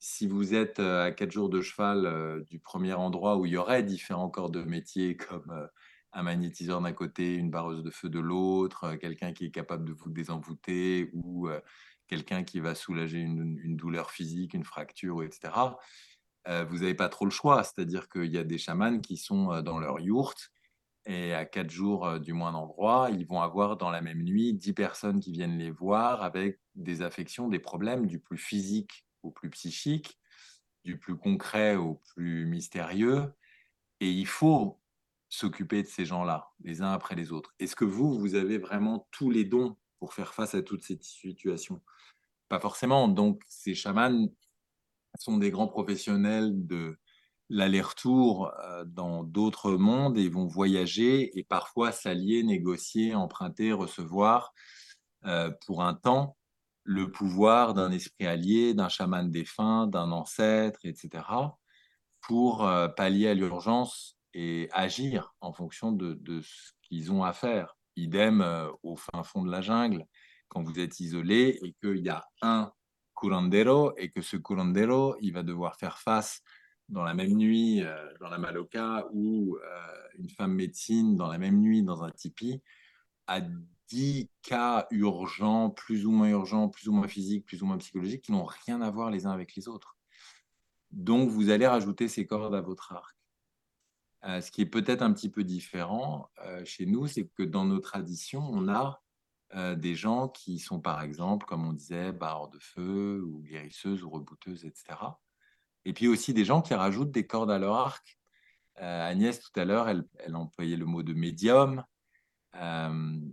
[0.00, 3.84] si vous êtes à quatre jours de cheval du premier endroit où il y aurait
[3.84, 5.68] différents corps de métier comme
[6.12, 9.92] un magnétiseur d'un côté, une barreuse de feu de l'autre, quelqu'un qui est capable de
[9.92, 11.48] vous désenvoûter ou
[12.08, 15.52] quelqu'un qui va soulager une, douleur physique, une fracture, etc.
[16.44, 19.78] vous n'avez pas trop le choix, c'est-à-dire qu'il y a des chamans qui sont dans
[19.78, 20.50] leur yourte
[21.08, 24.74] et à quatre jours du moins d'endroit, ils vont avoir dans la même nuit dix
[24.74, 29.48] personnes qui viennent les voir avec des affections, des problèmes du plus physique au plus
[29.48, 30.18] psychique,
[30.84, 33.32] du plus concret au plus mystérieux.
[34.00, 34.82] Et il faut
[35.30, 37.54] s'occuper de ces gens-là, les uns après les autres.
[37.58, 40.98] Est-ce que vous, vous avez vraiment tous les dons pour faire face à toutes ces
[41.00, 41.80] situations?
[42.50, 43.08] Pas forcément.
[43.08, 44.28] Donc, ces chamans
[45.18, 46.98] sont des grands professionnels de
[47.50, 54.52] l'aller-retour euh, dans d'autres mondes et vont voyager et parfois s'allier, négocier, emprunter, recevoir
[55.24, 56.36] euh, pour un temps
[56.84, 61.24] le pouvoir d'un esprit allié, d'un chaman défunt, d'un ancêtre, etc.,
[62.20, 67.76] pour euh, pallier à l'urgence et agir en fonction de, ce qu'ils ont à faire.
[67.96, 68.46] Idem
[68.84, 70.06] au fin fond de la jungle,
[70.46, 72.70] quand vous êtes isolé et qu'il y a un
[73.16, 76.42] curandero et que ce curandero, il va devoir faire face
[76.88, 79.58] dans la même nuit euh, dans la Maloca ou
[80.18, 82.62] une femme médecine dans la même nuit dans un tipi
[83.26, 83.40] à
[83.88, 88.22] 10 cas urgents, plus ou moins urgents, plus ou moins physiques, plus ou moins psychologiques,
[88.22, 89.96] qui n'ont rien à voir les uns avec les autres.
[90.90, 93.16] Donc, vous allez rajouter ces cordes à votre arc.
[94.24, 97.64] Euh, ce qui est peut-être un petit peu différent euh, chez nous, c'est que dans
[97.64, 99.00] nos traditions, on a
[99.54, 104.02] euh, des gens qui sont, par exemple, comme on disait, barres de feu, ou guérisseuses,
[104.02, 104.98] ou rebouteuses, etc.
[105.88, 108.18] Et puis aussi des gens qui rajoutent des cordes à leur arc.
[108.76, 111.82] Agnès, tout à l'heure, elle, employait le mot de médium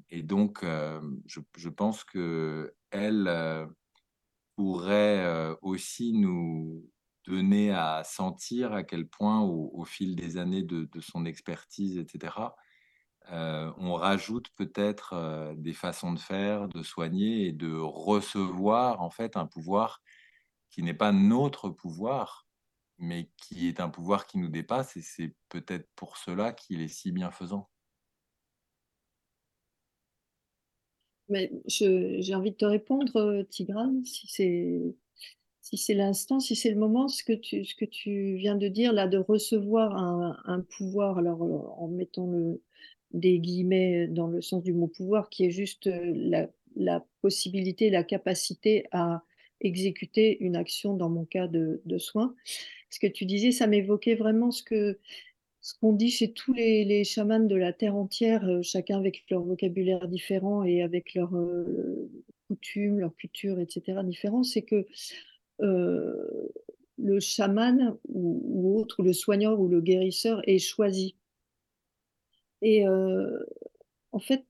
[0.10, 0.64] et donc,
[1.26, 3.68] je, pense qu'elle elle
[4.56, 6.90] pourrait aussi nous
[7.28, 12.36] donner à sentir à quel point, au, fil des années de, son expertise, etc.,
[13.32, 19.46] on rajoute peut-être des façons de faire, de soigner et de recevoir en fait un
[19.46, 20.02] pouvoir
[20.70, 22.45] qui n'est pas notre pouvoir,
[22.98, 24.98] mais qui est un pouvoir qui nous dépasse.
[24.98, 27.70] Et c'est peut-être pour cela qu'il est si bienfaisant.
[31.30, 34.96] Mais j'ai envie de te répondre, Tigrane, si c'est
[35.66, 38.68] si c'est l'instant, si c'est le moment, ce que tu, ce que tu viens de
[38.68, 41.42] dire là, de recevoir un, pouvoir, alors
[41.82, 42.62] en mettant le,
[43.14, 48.04] des guillemets dans le sens du mot pouvoir, qui est juste euh, la, possibilité, la
[48.04, 49.24] capacité à
[49.60, 52.36] exécuter une action dans mon cas de soins.
[52.90, 55.00] Ce que tu disais, ça m'évoquait vraiment ce que
[55.66, 59.42] ce qu'on dit chez tous les, chamans de la terre entière, euh, chacun avec leur
[59.42, 62.08] vocabulaire différent et avec leurs euh,
[62.48, 64.04] coutumes, leur culture, etc.
[64.04, 64.86] différents, c'est que
[65.62, 66.48] euh,
[67.00, 71.16] le chaman ou, autre, le soigneur ou le guérisseur est choisi.
[72.62, 74.46] Et en fait,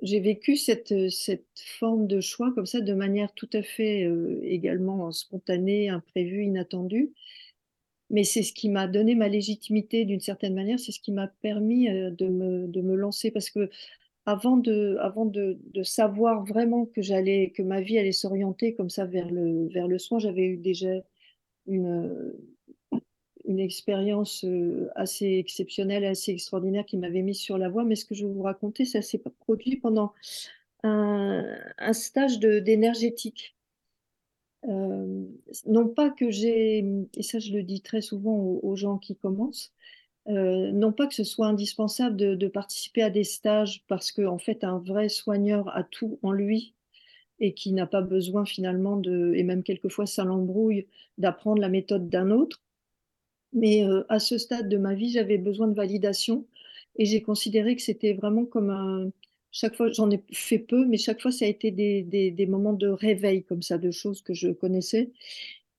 [0.00, 1.46] j'ai vécu cette, cette
[1.78, 4.10] forme de choix comme ça de manière tout à fait
[4.42, 7.12] également spontanée, imprévue, inattendue
[8.10, 11.28] mais c'est ce qui m'a donné ma légitimité d'une certaine manière, c'est ce qui m'a
[11.28, 13.70] permis euh, de me, de me lancer parce que
[14.26, 18.90] avant de, avant de, de savoir vraiment que j'allais, que ma vie allait s'orienter comme
[18.90, 20.90] ça vers le, vers le soin, j'avais eu déjà
[21.66, 22.32] une,
[23.46, 27.84] une expérience euh, assez exceptionnelle, assez extraordinaire qui m'avait mise sur la voie.
[27.84, 30.12] Mais ce que je vais vous raconter, ça s'est produit pendant
[30.82, 31.44] un,
[31.78, 33.56] un stage d'énergétique.
[34.66, 36.84] Non pas que j'ai,
[37.14, 39.72] et ça je le dis très souvent aux, gens qui commencent,
[40.26, 44.64] non pas que ce soit indispensable de, participer à des stages parce qu'en en fait
[44.64, 46.74] un vrai soigneur a tout en lui
[47.40, 52.10] et qui n'a pas besoin finalement de, et même quelquefois ça l'embrouille, d'apprendre la méthode
[52.10, 52.62] d'un autre.
[53.52, 56.46] Mais à ce stade de ma vie, j'avais besoin de validation
[56.96, 59.10] et j'ai considéré que c'était vraiment comme un,
[59.52, 62.72] chaque fois, j'en ai fait peu, mais chaque fois, ça a été des, des, moments
[62.72, 65.10] de réveil comme ça, de choses que je connaissais.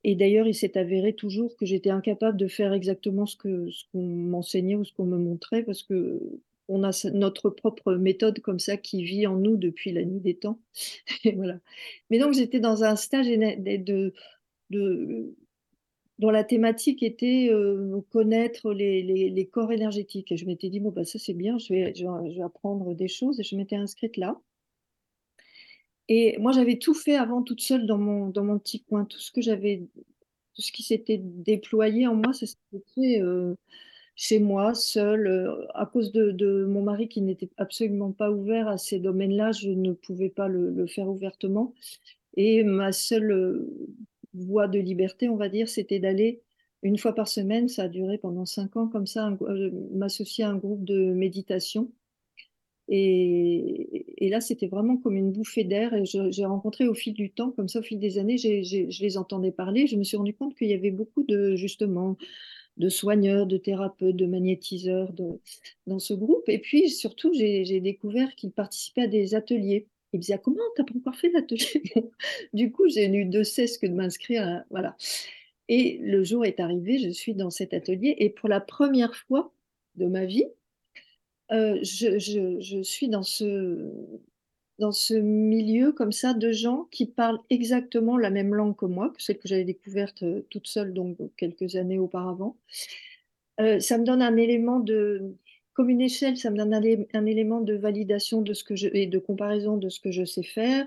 [0.03, 3.83] Et d'ailleurs, il s'est avéré toujours que j'étais incapable de faire exactement ce que ce
[3.91, 6.19] qu'on m'enseignait ou ce qu'on me montrait, parce que
[6.67, 10.35] on a notre propre méthode comme ça qui vit en nous depuis la nuit des
[10.35, 10.59] temps.
[11.25, 11.59] Et voilà.
[12.09, 14.13] Mais donc, j'étais dans un stage de,
[14.69, 15.35] de
[16.21, 20.31] dont la thématique était euh, connaître les, corps énergétiques.
[20.31, 23.43] Et je m'étais dit, bon, bah, ça c'est bien, je vais, apprendre des choses et
[23.43, 24.39] je m'étais inscrite là.
[26.09, 29.05] Et moi, j'avais tout fait avant toute seule dans mon, dans mon petit coin.
[29.05, 29.87] Tout ce que j'avais,
[30.53, 33.55] tout ce qui s'était déployé en moi, ça s'était fait euh,
[34.15, 35.25] chez moi, seule.
[35.25, 39.69] Euh, à cause de, mon mari qui n'était absolument pas ouvert à ces domaines-là, je
[39.69, 41.73] ne pouvais pas le faire ouvertement.
[42.35, 43.67] Et ma seule
[44.33, 46.41] voie de liberté, on va dire, c'était d'aller
[46.83, 50.49] une fois par semaine, ça a duré pendant cinq ans comme ça, euh, m'associer à
[50.49, 51.91] un groupe de méditation.
[52.93, 55.93] Et, là, c'était vraiment comme une bouffée d'air.
[55.93, 59.17] Et j'ai rencontré au fil du temps, comme ça, au fil des années, je les
[59.17, 59.87] entendais parler.
[59.87, 62.17] Je me suis rendu compte qu'il y avait beaucoup de, justement,
[62.77, 65.13] de soigneurs, de thérapeutes, de magnétiseurs
[65.87, 66.49] dans ce groupe.
[66.49, 69.87] Et puis, surtout, j'ai découvert qu'ils participaient à des ateliers.
[70.13, 71.83] Il me disait, ah, comment t'as pas encore fait l'atelier
[72.53, 74.63] Du coup, j'ai eu de cesse que de m'inscrire.
[74.69, 74.95] Voilà.
[75.67, 79.53] Et le jour est arrivé, je suis dans cet atelier et pour la première fois
[79.95, 80.45] de ma vie,
[81.51, 83.89] euh, je, suis dans ce,
[84.79, 89.09] dans ce milieu comme ça de gens qui parlent exactement la même langue que moi,
[89.15, 92.57] que celle que j'avais découverte euh, toute seule donc quelques années auparavant.
[93.59, 95.35] Euh, ça me donne un élément de,
[95.81, 99.07] comme une échelle, ça me donne un, élément de validation de ce que je, et
[99.07, 100.85] de comparaison de ce que je sais faire.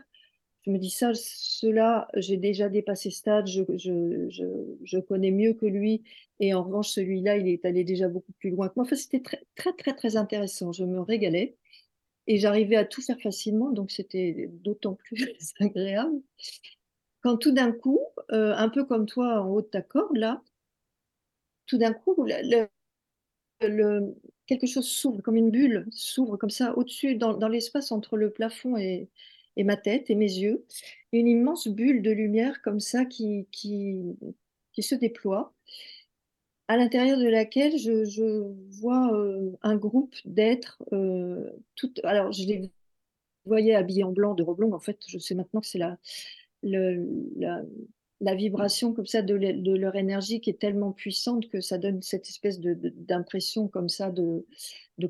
[0.63, 4.45] Je me dis ça, cela, j'ai déjà dépassé ce stade, je, je, je,
[4.85, 6.05] je, connais mieux que lui.
[6.39, 8.85] Et en revanche, celui-là, il est allé déjà beaucoup plus loin que moi.
[8.85, 10.71] Enfin, c'était très, très, très, très intéressant.
[10.71, 11.57] Je me régalais.
[12.29, 16.23] Et j'arrivais à tout faire facilement, donc c'était d'autant plus agréable.
[17.21, 17.99] Quand tout d'un coup,
[18.31, 20.41] euh, un peu comme toi en haut de ta corde, là,
[21.67, 22.69] tout d'un coup, le,
[23.61, 24.15] le,
[24.47, 28.77] quelque chose s'ouvre, comme une bulle s'ouvre comme ça au-dessus, dans, l'espace entre le plafond
[28.77, 29.09] et,
[29.57, 30.65] ma tête et mes yeux.
[31.13, 33.47] Une immense bulle de lumière comme ça qui,
[34.79, 35.53] se déploie,
[36.69, 40.83] à l'intérieur de laquelle je, vois euh, un groupe d'êtres.
[40.93, 41.51] Euh,
[42.03, 42.71] alors, je les
[43.45, 44.73] voyais habillés en blanc de Roblong.
[44.73, 45.99] En fait, je sais maintenant que c'est la
[48.21, 52.61] vibration comme ça de, leur énergie qui est tellement puissante que ça donne cette espèce
[52.61, 54.47] d'impression comme ça de,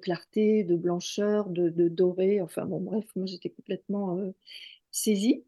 [0.00, 2.40] clarté, de blancheur, de, doré.
[2.40, 4.32] Enfin bon, bref, moi j'étais complètement euh,
[4.90, 5.44] saisie.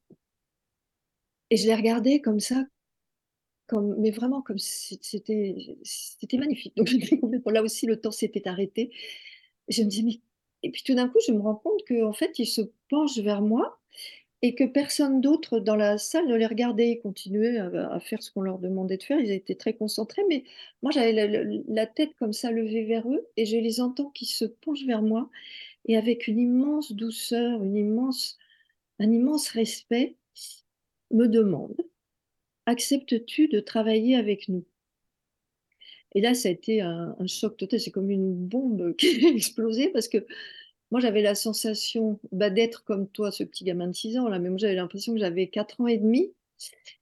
[1.50, 2.64] Et je les regardais comme ça,
[3.68, 5.54] comme, mais vraiment comme c'était
[6.34, 6.76] magnifique.
[6.76, 6.88] Donc
[7.46, 8.90] là aussi le temps s'était arrêté.
[9.68, 10.20] Je me dis mais
[10.62, 13.42] et puis tout d'un coup je me rends compte qu'en fait ils se penchent vers
[13.42, 13.78] moi
[14.42, 16.90] et que personne d'autre dans la salle ne les regardait.
[16.90, 19.18] Ils continuaient à, faire ce qu'on leur demandait de faire.
[19.18, 20.44] Ils étaient très concentrés, mais
[20.82, 21.12] moi, j'avais
[21.68, 25.02] la, tête comme ça levée vers eux et je les entends qui se penchent vers
[25.02, 25.30] moi
[25.86, 28.38] et avec une immense douceur, une immense,
[28.98, 30.16] un immense respect,
[31.12, 31.76] me demandent
[32.66, 34.64] Acceptes-tu de travailler avec nous?
[36.14, 37.78] Et là, ça a été un, un choc total.
[37.78, 40.26] C'est comme une bombe qui a explosé parce que
[40.90, 44.38] moi, j'avais la sensation bah, d'être comme toi, ce petit gamin de 6 ans, là,
[44.38, 46.32] mais moi, j'avais l'impression que j'avais 4 ans et demi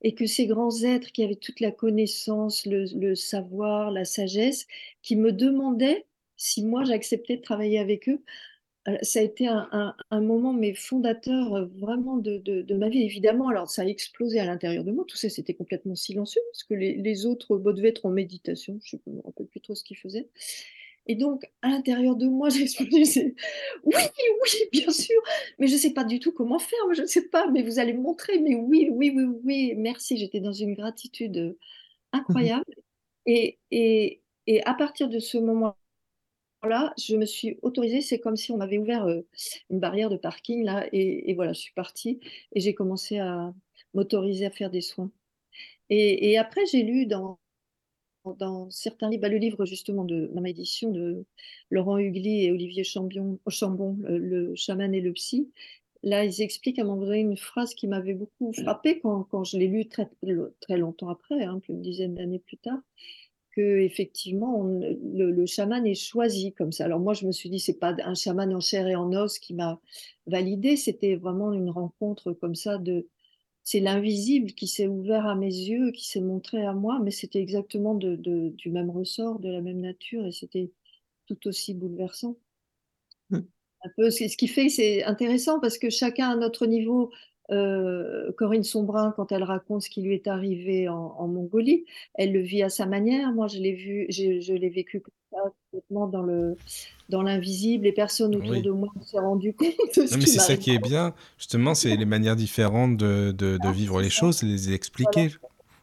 [0.03, 4.67] et que ces grands êtres qui avaient toute la connaissance, le, savoir, la sagesse,
[5.03, 6.07] qui me demandaient
[6.37, 8.21] si moi, j'acceptais de travailler avec eux.
[8.89, 13.49] Euh, ça a été un, moment mais fondateur euh, vraiment de, ma vie, évidemment.
[13.49, 15.05] Alors, ça a explosé à l'intérieur de moi.
[15.07, 18.79] Tout ça, c'était complètement silencieux parce que les, autres bah, en méditation.
[18.85, 20.29] Je ne me rappelle plus trop ce qu'ils faisaient.
[21.07, 23.35] Et donc, à l'intérieur de moi, j'ai explosé.
[23.85, 23.95] Oui,
[24.43, 25.21] oui, bien sûr,
[25.59, 27.79] mais je ne sais pas du tout comment faire, je ne sais pas, mais vous
[27.79, 30.17] allez me montrer, mais oui, oui, oui, oui, merci.
[30.17, 31.59] J'étais dans une gratitude euh,
[32.13, 32.65] incroyable.
[33.27, 35.77] Et, et, et à partir de ce moment-là,
[36.99, 39.23] je me suis autorisée, c'est comme si on m'avait ouvert euh,
[39.71, 42.21] une barrière de parking, là, et, et voilà, je suis partie
[42.53, 43.55] et j'ai commencé à
[43.95, 45.11] m'autoriser à faire des soins.
[45.91, 47.39] Et, et après, j'ai lu dans,
[48.33, 51.25] dans certains livres, bah, le livre justement de ma édition de
[51.71, 53.39] Laurent Hugli et Olivier Chambon,
[54.07, 55.51] le, chaman et le psy,
[56.03, 59.45] là ils expliquent à un moment donné une phrase qui m'avait beaucoup frappée quand, quand
[59.45, 60.09] je l'ai lu très,
[60.61, 62.79] très longtemps après, hein, plus d'une dizaine d'années plus tard,
[63.53, 66.87] que effectivement le, le, chaman est choisi comme ça.
[66.87, 69.39] Alors moi je me suis dit c'est pas un chaman en chair et en os
[69.39, 69.81] qui m'a
[70.27, 73.07] validé, c'était vraiment une rencontre comme ça de
[73.65, 77.41] c'est l'invisible qui s'est ouvert à mes yeux, qui s'est montré à moi, mais c'était
[77.41, 78.17] exactement de,
[78.51, 80.71] du même ressort, de la même nature, et c'était
[81.27, 82.37] tout aussi bouleversant.
[83.31, 83.39] Mmh.
[83.85, 87.11] Un peu, ce qui fait, c'est intéressant parce que chacun à notre niveau
[87.51, 91.85] euh, Corinne Sombrin, quand elle raconte ce qui lui est arrivé en, Mongolie,
[92.15, 93.33] elle le vit à sa manière.
[93.33, 95.03] Moi, je l'ai vu, je, l'ai vécu
[95.71, 96.57] complètement dans le
[97.11, 97.85] dans l'invisible.
[97.85, 99.69] Les personnes autour de moi se sont rendues compte.
[99.97, 103.71] De ce mais c'est ça qui est bien, justement, c'est les manières différentes de, de,
[103.73, 105.31] vivre les choses, les expliquer.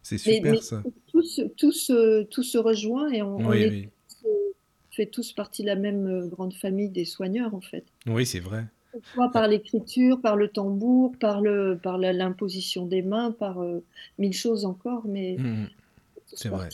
[0.04, 0.84] C'est super mais ça.
[1.12, 3.90] tout se, tout se- tout se rejoint et on, on Oui, est oui.
[4.10, 4.54] tous, euh,
[4.90, 7.86] fait tous partie de la même euh, grande famille des soigneurs, en fait.
[8.08, 8.66] Oui, c'est vrai.
[9.14, 13.84] Soit par l'écriture, par le tambour, par le, par l'imposition des mains, par euh,
[14.20, 15.68] mille choses encore, mais Mhm.
[16.30, 16.70] tous C'est vrai.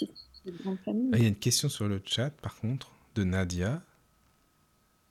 [0.66, 0.92] Ah.
[1.14, 3.82] Il y a une question sur le chat, par contre, de Nadia.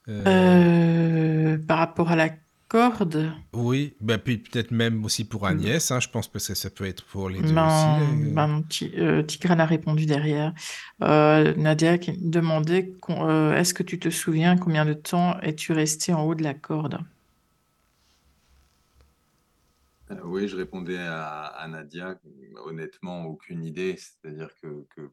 [0.08, 2.30] Euh, Euh, par rapport à la
[2.76, 6.70] corde, Oui, bah, puis peut-être même aussi pour Agnès, hein, je pense parce que ça
[6.70, 8.00] peut être pour les deux ben, aussi.
[8.00, 8.34] euh.
[8.34, 10.52] ben, Ti- euh, Tigrane a répondu derrière.
[11.02, 16.12] Euh, Nadia qui demandait euh, est-ce que tu te souviens combien de temps es-tu resté
[16.14, 16.98] en haut de la corde?
[20.10, 22.18] Euh, oui, je répondais à, à Nadia,
[22.64, 23.96] honnêtement, aucune idée.
[23.96, 25.10] C'est-à-dire que, que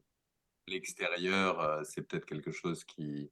[0.68, 3.30] l'extérieur, euh, c'est peut-être quelque chose qui,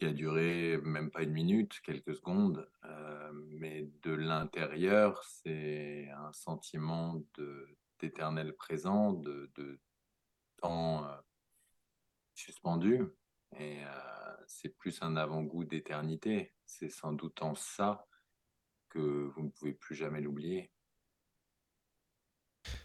[0.00, 6.32] qui a duré même pas une minute, quelques secondes, euh, mais de l'intérieur, c'est un
[6.32, 7.22] sentiment
[7.98, 9.78] d'éternel présent, de,
[10.56, 11.14] temps euh,
[12.34, 13.02] suspendu,
[13.58, 16.54] et euh, c'est plus un avant-goût d'éternité.
[16.64, 18.06] C'est sans doute en ça
[18.88, 20.72] que vous ne pouvez plus jamais l'oublier.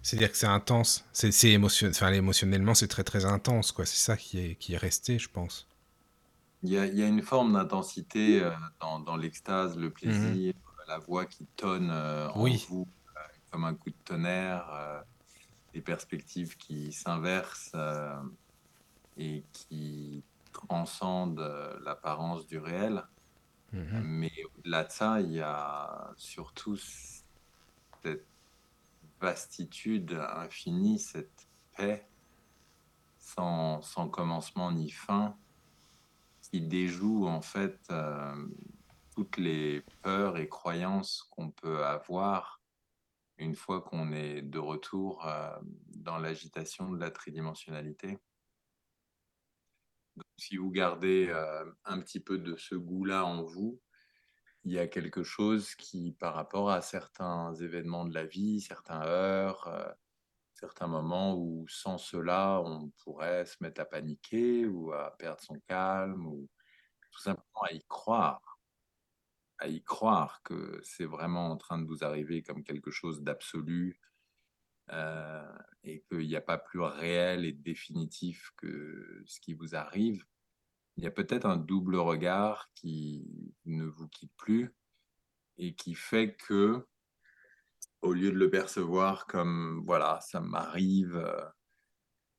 [0.01, 3.85] C'est-à-dire que c'est intense, c'est émotionnellement c'est très très intense, quoi.
[3.85, 5.69] C'est ça qui est, qui est resté, je pense.
[6.65, 9.93] Il y a, il y a une forme d'intensité euh, dans, dans l'extase, le Mhm.
[9.93, 10.53] plaisir,
[10.87, 12.65] la voix qui tonne euh, en Oui.
[12.69, 12.87] vous
[13.17, 13.21] euh,
[13.51, 15.01] comme un coup de tonnerre, euh,
[15.73, 18.15] des perspectives qui s'inversent euh,
[19.17, 23.03] et qui transcendent euh, l'apparence du réel.
[23.71, 24.01] Mhm.
[24.03, 26.77] Mais au-delà de ça, il y a surtout
[28.03, 28.27] cette
[29.19, 32.09] vastitude infinie, cette paix
[33.19, 35.37] sans, sans commencement ni fin,
[36.49, 38.47] qui déjoue en fait euh,
[39.15, 42.61] toutes les peurs et croyances qu'on peut avoir
[43.37, 45.57] une fois qu'on est de retour euh,
[45.87, 48.17] dans l'agitation de la tridimensionnalité.
[50.37, 53.81] Si vous gardez euh, un petit peu de ce goût-là en vous,
[54.63, 59.01] il y a quelque chose qui, par rapport à certains événements de la vie, certains
[59.01, 59.95] heures,
[60.55, 65.59] certains moments où sans cela, on pourrait se mettre à paniquer ou à perdre son
[65.67, 66.49] calme ou
[67.11, 68.59] tout simplement à y croire,
[69.59, 73.99] à y croire que c'est vraiment en train de vous arriver comme quelque chose d'absolu
[74.91, 80.25] euh, et qu'il n'y a pas plus réel et définitif que ce qui vous arrive.
[80.97, 84.73] Il y a peut-être un double regard qui ne vous quitte plus
[85.57, 86.87] et qui fait que,
[88.05, 91.43] au lieu de le percevoir comme voilà, ça m'arrive euh,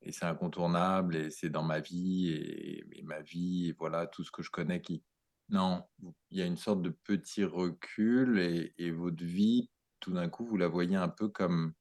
[0.03, 4.31] et c'est incontournable et c'est dans ma vie et, ma vie et voilà tout ce
[4.31, 5.03] que je connais qui.
[5.49, 5.85] Non,
[6.31, 9.71] il y a une sorte de petit recul et, et votre vie,
[10.01, 11.73] tout d'un coup, vous la voyez un peu comme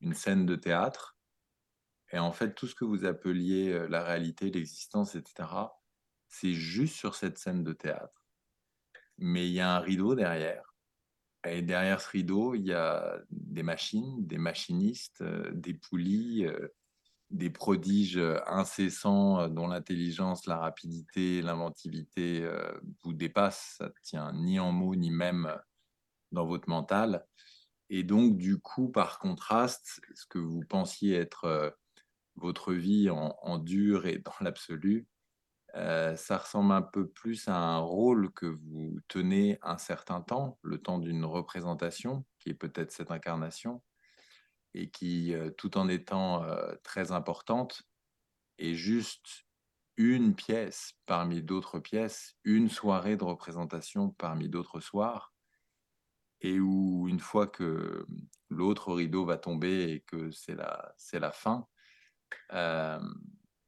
[0.00, 1.16] une scène de théâtre.
[2.10, 5.48] Et en fait, tout ce que vous appeliez euh, la réalité, l'existence, etc.,
[6.28, 8.24] c'est juste sur cette scène de théâtre.
[9.18, 10.71] Mais il y a un rideau derrière.
[11.48, 16.68] Et derrière ce rideau, il y a des machines, des machinistes, euh, des poulies, euh,
[17.30, 22.48] des prodiges euh, incessants dont l'intelligence, la rapidité, l'inventivité
[23.02, 23.76] vous dépassent.
[23.78, 25.52] Ça ne tient ni en mots, ni même
[26.30, 27.26] dans votre mental.
[27.90, 31.76] Et donc, du coup, par contraste, ce que vous pensiez être
[32.36, 35.06] votre vie en, en dur et dans l'absolu,
[35.74, 40.78] ça ressemble un peu plus à un rôle que vous tenez un certain temps, le
[40.78, 43.82] temps d'une représentation, qui est peut-être cette incarnation,
[44.74, 46.46] et qui, tout en étant
[46.82, 47.82] très importante,
[48.58, 49.44] est juste
[49.96, 55.32] une pièce parmi d'autres pièces, une soirée de représentation parmi d'autres soirs,
[56.40, 58.04] et où une fois que
[58.50, 61.66] l'autre rideau va tomber et que c'est la, fin,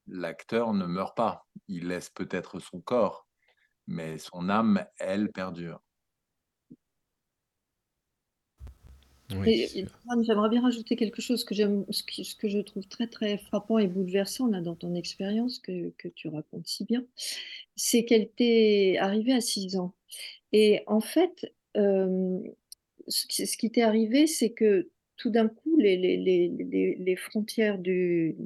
[0.07, 1.47] l'acteur ne meurt pas.
[1.69, 3.27] Il laisse peut-être son corps,
[3.87, 5.81] mais son âme, elle, perdure.
[9.31, 9.67] Oui,
[10.23, 13.39] J'aimerais bien rajouter quelque chose que j'aime, ce, qui- ce que je trouve très très
[13.39, 17.05] frappant et bouleversant là dans ton expérience que, que tu racontes si bien,
[17.77, 19.95] c'est qu'elle t'est arrivée à 6 ans.
[20.53, 22.41] Et en fait, euh,
[23.09, 26.95] ce qui, ce qui t'est arrivé, c'est que tout d'un coup, les, les, les, les,
[26.97, 28.37] les frontières du,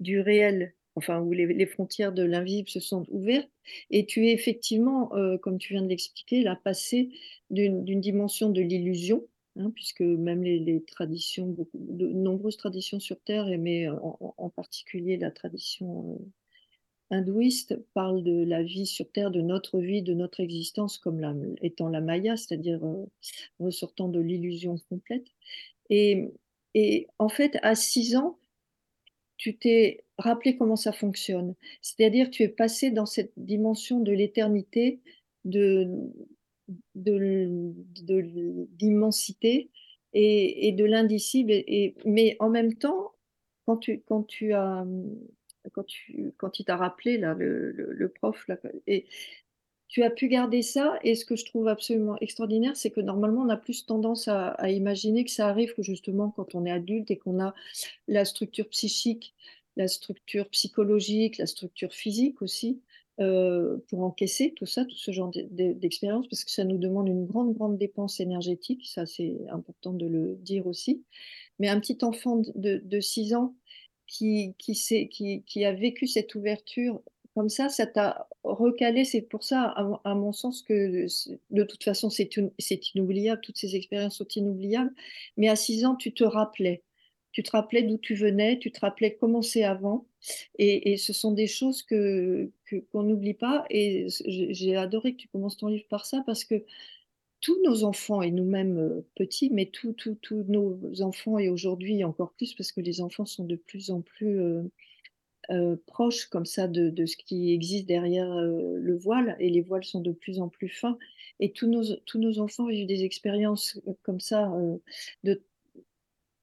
[0.00, 3.50] du réel, enfin, ou les, frontières de l'invisible se sont ouvertes,
[3.90, 7.10] et tu es effectivement, euh, comme tu viens de l'expliquer, là, passé
[7.50, 13.88] d'une dimension de l'illusion, hein, puisque même les, traditions, de nombreuses traditions sur Terre, mais
[13.88, 19.78] en, en- particulier la tradition euh, hindouiste, parlent de la vie sur Terre, de notre
[19.80, 23.06] vie, de notre existence comme étant la Maya, c'est-à-dire euh,
[23.58, 25.26] ressortant de l'illusion complète.
[25.88, 26.28] Et,
[26.74, 28.38] et en fait, à 6 ans,
[29.40, 31.54] tu t'es rappelé comment ça fonctionne.
[31.82, 35.00] C'est-à-dire, tu es passé dans cette dimension de l'éternité,
[35.44, 35.88] de,
[36.94, 39.70] de, l'immensité
[40.12, 41.52] et, et, de l'indicible.
[41.52, 43.12] Et, mais en même temps,
[43.66, 44.86] quand tu, quand tu as,
[45.72, 48.56] quand tu, quand il t'a rappelé là, le, le, prof là,
[48.86, 49.06] et
[49.88, 50.98] tu as pu garder ça.
[51.02, 54.50] Et ce que je trouve absolument extraordinaire, c'est que normalement, on a plus tendance à,
[54.50, 57.54] à, imaginer que ça arrive que justement quand on est adulte et qu'on a
[58.08, 59.34] la structure psychique,
[59.76, 62.80] la structure psychologique, la structure physique aussi,
[63.20, 67.26] euh, pour encaisser tout ça, tout ce genre d'expérience, parce que ça nous demande une
[67.26, 71.04] grande, grande dépense énergétique, ça c'est important de le dire aussi.
[71.58, 73.54] Mais un petit enfant de, de 6 ans
[74.06, 77.00] qui, qui, a vécu cette ouverture
[77.34, 79.04] comme ça, ça t'a recalé.
[79.04, 79.74] C'est pour ça,
[80.04, 81.06] à, mon sens, que
[81.50, 82.30] de toute façon, c'est
[82.94, 83.40] inoubliable.
[83.42, 84.92] Toutes ces expériences sont inoubliables.
[85.36, 86.82] Mais à 6 ans, tu te rappelais.
[87.32, 90.06] Tu te rappelais d'où tu venais, tu te rappelais comment c'est avant.
[90.58, 92.50] Et, ce sont des choses que
[92.92, 93.64] qu'on n'oublie pas.
[93.70, 96.64] Et j'ai adoré que tu commences ton livre par ça parce que
[97.40, 99.96] tous nos enfants et nous-mêmes euh, petits, mais tous
[100.48, 104.40] nos enfants et aujourd'hui encore plus parce que les enfants sont de plus en plus
[104.40, 104.62] euh,
[105.50, 109.84] euh, proches comme ça de, de, ce qui existe derrière le voile et les voiles
[109.84, 110.98] sont de plus en plus fins
[111.40, 114.52] et tous nos, tous nos enfants ont eu des expériences comme ça
[115.24, 115.42] de,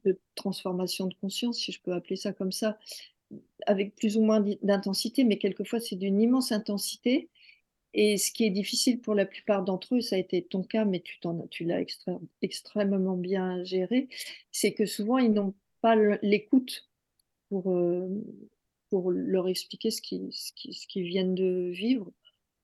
[0.08, 2.78] de transformation de conscience, si je peux appeler ça comme ça,
[3.66, 7.30] avec plus ou moins d'intensité, mais quelquefois c'est d'une immense intensité.
[7.94, 10.86] Et ce qui est difficile pour la plupart d'entre eux, ça a été ton cas,
[10.86, 11.20] mais tu,
[11.50, 11.82] tu l'as
[12.42, 14.10] extrêmement bien géré,
[14.52, 16.90] c'est que souvent ils n'ont pas l'écoute
[17.50, 18.08] pour, euh,
[18.90, 22.12] pour leur expliquer ce qu'ils ce qui, viennent de vivre,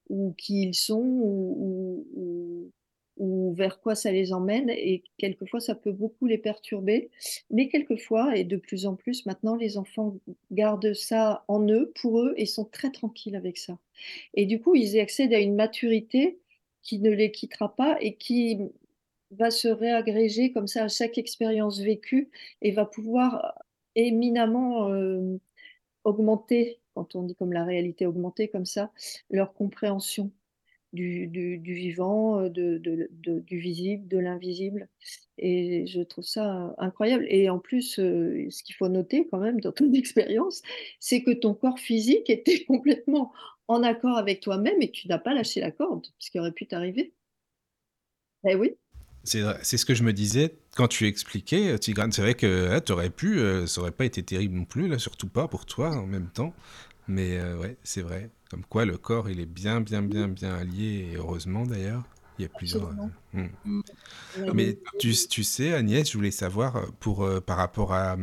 [0.10, 2.72] ou qui ils sont, ou
[3.20, 4.70] vers quoi ça les emmène.
[4.70, 7.10] Et quelquefois, ça peut beaucoup les perturber.
[7.52, 10.18] Mais quelquefois, et de plus en plus maintenant, les enfants
[10.52, 13.78] gardent ça en eux, pour eux, et sont très tranquilles avec ça.
[14.34, 16.40] Et du coup, ils accèdent à une maturité
[16.82, 18.60] qui ne les quittera pas et qui
[19.32, 22.30] va se réagréger comme ça à chaque expérience vécue
[22.62, 23.56] et va pouvoir
[23.96, 25.38] éminemment euh,
[26.04, 28.92] augmenter, quand on dit comme la réalité augmenter comme ça,
[29.30, 30.32] leur compréhension
[30.94, 34.88] du, vivant, euh, de, du visible, de l'invisible.
[35.38, 37.26] Et je trouve ça incroyable.
[37.28, 40.62] Et en plus, euh, ce qu'il faut noter quand même dans ton expérience,
[41.00, 43.32] c'est que ton corps physique était complètement
[43.68, 46.68] en accord avec toi-même et tu n'as pas lâché la corde, ce qui aurait pu
[46.68, 47.14] t'arriver.
[48.48, 48.76] Eh oui.
[49.24, 52.12] C'est ce que je me disais quand tu expliquais, Tigrane.
[52.12, 55.30] C'est vrai que tu aurais pu, euh, ça aurait pas été terrible non plus, surtout
[55.30, 56.54] pas pour toi en même temps.
[57.08, 58.30] Mais ouais, c'est vrai.
[58.54, 62.04] Comme quoi, le corps, il est bien, bien, bien, bien allié, et heureusement d'ailleurs.
[62.38, 62.90] Il y a plusieurs.
[63.34, 63.50] Euh, hmm.
[63.66, 63.84] mm.
[64.54, 68.16] Mais tu, tu, sais, Agnès, je voulais savoir, euh, pour, euh, par rapport à,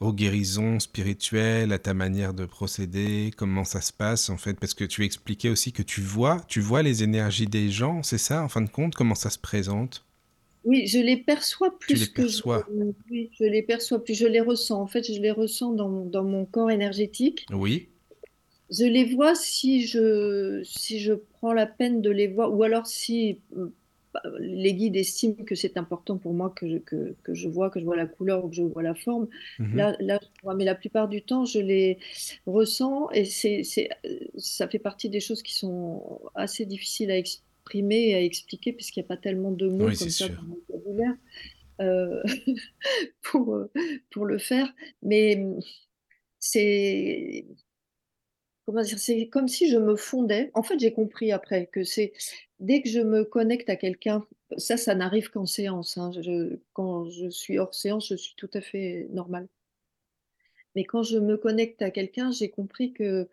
[0.00, 4.72] aux guérisons spirituelles, à ta manière de procéder, comment ça se passe en fait, parce
[4.72, 8.42] que tu expliquais aussi que tu vois, tu vois les énergies des gens, c'est ça,
[8.42, 10.02] en fin de compte, comment ça se présente?
[10.64, 12.66] Oui, je les perçois plus tu les que perçois.
[12.70, 14.80] Je, oui, je les perçois plus, je les ressens.
[14.80, 17.46] En fait, je les ressens dans, dans mon corps énergétique.
[17.52, 17.88] Oui.
[18.70, 22.86] Je les vois si je, si je prends la peine de les voir, ou alors
[22.86, 23.40] si
[24.14, 27.68] bah, les guides estiment que c'est important pour moi que je, que, que, je vois,
[27.70, 29.28] que je vois la couleur ou que je vois la forme.
[29.58, 30.20] Mmh là, là,
[30.56, 31.98] mais la plupart du temps, je les
[32.46, 33.90] ressens et c'est, c'est,
[34.36, 39.00] ça fait partie des choses qui sont assez difficiles à exprimer et à expliquer puisqu'il
[39.00, 40.34] n'y a pas tellement de mots oui, comme ça sûr.
[40.34, 41.14] dans vocabulaire
[41.80, 42.22] euh,
[43.22, 43.66] pour,
[44.10, 44.72] pour le faire.
[45.02, 45.44] Mais
[46.38, 47.44] c'est
[48.84, 50.50] c'est comme si je me fondais.
[50.54, 52.12] En fait, j'ai compris après que c'est
[52.60, 54.26] dès que je me connecte à quelqu'un,
[54.56, 55.96] ça, ça n'arrive qu'en séance.
[55.98, 56.10] Hein,
[56.72, 59.48] quand je suis hors séance, je suis tout à fait normale.
[60.74, 63.28] Mais quand je me connecte à quelqu'un, j'ai compris que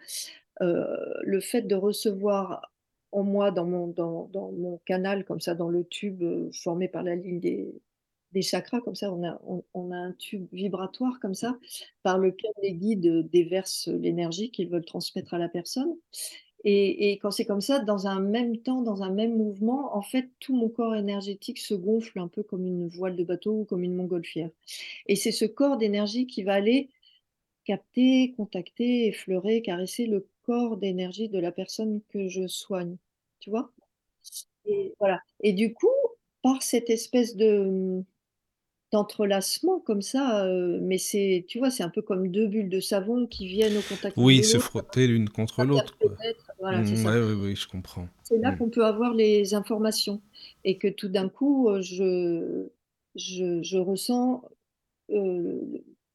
[0.61, 2.71] euh, le fait de recevoir
[3.11, 6.87] en moi, dans mon, dans, dans mon canal, comme ça, dans le tube euh, formé
[6.87, 7.73] par la ligne des,
[8.35, 11.57] des chakras, comme ça, on a, un tube vibratoire comme ça,
[12.03, 15.95] par lequel les guides déversent l'énergie qu'ils veulent transmettre à la personne.
[16.65, 20.01] Et, et quand c'est comme ça, dans un même temps, dans un même mouvement, en
[20.01, 23.63] fait, tout mon corps énergétique se gonfle un peu comme une voile de bateau ou
[23.63, 24.49] comme une montgolfière.
[25.07, 26.89] Et c'est ce corps d'énergie qui va aller
[27.63, 32.97] capter, contacter, effleurer, caresser le corps d'énergie de la personne que je soigne.
[33.39, 33.71] Tu vois?
[34.65, 35.21] Et, voilà.
[35.39, 35.87] et du coup,
[36.41, 38.03] par cette espèce de,
[38.91, 42.79] d'entrelacement comme ça, euh, mais c'est, tu vois, c'est un peu comme deux bulles de
[42.79, 45.97] savon qui viennent au contact Oui, se frotter l'une contre l'autre.
[46.59, 48.07] Voilà, Mm, ouais, ouais, ouais, je comprends.
[48.23, 48.57] C'est là Mm.
[48.57, 50.21] qu'on peut avoir les informations
[50.63, 52.67] et que tout d'un coup, euh, je,
[53.15, 54.43] je, je ressens
[55.11, 55.59] euh,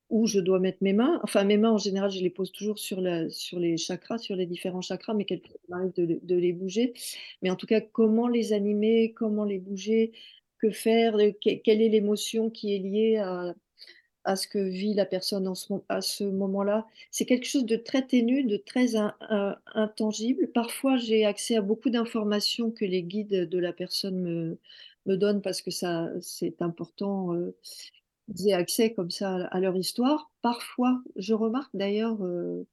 [0.08, 1.20] où je dois mettre mes mains.
[1.22, 4.34] Enfin, mes mains, en général, je les pose toujours sur, la, sur les chakras, sur
[4.34, 6.94] les différents chakras, mais quelquefois, m'arrive de, de, les bouger.
[7.42, 10.12] Mais en tout cas, comment les animer, comment les bouger,
[10.60, 13.54] que faire, quelle est l'émotion qui est liée à,
[14.24, 16.86] à ce que vit la personne en ce, à ce moment-là.
[17.10, 18.94] C'est quelque chose de très ténu, de très
[19.74, 20.48] intangible.
[20.52, 24.58] Parfois, j'ai accès à beaucoup d'informations que les guides de la personne me,
[25.06, 27.34] me donnent parce que ça, c'est important.
[27.34, 27.56] Euh,
[28.46, 30.30] aient accès comme ça à leur histoire.
[30.42, 32.66] Parfois, je remarque d'ailleurs euh,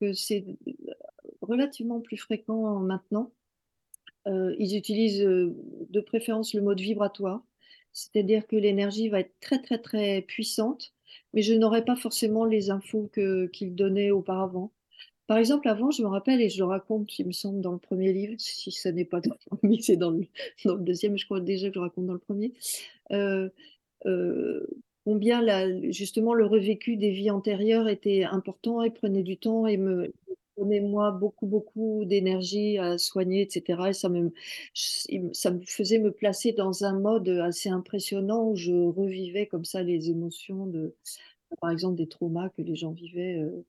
[0.00, 0.44] que c'est
[1.40, 3.32] relativement plus fréquent maintenant.
[4.26, 5.56] Euh, ils utilisent euh,
[5.88, 7.42] de préférence le mode vibratoire
[7.92, 10.92] c'est-à-dire que l'énergie va être très très très puissante,
[11.34, 14.72] mais je n'aurai pas forcément les infos que, qu'il donnait auparavant.
[15.26, 17.78] Par exemple, avant, je me rappelle, et je le raconte, il me semble, dans le
[17.78, 20.26] premier livre, si ce n'est pas dans le premier, c'est dans le,
[20.64, 22.52] le deuxième, je crois déjà que je raconte dans le premier,
[23.12, 23.48] euh,
[25.04, 25.42] combien
[25.90, 30.12] justement le revécu des vies antérieures était important et prenait du temps et me,
[30.64, 33.80] moi beaucoup, beaucoup d'énergie à soigner, etc.
[33.88, 34.32] Et ça me,
[35.32, 39.82] ça me faisait me placer dans un mode assez impressionnant où je revivais comme ça
[39.82, 40.94] les émotions de,
[41.60, 43.64] par exemple, des traumas que les gens vivaient euh,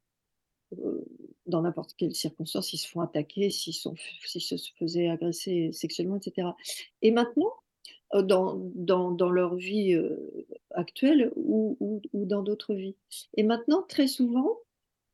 [0.79, 1.05] euh,
[1.47, 3.89] dans n'importe quelle circonstance, s'ils se font attaquer, s'ils se
[4.77, 6.49] faisaient agresser sexuellement, etc.
[7.01, 7.53] Et maintenant,
[8.13, 9.97] euh, dans, dans, dans leur vie
[10.71, 11.77] actuelle ou,
[12.13, 12.95] ou dans d'autres vies.
[13.35, 14.57] Et maintenant, très souvent,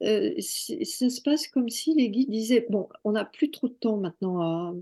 [0.04, 3.74] euh, ça se passe comme si les guides disaient, bon, on n'a plus trop de
[3.74, 4.74] temps maintenant à,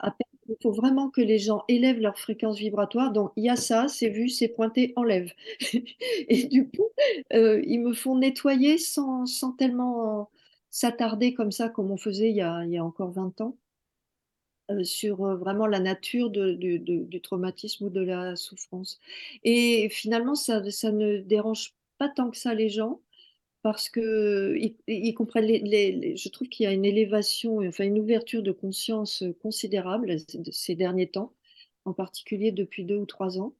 [0.00, 0.16] à,
[0.48, 3.12] Il faut vraiment que les gens élèvent leur fréquence vibratoire.
[3.12, 5.32] Donc, il y a ça, c'est vu, c'est pointé, enlève.
[6.28, 6.88] Et du coup,
[7.32, 10.30] euh, ils me font nettoyer sans, sans tellement
[10.70, 13.56] s'attarder comme ça, comme on faisait il y a, encore 20 ans,
[14.70, 19.00] euh, sur vraiment la nature du traumatisme ou de la souffrance.
[19.44, 23.00] Et finalement, ça ne dérange pas tant que ça les gens
[23.72, 28.50] parce que ils, comprennent je trouve qu'il y a une élévation, enfin une ouverture de
[28.50, 30.16] conscience considérable
[30.50, 31.34] ces derniers temps,
[31.84, 33.52] en particulier depuis deux ou trois ans.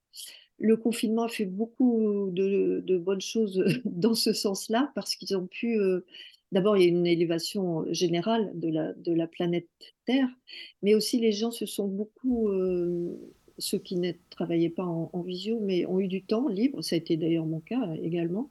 [0.59, 5.79] Le confinement a fait beaucoup de, bonnes choses dans ce sens-là parce qu'ils ont pu.
[5.79, 6.07] Euh,
[6.53, 9.69] d'abord, il y a une élévation générale de la, de la planète
[10.07, 10.31] Terre,
[10.81, 13.15] mais aussi les gens se sont beaucoup euh,
[13.59, 16.99] ceux qui ne travaillaient pas en, visio, mais ont eu du temps libre, ça a
[16.99, 18.51] été d'ailleurs mon cas euh, également,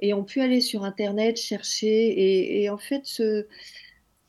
[0.00, 3.46] et ont pu aller sur Internet chercher, et, en fait, ce,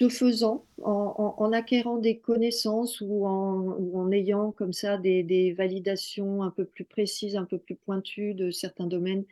[0.10, 6.84] faisant, en, acquérant des connaissances ou en, ayant comme ça des, validations un peu plus
[6.84, 9.24] précises, un peu plus pointues de certains domaines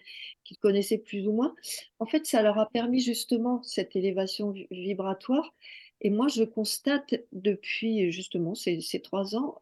[0.43, 1.55] qu'ils connaissaient plus ou moins,
[1.99, 5.53] en fait, ça leur a permis justement cette élévation vibratoire.
[6.01, 9.61] Et moi, je constate depuis justement ces, trois ans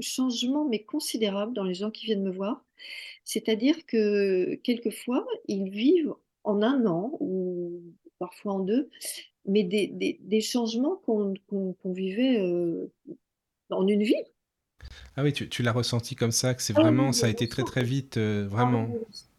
[0.00, 2.64] changement, mais considérable dans les gens qui viennent me voir.
[3.24, 6.14] C'est-à-dire que quelquefois, ils vivent
[6.44, 7.80] en un an ou
[8.18, 8.90] parfois en deux,
[9.46, 11.34] mais des, des, changements qu'on
[11.84, 12.90] vivait euh,
[13.70, 14.14] en une vie.
[15.16, 17.48] Ah oui, tu, tu l'as ressenti comme ça, que c'est ah vraiment, ça a été
[17.48, 18.88] très très vite, euh, vraiment.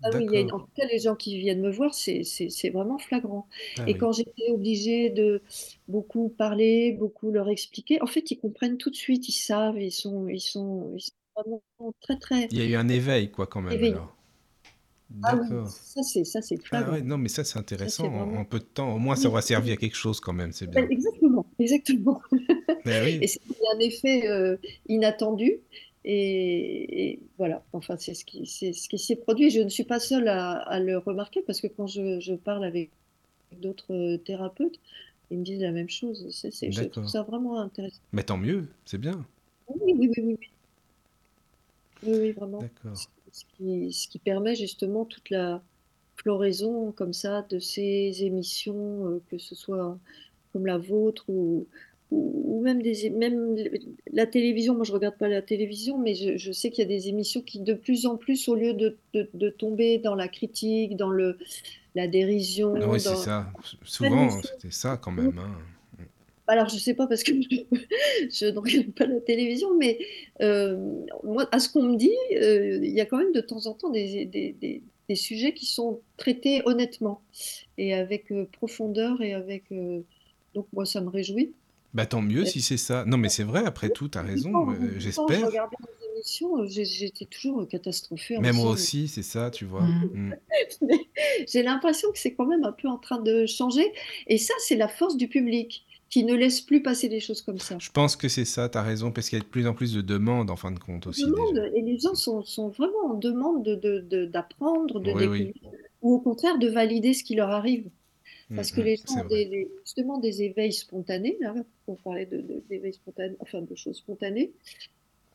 [0.04, 3.48] Ah oui, ah en tout cas, les gens qui viennent me voir, c'est vraiment flagrant.
[3.86, 5.42] et quand j'étais obligée de
[5.88, 9.92] beaucoup parler, beaucoup leur expliquer, en fait, ils comprennent tout de suite, ils savent, ils
[9.92, 11.62] sont, ils sont, ils sont vraiment
[12.02, 12.48] très très.
[12.52, 13.84] Il y a eu un éveil, quoi, quand même.
[13.84, 14.16] Alors.
[15.24, 18.06] Ah oui, ça c'est ça c'est ah ouais, non mais ça c'est intéressant.
[18.06, 20.68] En, peu de temps au moins ça aura servi à quelque chose quand même c'est
[20.68, 20.88] bien.
[20.88, 22.22] Exactement exactement.
[22.86, 23.42] Ben et c'est
[23.74, 25.60] un effet euh, inattendu.
[26.08, 29.50] Et, voilà enfin c'est ce qui c'est ce qui s'est produit.
[29.50, 32.92] Je ne suis pas seule à, le remarquer parce que quand je, je parle avec
[33.62, 34.80] d'autres thérapeutes
[35.32, 36.28] ils me disent la même chose.
[36.30, 38.02] C'est je trouve ça vraiment intéressant.
[38.12, 39.26] Mais tant mieux c'est bien.
[39.68, 40.38] Oui oui oui oui,
[42.04, 42.60] oui, oui vraiment.
[42.60, 42.96] D'accord
[43.36, 45.62] ce qui, permet justement toute la
[46.16, 49.98] floraison comme ça de ces émissions, euh, que ce soit
[50.54, 51.68] comme la vôtre ou,
[52.12, 53.58] ou, même, des, même
[54.14, 54.74] la télévision.
[54.76, 57.60] Moi, je regarde pas la télévision, mais je, sais qu'il y a des émissions qui,
[57.60, 61.38] de plus en plus, au lieu de, de, tomber dans la critique, dans le,
[61.94, 62.74] la dérision.
[62.74, 63.52] Oui, c'est ça.
[63.84, 65.38] Souvent, c'était ça quand même.
[65.38, 65.58] Hein.
[66.48, 67.32] Alors, je ne sais pas parce que
[68.30, 70.00] je ne regarde pas la télévision, mais
[70.42, 70.78] euh,
[71.24, 73.74] moi, à ce qu'on me dit, euh, il y a quand même de temps en
[73.74, 77.22] temps des, des, des, sujets qui sont traités honnêtement
[77.78, 79.66] et avec euh, profondeur et avec.
[80.54, 81.54] donc, moi, ça me réjouit.
[81.94, 83.06] Bah, tant mieux si c'est ça.
[83.06, 84.68] Non, mais c'est vrai, après tout, tu as raison,
[84.98, 85.50] j'espère.
[86.68, 88.38] J'étais toujours catastrophée.
[88.40, 89.82] Mais moi aussi, c'est ça, tu vois.
[89.82, 90.36] Mm.
[91.48, 93.92] J'ai l'impression que c'est quand même un peu en train de changer.
[94.28, 97.60] Et ça, c'est la force du public qui ne laisse plus passer des choses comme
[97.60, 97.82] ça.
[97.82, 99.74] Je pense que c'est ça, tu as raison, parce qu'il y a de plus en
[99.74, 101.34] plus de demandes en fin de compte aussi.
[101.34, 105.28] Demande, et les gens sont, sont vraiment en demande de, de- de- d'apprendre, de, Oui,
[105.28, 105.52] oui.
[105.54, 105.54] découvrir,
[106.02, 107.90] ou au contraire de valider ce qui leur arrive.
[108.56, 109.30] Parce Mm, que mm, les gens ont vrai.
[109.30, 111.56] des, des- justement des éveils spontanés, là,
[111.88, 114.54] on parlait de, de- d'éveils spontanés, enfin de choses spontanées,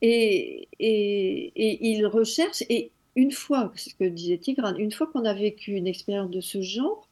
[0.02, 5.08] et, et, et ils recherchent, et une fois, c'est ce que disait Tigrane, une fois
[5.08, 7.09] qu'on a vécu une expérience de ce genre,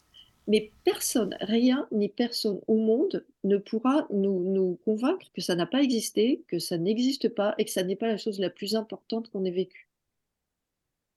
[0.49, 5.83] mais personne, rien ni personne au monde ne pourra nous, convaincre que ça n'a pas
[5.83, 9.29] existé, que ça n'existe pas et que ça n'est pas la chose la plus importante
[9.31, 9.89] qu'on ait vécue.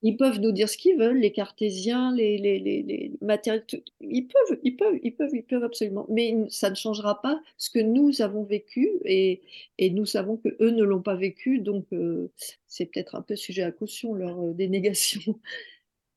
[0.03, 3.63] Ils peuvent nous dire ce qu'ils veulent, les cartésiens, les, les, matériels,
[4.01, 6.07] ils peuvent, ils peuvent, ils peuvent, ils peuvent absolument.
[6.09, 9.41] Mais ça ne changera pas ce que nous avons vécu et,
[9.77, 12.29] et nous savons que eux ne l'ont pas vécu, donc euh,
[12.67, 15.39] c'est peut-être un peu sujet à caution leur euh, dénégation.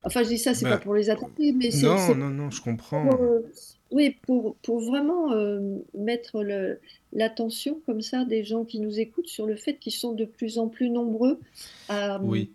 [0.05, 2.51] Enfin, je dis ça, c'est Bah, pas pour les attaquer, mais c'est non, non, non,
[2.51, 3.07] je comprends.
[3.07, 3.41] pour, euh,
[3.91, 5.59] oui, pour, pour vraiment euh,
[5.97, 6.43] mettre
[7.11, 10.57] l'attention comme ça des gens qui nous écoutent sur le fait qu'ils sont de plus
[10.59, 11.39] en plus nombreux
[11.89, 12.51] à, Oui.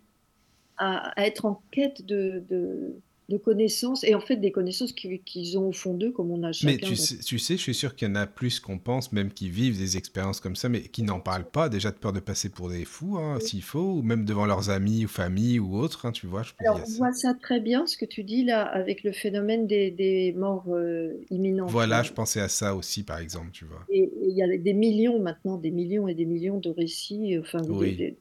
[0.77, 2.95] à, à être en quête de, de,
[3.29, 6.43] de connaissances et en fait des connaissances qui- qu'ils ont au fond d'eux, comme on
[6.43, 6.87] a Mais chacun.
[6.87, 9.31] tu sais, tu sais, je suis sûr qu'il y en a plus qu'on pense, même
[9.33, 12.19] qui vivent des expériences comme ça, mais qui n'en parlent pas, déjà de peur de
[12.19, 15.75] passer pour des fous, hein, s'il faut, ou même devant leurs amis ou famille ou
[15.77, 18.05] autres, hein, tu vois, je qu'il Alors, a on voit ça très bien, ce que
[18.05, 21.71] tu dis là, avec le phénomène des, des morts euh, imminentes.
[21.71, 22.03] Voilà, là.
[22.03, 23.83] je pensais à ça aussi, par exemple, tu vois.
[23.89, 27.61] Et il y a des millions maintenant, des millions et des millions de récits, enfin
[27.67, 27.95] Oui.
[27.95, 28.17] des- des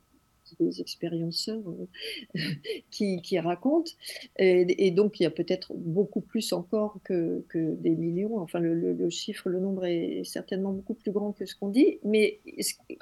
[0.79, 2.41] expérienceurs euh,
[2.91, 3.91] qui, qui racontent.
[4.39, 8.39] Et, donc il y a peut-être beaucoup plus encore que, que des millions.
[8.39, 11.99] Enfin, le, le- chiffre, le nombre est certainement beaucoup plus grand que ce qu'on dit.
[12.05, 12.41] Mais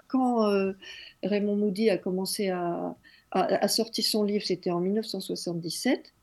[0.06, 0.72] quand euh,
[1.22, 2.96] Raymond Moody a commencé à,
[3.30, 6.14] à, son livre, c'était en 1977.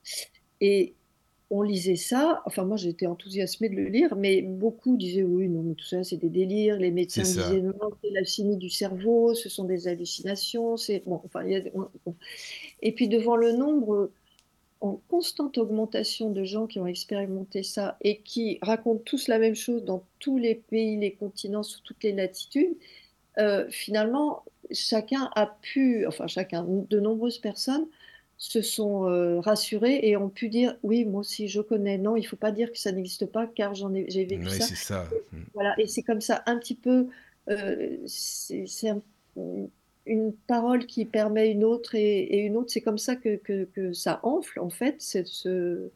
[0.61, 0.93] Et
[1.51, 5.61] on lisait ça, enfin moi j'étais enthousiasmée de le lire, mais beaucoup disaient oui, non,
[5.61, 9.35] mais tout ça c'est des délires, les médecins disaient non, c'est la chimie du cerveau,
[9.35, 11.61] ce sont des hallucinations, c'est bon, enfin il y a.
[12.81, 14.09] Et puis devant le nombre
[14.81, 19.55] en constante augmentation de gens qui ont expérimenté ça et qui racontent tous la même
[19.55, 22.75] chose dans tous les pays, les continents, sous toutes les latitudes,
[23.37, 27.85] euh, finalement chacun a pu, enfin chacun, de nombreuses personnes
[28.37, 31.97] se sont euh, rassurées et ont pu dire oui, moi aussi je connais.
[31.97, 34.45] Non, il ne faut pas dire que ça n'existe pas car j'en ai, j'ai vécu
[34.45, 34.65] Oui, ça.
[34.65, 35.09] c'est ça.
[35.31, 35.41] Mm.
[35.53, 37.07] Voilà, et c'est comme ça un petit peu,
[37.49, 39.01] euh, c'est c'est un-
[40.05, 42.69] une parole qui permet une autre et, et une autre.
[42.71, 45.89] C'est comme ça que, que, que ça enfle en fait, c'est ce,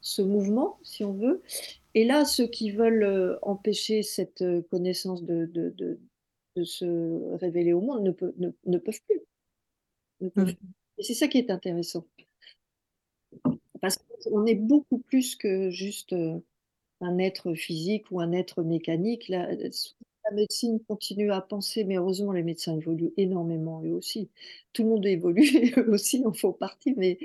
[0.00, 1.40] ce mouvement, si on veut.
[1.94, 5.98] Et là, ceux qui veulent euh, empêcher cette connaissance de, de, de,
[6.56, 9.20] de se révéler au monde ne, peut- ne, ne peuvent plus.
[10.20, 10.54] Ne peuvent Mm.
[10.56, 10.66] plus.
[10.98, 12.04] Et c'est ça qui est intéressant.
[13.80, 16.38] Parce qu'on est beaucoup plus que juste euh,
[17.00, 19.28] un être physique ou un être mécanique.
[19.28, 24.30] La, la médecine continue à penser, mais heureusement, les médecins évoluent énormément eux aussi.
[24.72, 27.18] Tout le monde évolue, et eux aussi en font partie, mais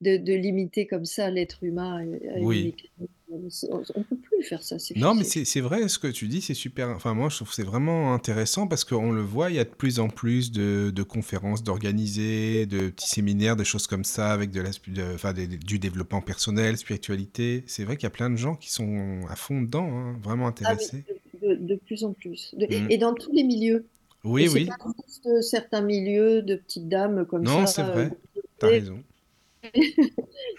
[0.00, 2.64] de, de limiter comme ça l'être humain à à une Oui.
[2.64, 4.76] mécanique, on ne peut plus faire ça.
[4.96, 6.88] Non, mais c'est- vrai, ce que tu dis, c'est super.
[6.90, 9.64] Enfin, moi, je trouve que c'est vraiment intéressant parce qu'on le voit, il y a
[9.64, 14.32] de plus en plus de, de conférences d'organiser, de petits séminaires, de choses comme ça,
[14.32, 17.64] avec de la, de- enfin, des- du développement personnel, spiritualité.
[17.66, 20.46] C'est vrai qu'il y a plein de gens qui sont à fond dedans, hein, vraiment
[20.46, 21.04] Ah, intéressés.
[21.42, 22.54] de, de- de plus en plus.
[22.56, 22.90] Mm.
[22.90, 23.84] Et dans tous les milieux.
[24.24, 24.66] Oui, Et oui.
[24.66, 24.74] pas
[25.06, 27.72] juste euh, certains milieux de petites dames comme Non, ça.
[27.72, 28.10] c'est euh, vrai.
[28.58, 28.98] T'as raison.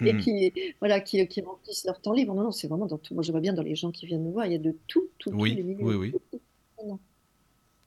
[0.04, 2.34] Et qui, voilà, qui, qui remplissent leur temps libre.
[2.36, 3.14] Non, non, c'est vraiment dans tout.
[3.14, 4.76] Moi, je vois bien dans les gens qui viennent nous voir, il y a de
[4.88, 5.86] tout, tout, tous les Oui, milieux.
[5.86, 6.14] oui, oui.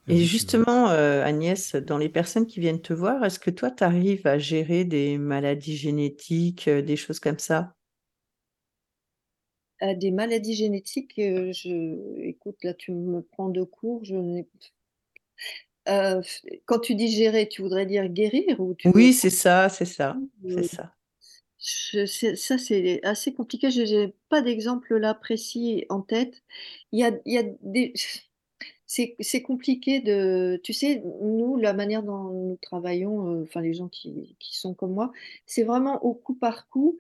[0.09, 3.85] Et justement, euh, Agnès, dans les personnes qui viennent te voir, est-ce que toi, tu
[3.85, 7.75] arrives à gérer des maladies génétiques, euh, des choses comme ça?
[9.81, 14.03] À des maladies génétiques, euh, je, écoute, là, tu me prends de court.
[14.03, 14.47] Je n'ai.
[15.89, 16.23] Euh,
[16.67, 19.85] quand tu dis gérer, tu voudrais dire guérir ou tu veux Oui, c'est ça, c'est
[19.85, 20.95] ça, Euh, c'est ça.
[21.63, 23.71] Ça, c'est assez compliqué.
[23.71, 26.43] Je n'ai pas d'exemple là précis en tête.
[26.93, 27.93] Il y a, il y a des...
[28.87, 30.61] C'est c'est compliqué de...
[30.65, 34.75] Tu sais, nous, la manière dont nous travaillons, euh, enfin les gens qui, qui sont
[34.75, 35.13] comme moi,
[35.47, 36.99] c'est vraiment au coup par coup.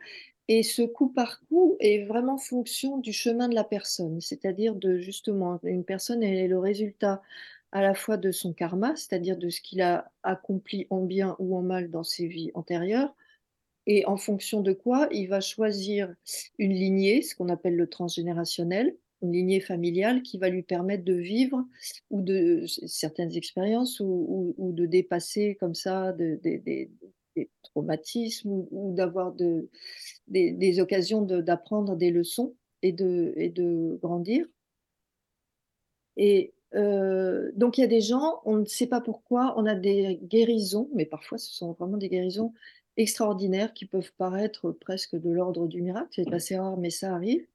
[0.48, 4.20] Et ce coup par coup est vraiment fonction du chemin de la personne.
[4.20, 7.22] C'est-à-dire de justement, une personne, elle est le résultat
[7.72, 11.56] à la fois de son karma, c'est-à-dire de ce qu'il a accompli en bien ou
[11.56, 13.14] en mal dans ses vies antérieures
[13.86, 16.14] et en fonction de quoi, il va choisir
[16.58, 21.14] une lignée, ce qu'on appelle le transgénérationnel, une lignée familiale qui va lui permettre de
[21.14, 21.64] vivre
[22.10, 26.90] ou de certaines expériences ou, de dépasser comme ça de- des-
[27.62, 29.68] traumatismes ou, d'avoir de,
[30.28, 34.46] des, occasions d'apprendre des leçons et de, et de grandir.
[36.16, 39.74] Et euh, donc, il y a des gens, on ne sait pas pourquoi, on a
[39.74, 42.52] des guérisons, mais parfois ce sont vraiment des guérisons
[42.96, 46.08] extraordinaires qui peuvent paraître presque de l'ordre du miracle.
[46.12, 47.46] C'est assez rare, mais ça arrive.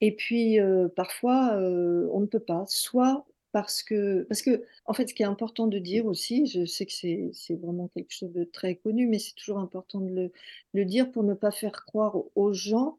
[0.00, 2.64] Et puis, euh, parfois, euh, on ne peut pas.
[2.68, 6.64] Soit parce que, parce que, en fait, ce qui est important de dire aussi, je
[6.64, 10.32] sais que c'est vraiment quelque chose de très connu, mais c'est toujours important de
[10.72, 12.98] le, dire pour ne pas faire croire aux gens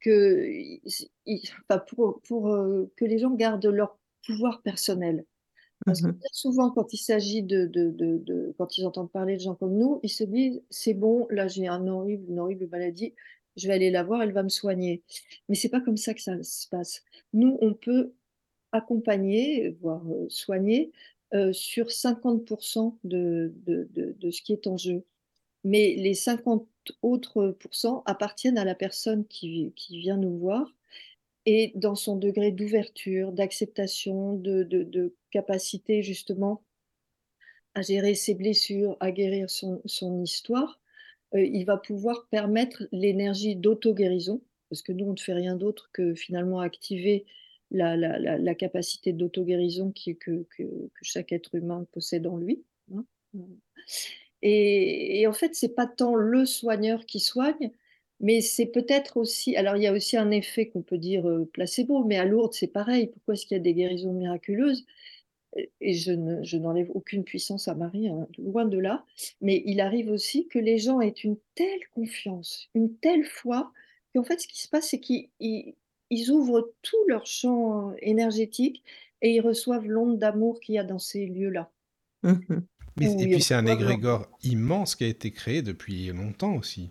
[0.00, 0.78] que,
[1.88, 2.44] pour, pour
[2.96, 5.24] que les gens gardent leur pouvoir personnel.
[5.84, 9.40] Parce que mmh souvent, quand il s'agit de, de, de, quand ils entendent parler de
[9.40, 13.14] gens comme nous, ils se disent c'est bon, là j'ai un horrible, une horrible maladie,
[13.56, 15.02] je vais aller la voir, elle va me soigner.
[15.48, 17.02] Mais c'est pas comme ça que ça se passe.
[17.32, 18.12] Nous, on peut
[18.72, 20.92] accompagner, voire euh, soigner
[21.34, 25.04] euh, sur 50% de, de, de, ce qui est en jeu.
[25.64, 26.68] Mais les 50
[27.02, 30.74] autres pourcents appartiennent à la personne qui, qui vient nous voir
[31.46, 34.64] et dans son degré d'ouverture, d'acceptation, de,
[35.30, 36.62] capacité justement
[37.74, 39.80] à gérer ses blessures, à guérir son,
[40.22, 40.80] histoire,
[41.34, 45.90] euh, il va pouvoir permettre l'énergie d'auto-guérison, parce que nous, on ne fait rien d'autre
[45.92, 47.24] que finalement activer
[47.70, 50.64] la, capacité d'auto-guérison que, que, que,
[51.02, 52.62] chaque être humain possède en lui.
[52.94, 53.04] Hein.
[54.42, 57.70] Et, et, en fait, c'est pas tant le soigneur qui soigne,
[58.20, 61.48] mais c'est peut-être aussi, alors il y a aussi un effet qu'on peut dire euh,
[61.52, 63.08] placebo, mais à Lourdes c'est pareil.
[63.08, 64.86] Pourquoi est-ce qu'il y a des guérisons miraculeuses?
[65.80, 69.04] Et je, n'enlève aucune puissance à Marie, hein, loin de là.
[69.40, 73.72] Mais il arrive aussi que les gens aient une telle confiance, une telle foi,
[74.14, 78.82] qu'en fait ce qui se passe c'est qu'ils ouvrent tout leur champ énergétique
[79.22, 81.70] et ils reçoivent l'onde d'amour qu'il y a dans ces lieux-là.
[82.22, 82.60] Mmh
[83.00, 86.90] et puis c'est un égrégore immense qui a été créé depuis longtemps aussi.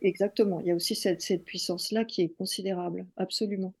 [0.00, 3.74] Exactement, il y a aussi cette, puissance-là qui est considérable, absolument.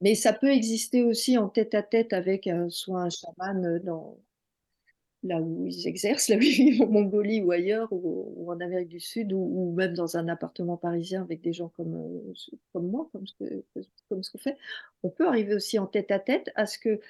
[0.00, 4.18] Mais ça peut exister aussi en tête-à-tête avec soit un chaman euh, dans,
[5.24, 8.88] là où ils exercent, là où ils vivent en Mongolie ou ailleurs, ou, en Amérique
[8.88, 12.32] du Sud, ou, même dans un appartement parisien avec des gens comme, euh,
[12.72, 13.64] comme moi, comme ce que,
[14.08, 14.56] qu'on fait.
[15.02, 17.00] On peut arriver aussi en tête-à-tête à ce que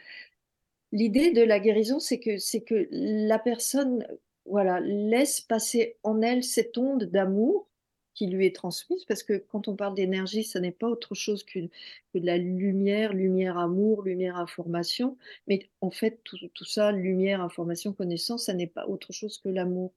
[0.92, 4.06] l'idée de la guérison, c'est que, que la personne
[4.46, 7.66] voilà, laisse passer en elle cette onde d'amour
[8.14, 11.42] qui lui est transmise, parce que quand on parle d'énergie, ça n'est pas autre chose
[11.44, 11.70] que de
[12.14, 15.18] la lumière, lumière amour, lumière information,
[15.48, 19.92] mais en fait tout, ça, lumière, information, connaissance, ça n'est pas autre chose que l'amour.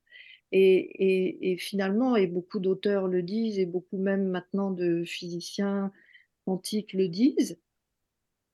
[0.52, 5.92] Et, finalement, et beaucoup d'auteurs le disent, et beaucoup même maintenant de physiciens
[6.46, 7.60] quantiques le disent,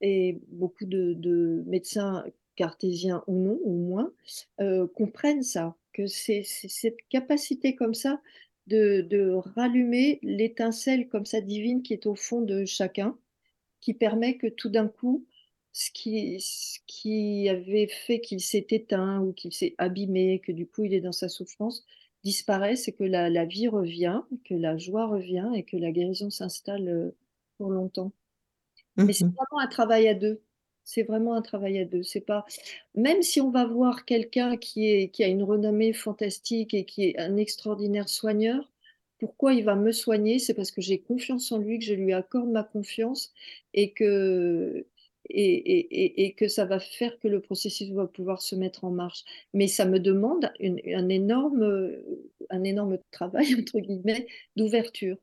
[0.01, 2.25] et beaucoup de, médecins
[2.55, 4.11] cartésiens ou non, ou moins,
[4.59, 8.19] euh, comprennent ça, que c'est cette capacité comme ça
[8.67, 13.17] de, rallumer l'étincelle comme ça divine qui est au fond de chacun,
[13.81, 15.25] qui permet que tout d'un coup,
[15.73, 20.67] ce qui, ce qui avait fait qu'il s'est éteint ou qu'il s'est abîmé, que du
[20.67, 21.85] coup il est dans sa souffrance,
[22.23, 26.87] disparaisse et que la, vie revient, que la joie revient et que la guérison s'installe
[26.87, 27.11] euh,
[27.57, 28.13] pour longtemps.
[28.95, 30.41] Mais c'est mmh vraiment un travail à deux.
[30.85, 32.03] C'est vraiment un travail à deux.
[32.03, 32.45] C'est pas
[32.95, 37.05] même si on va voir quelqu'un qui est qui a une renommée fantastique et qui
[37.05, 38.71] est un extraordinaire soigneur,
[39.19, 40.39] pourquoi il va me soigner?
[40.39, 43.33] C'est parce que j'ai confiance en lui, que je lui accorde ma confiance
[43.73, 44.85] et que
[45.29, 48.91] et, et, et, que ça va faire que le processus va pouvoir se mettre en
[48.91, 49.23] marche.
[49.53, 51.93] Mais ça me demande un, énorme,
[52.49, 54.27] un énorme travail, entre guillemets,
[54.57, 55.17] d'ouverture.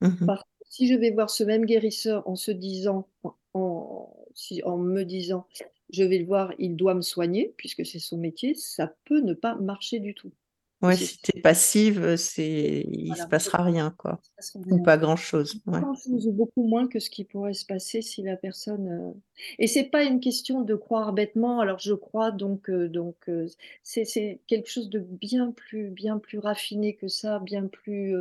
[0.00, 3.06] Mmh Parce que si je vais voir ce même guérisseur en se disant,
[3.54, 4.12] en,
[4.64, 5.46] en me disant
[5.90, 9.34] je vais le voir, il doit me soigner, puisque c'est son métier, ça peut ne
[9.34, 10.32] pas marcher du tout.
[10.82, 12.86] Ouais, si tu es passive, c'est...
[12.90, 14.20] il ne se passera rien, quoi.
[14.66, 15.62] Ou pas grand-chose.
[15.66, 15.80] Ouais.
[16.32, 18.88] Beaucoup moins que ce qui pourrait se passer si la personne...
[18.88, 19.12] Euh,
[19.58, 23.46] et c'est pas une question de croire bêtement, alors je crois, donc euh, donc euh,
[23.82, 28.14] c'est quelque chose de bien plus, bien plus raffiné que ça, bien plus,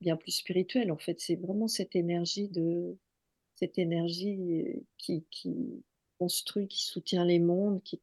[0.00, 1.20] bien plus spirituel, en fait.
[1.20, 2.96] C'est vraiment cette énergie de
[3.62, 5.24] cette énergie qui,
[6.18, 8.00] construit, qui soutient les mondes, qui,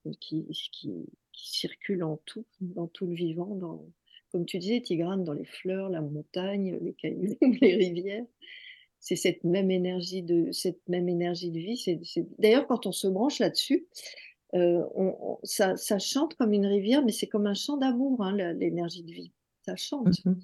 [1.34, 3.86] circule en tout, dans tout le vivant, dans,
[4.32, 8.26] comme tu disais, Tigrane, dans les fleurs, la montagne, les cailloux, les rivières.
[9.02, 12.00] C'est cette même énergie de cette même énergie de vie.
[12.38, 13.88] D'ailleurs, quand on se branche là-dessus,
[14.54, 14.86] euh,
[15.44, 19.32] ça, chante comme une rivière, mais c'est comme un chant d'amour, hein, l'énergie de vie.
[19.66, 20.24] Ça chante.
[20.26, 20.36] Mmh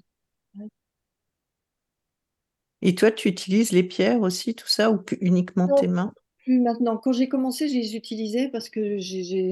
[2.82, 6.12] et toi, tu utilises les pierres aussi, tout ça, ou uniquement tes mains?
[6.46, 6.96] plus maintenant.
[6.96, 9.50] Quand j'ai commencé, je les utilisais parce que j'ai,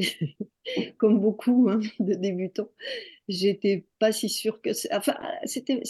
[0.99, 2.69] comme beaucoup hein, de débutants,
[3.29, 4.71] j'étais pas si sûre que.
[4.97, 5.81] Enfin, c'était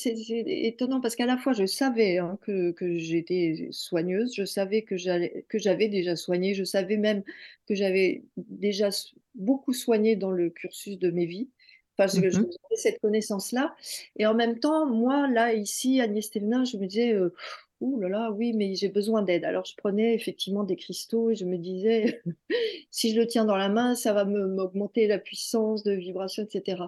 [0.66, 4.97] étonnant parce qu'à la fois, je savais hein, que, que j'étais soigneuse, je savais que
[4.97, 7.23] j'avais déjà soigné, je savais même
[7.69, 8.89] que j'avais déjà
[9.35, 11.51] beaucoup soigné dans le cursus de mes vies.
[11.99, 12.47] Enfin, je, mmh
[12.77, 13.77] cette connaissance-là.
[14.16, 17.33] Et en même temps, moi, là, ici, Agnès Thévenin, je me disais, euh,
[17.81, 19.45] ouh là là, oui, mais j'ai besoin d'aide.
[19.45, 22.21] Alors, je prenais effectivement des cristaux et je me disais,
[22.91, 26.83] si je le tiens dans la main, ça va m'augmenter la puissance de vibration, etc.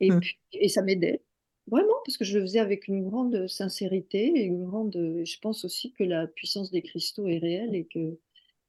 [0.00, 1.22] Et, puis, et ça m'aidait.
[1.68, 4.92] Vraiment, parce que je le faisais avec une grande sincérité et une grande.
[4.94, 8.18] Je pense aussi que la puissance des cristaux est réelle et qu'ils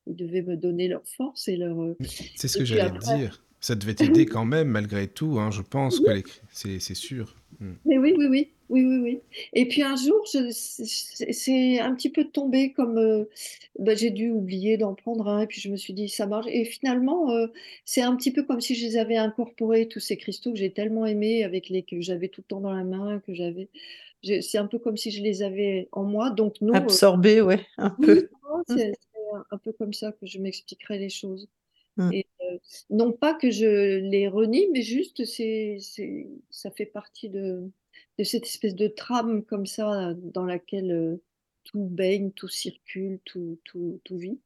[0.07, 1.95] devaient me donner leur force et leur.
[2.35, 3.45] C'est ce que j'allais dire.
[3.65, 6.21] Ça devait t'aider quand même, malgré tout, hein, je pense que
[6.51, 7.33] c'est sûr.
[7.59, 7.73] Hmm.
[7.85, 9.19] Mais oui, oui, oui, oui, oui, oui.
[9.53, 13.23] Et puis un jour, c'est un petit peu tombé comme euh,
[13.79, 16.45] bah, j'ai dû oublier d'en prendre un, et puis je me suis dit ça marche.
[16.47, 17.47] Et finalement, euh,
[17.85, 20.69] c'est un petit peu comme si je les avais incorporés tous ces cristaux que j'ai
[20.69, 23.67] tellement aimés, avec les que j'avais tout le temps dans la main, que j'avais.
[24.21, 26.29] C'est un peu comme si je les avais en moi.
[26.29, 26.75] Donc non.
[26.75, 28.29] Euh, Absorbés, ouais, un peu.
[28.67, 28.93] C'est
[29.49, 31.47] un peu comme ça que je m'expliquerai les choses.
[31.97, 32.11] Mmh.
[32.13, 32.27] Et
[32.89, 35.77] non pas que je les renie, mais juste c'est,
[36.49, 37.69] ça fait partie de,
[38.17, 41.19] de cette espèce de trame comme ça dans laquelle
[41.63, 44.39] tout baigne, tout circule, tout, tout, tout vit.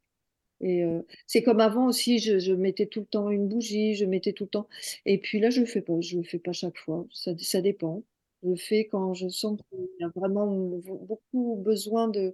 [0.62, 0.84] Et
[1.26, 4.50] c'est comme avant aussi, je, mettais tout le temps une bougie, je mettais tout le
[4.50, 4.68] temps.
[5.06, 7.06] Et puis là, je le fais pas, je le fais pas chaque fois.
[7.14, 8.04] Ça, ça dépend.
[8.44, 12.34] Je le fais quand je sens qu'il y a vraiment beaucoup besoin de,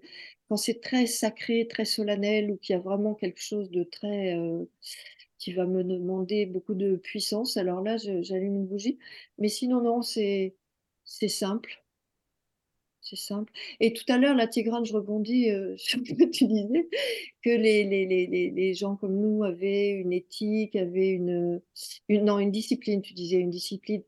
[0.49, 4.37] quand c'est très sacré, très solennel, ou qu'il y a vraiment quelque chose de très,
[5.39, 7.57] qui va me demander beaucoup de puissance.
[7.57, 8.99] Alors là, j'allume une bougie.
[9.39, 10.55] Mais sinon, non, c'est
[11.29, 11.84] simple.
[13.07, 13.53] C'est simple.
[13.79, 16.89] Et tout à l'heure, la Tigrane, je rebondis euh, sur ce que tu disais,
[17.43, 21.61] que les, les, les, les, gens comme nous avaient une éthique, avaient une,
[22.09, 24.01] non, une discipline, tu disais une discipline.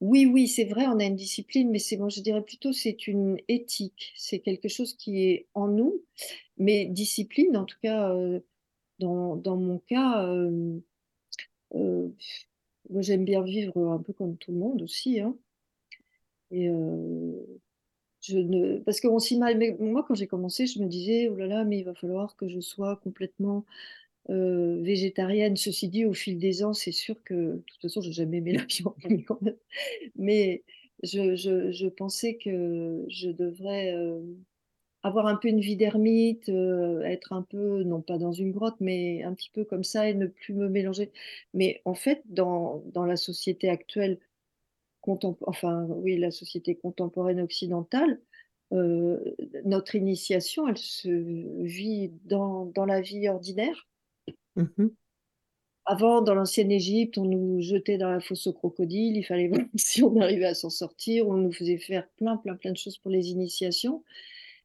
[0.00, 3.06] Oui, oui, c'est vrai, on a une discipline, mais c'est bon, je dirais plutôt c'est
[3.06, 4.12] une éthique.
[4.16, 6.02] C'est quelque chose qui est en nous,
[6.58, 8.40] mais discipline, en tout cas, euh,
[8.98, 10.78] dans, dans mon cas, euh,
[12.90, 15.20] moi j'aime bien vivre un peu comme tout le monde aussi.
[15.20, 15.36] Hein.
[16.50, 17.46] Et euh,
[18.22, 21.64] je ne, parce qu'on s'imagine, moi quand j'ai commencé, je me disais, oh là là,
[21.64, 23.64] mais il va falloir que je sois complètement
[24.28, 25.56] végétarienne.
[25.56, 28.38] Ceci dit, au fil des ans, c'est sûr que, de toute façon, je n'ai jamais
[28.38, 28.64] aimé la
[29.08, 29.58] viande,
[30.16, 30.62] mais
[31.02, 33.92] je, pensais que je devrais
[35.02, 38.76] avoir un peu une vie d'ermite, euh, être un peu, non pas dans une grotte,
[38.80, 41.10] mais un petit peu comme ça et ne plus me mélanger.
[41.54, 44.18] Mais en fait, dans la société actuelle,
[45.46, 48.20] enfin oui, la société contemporaine occidentale,
[48.72, 49.18] euh,
[49.64, 51.08] notre initiation, elle se
[51.62, 53.88] vit dans, dans la vie ordinaire.
[54.56, 54.88] Mmh
[55.84, 59.60] Avant, dans l'ancienne Égypte, on nous jetait dans la fosse aux crocodiles, il fallait voir
[59.76, 62.98] si on arrivait à s'en sortir, on nous faisait faire plein, plein, plein de choses
[62.98, 64.02] pour les initiations.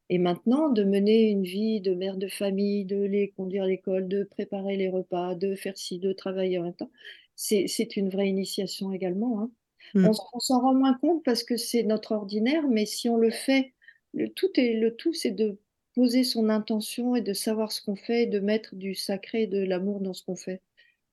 [0.09, 4.07] Et maintenant, de mener une vie de mère de famille, de les conduire à l'école,
[4.07, 6.91] de préparer les repas, de faire ci, de travailler en même temps,
[7.35, 9.41] c'est une vraie initiation également.
[9.41, 9.51] Hein.
[9.93, 10.09] Mmh.
[10.33, 13.73] On, s'en rend moins compte parce que c'est notre ordinaire, mais si on le fait,
[14.13, 15.59] le tout, est, le tout c'est de
[15.95, 19.47] poser son intention et de savoir ce qu'on fait, et de mettre du sacré et
[19.47, 20.61] de l'amour dans ce qu'on fait.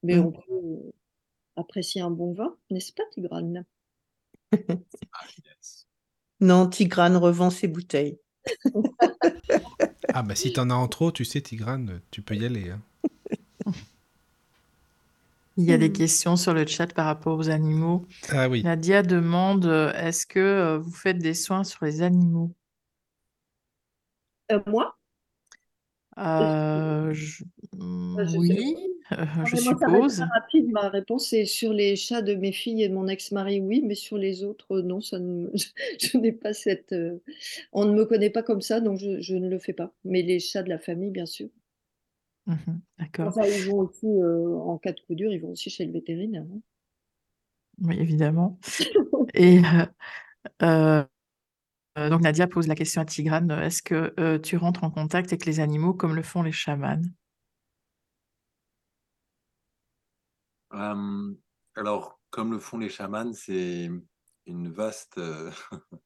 [0.02, 0.26] Mais mmh.
[0.26, 0.92] on peut
[1.56, 3.64] apprécier un bon vin, n'est-ce pas, Tigrane?
[6.40, 8.18] Non, Tigrane revend ses bouteilles
[10.12, 12.70] ah bah si t'en as en trop, tu sais Tigrane, tu peux y aller.
[12.70, 12.80] Hein.
[15.56, 18.06] Il y a des questions sur le chat par rapport aux animaux.
[18.30, 18.62] Ah oui.
[18.62, 22.52] Nadia demande est-ce que euh, vous faites des soins sur les animaux?
[24.50, 24.96] Euh, Moi?
[26.18, 27.14] Euh,
[27.78, 28.76] Oui.
[29.12, 30.20] Euh, je suppose.
[30.20, 33.82] rapide, ma réponse est sur les chats de mes filles et de mon ex-mari, oui,
[33.84, 35.48] mais sur les autres, non, ça ne,
[36.00, 36.92] je, n'ai pas cette.
[36.92, 37.18] Euh,
[37.72, 39.92] on ne me connaît pas comme ça, donc je, ne le fais pas.
[40.04, 41.48] Mais les chats de la famille, bien sûr.
[42.46, 42.54] Mmh
[42.98, 43.28] d'accord.
[43.28, 45.92] Enfin, ils vont aussi, euh, en cas de coup dur, ils vont aussi chez le
[45.92, 46.42] vétérinaire.
[46.42, 46.60] Hein.
[47.80, 48.58] Oui, évidemment.
[49.34, 49.60] et
[50.60, 55.60] donc Nadia pose la question à Tigrane est-ce que tu rentres en contact avec les
[55.60, 57.00] animaux comme le font les chamans
[60.74, 61.34] Euh,
[61.76, 63.90] alors, comme le font les chamans, c'est
[64.46, 65.20] une vaste,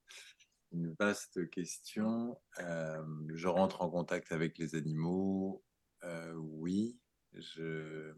[0.72, 2.38] une vaste question.
[2.60, 3.02] Euh,
[3.34, 5.62] je rentre en contact avec les animaux.
[6.04, 6.98] Euh, oui,
[7.34, 8.14] je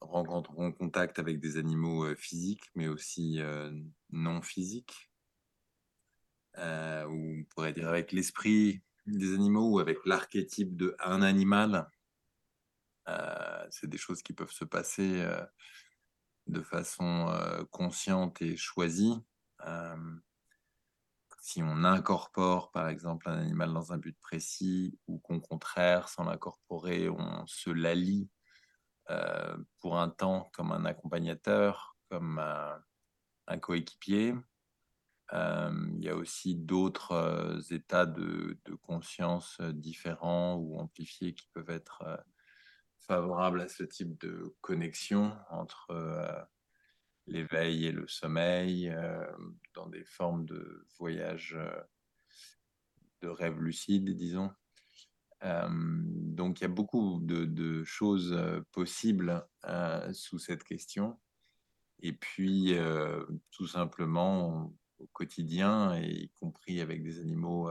[0.00, 3.40] rencontre en contact avec des animaux physiques, mais aussi
[4.10, 5.10] non physiques.
[6.56, 11.88] ou on pourrait dire avec l'esprit des animaux ou avec l'archétype de un animal,
[13.08, 15.44] euh, c'est des choses qui peuvent se passer euh,
[16.46, 19.22] de façon euh, consciente et choisie.
[21.42, 26.24] Si on incorpore par exemple un animal dans un but précis ou qu'au contraire, sans
[26.24, 28.30] l'incorporer, on se l'allie
[29.80, 34.34] pour un temps comme un accompagnateur, comme un coéquipier,
[35.32, 42.24] il y a aussi d'autres états de, conscience différents ou amplifiés qui peuvent être
[43.00, 46.48] favorables à ce type de connexion entre
[47.26, 48.94] l'éveil et le sommeil,
[49.74, 51.56] dans des formes de voyage
[53.20, 54.50] de rêve lucide, disons.
[55.42, 58.36] donc il y a beaucoup de choses
[58.72, 59.46] possibles
[60.12, 61.18] sous cette question.
[62.00, 62.74] Et puis,
[63.50, 67.70] tout simplement, au quotidien, et y compris avec des animaux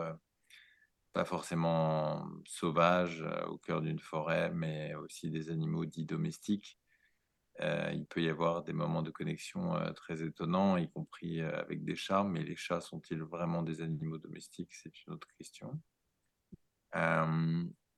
[1.14, 6.80] pas forcément sauvages au cœur d'une forêt, mais aussi des animaux dits domestiques.
[7.60, 11.96] Euh, il peut y avoir des moments de connexion très étonnants, y compris avec des
[11.96, 14.74] chats, mais les chats sont-ils vraiment des animaux domestiques?
[14.74, 15.80] C'est une autre question.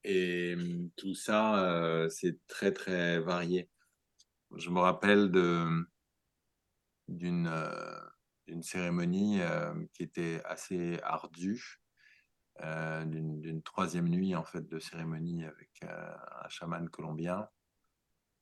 [0.03, 0.55] et
[0.97, 3.69] tout ça, c'est très très varié.
[4.55, 5.87] Je me rappelle d'une
[8.61, 11.81] cérémonie euh, qui était assez ardue,
[12.61, 17.47] euh, d'une troisième nuit en fait de cérémonie avec euh, un chaman colombien.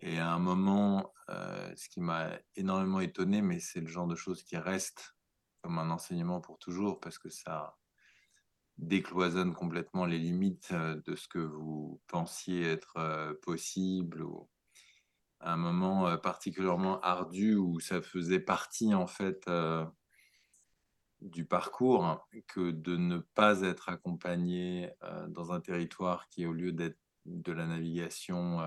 [0.01, 4.43] Et à un moment, ce qui m'a énormément étonné, mais c'est le genre de choses
[4.43, 5.15] qui reste
[5.61, 7.77] comme un enseignement pour toujours, parce que ça
[8.77, 14.23] décloisonne complètement les limites de ce que vous pensiez être possible.
[14.23, 14.49] Ou
[15.39, 19.49] un moment particulièrement ardu où ça faisait partie en fait
[21.19, 24.91] du parcours que de ne pas être accompagné
[25.27, 28.59] dans un territoire qui, au lieu d'être de la navigation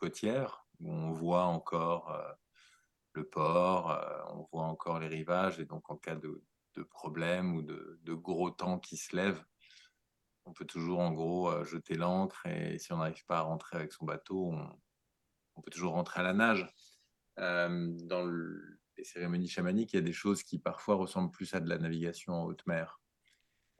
[0.00, 2.16] côtière, où on voit encore
[3.12, 4.00] le port,
[4.34, 6.42] on voit encore les rivages, et donc en cas de,
[6.88, 9.44] problème ou de, gros temps qui se lèvent,
[10.46, 13.92] on peut toujours en gros jeter l'ancre et si on n'arrive pas à rentrer avec
[13.92, 14.54] son bateau,
[15.54, 16.66] on, peut toujours rentrer à la nage.
[17.36, 18.26] dans
[19.00, 21.78] les cérémonies chamaniques, il y a des choses qui parfois ressemblent plus à de la
[21.78, 23.00] navigation en haute mer,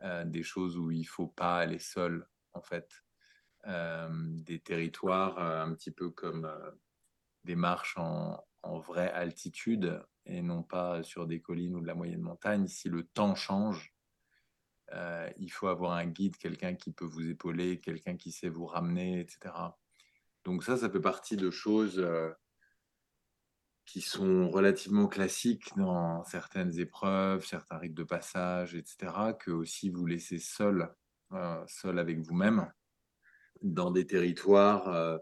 [0.03, 3.10] euh, des choses où il faut pas aller seul, en fait, euh,
[3.67, 6.51] des territoires euh, un petit peu comme
[7.45, 12.21] des marches en, vraie altitude et non pas sur des collines ou de la moyenne
[12.21, 12.67] montagne.
[12.69, 13.95] Si le temps change,
[15.39, 19.21] il faut avoir un guide, quelqu'un qui peut vous épauler, quelqu'un qui sait vous ramener,
[19.21, 19.55] etc.
[20.45, 22.05] Donc ça, ça fait partie de choses
[23.91, 30.07] qui sont relativement classiques dans certaines épreuves, certains rites de passage, etc., que aussi vous
[30.07, 30.95] laissez seul,
[31.33, 32.71] euh, seul avec vous-même,
[33.63, 35.19] dans des territoires euh,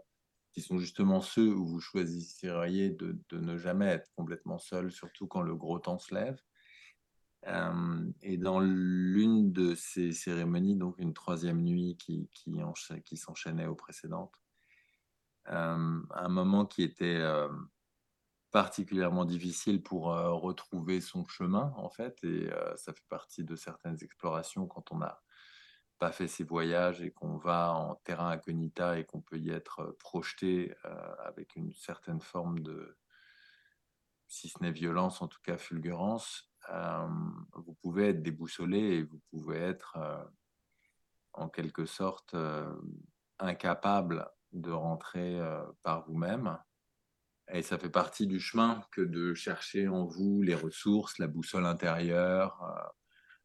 [0.53, 5.41] qui sont justement ceux où vous choisisseriez de, ne jamais être complètement seul, surtout quand
[5.41, 6.39] le gros temps se lève.
[7.47, 12.29] Euh, et dans l'une de ces cérémonies, donc une troisième nuit qui,
[13.15, 14.35] s'enchaînait aux précédentes,
[15.45, 17.23] un moment qui était
[18.51, 23.55] particulièrement difficile pour euh, retrouver son chemin, en fait, et euh, ça fait partie de
[23.55, 25.21] certaines explorations quand on n'a
[25.99, 29.81] pas fait ces voyages et qu'on va en terrain incognita et qu'on peut y être
[29.81, 30.73] euh, projeté
[31.25, 32.97] avec une certaine forme de,
[34.27, 36.51] si ce n'est violence, en tout cas fulgurance,
[37.53, 39.97] vous pouvez être déboussolé et vous pouvez être
[41.33, 42.35] en quelque sorte
[43.39, 45.39] incapable de rentrer
[45.81, 46.59] par vous-même.
[47.51, 51.65] Et ça fait partie du chemin que de chercher en vous les ressources, la boussole
[51.65, 52.89] intérieure, euh,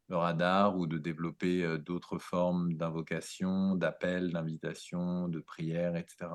[0.08, 6.30] le radar, ou de développer d'autres formes d'invocation, d'appel, d'invitation, de prière, etc.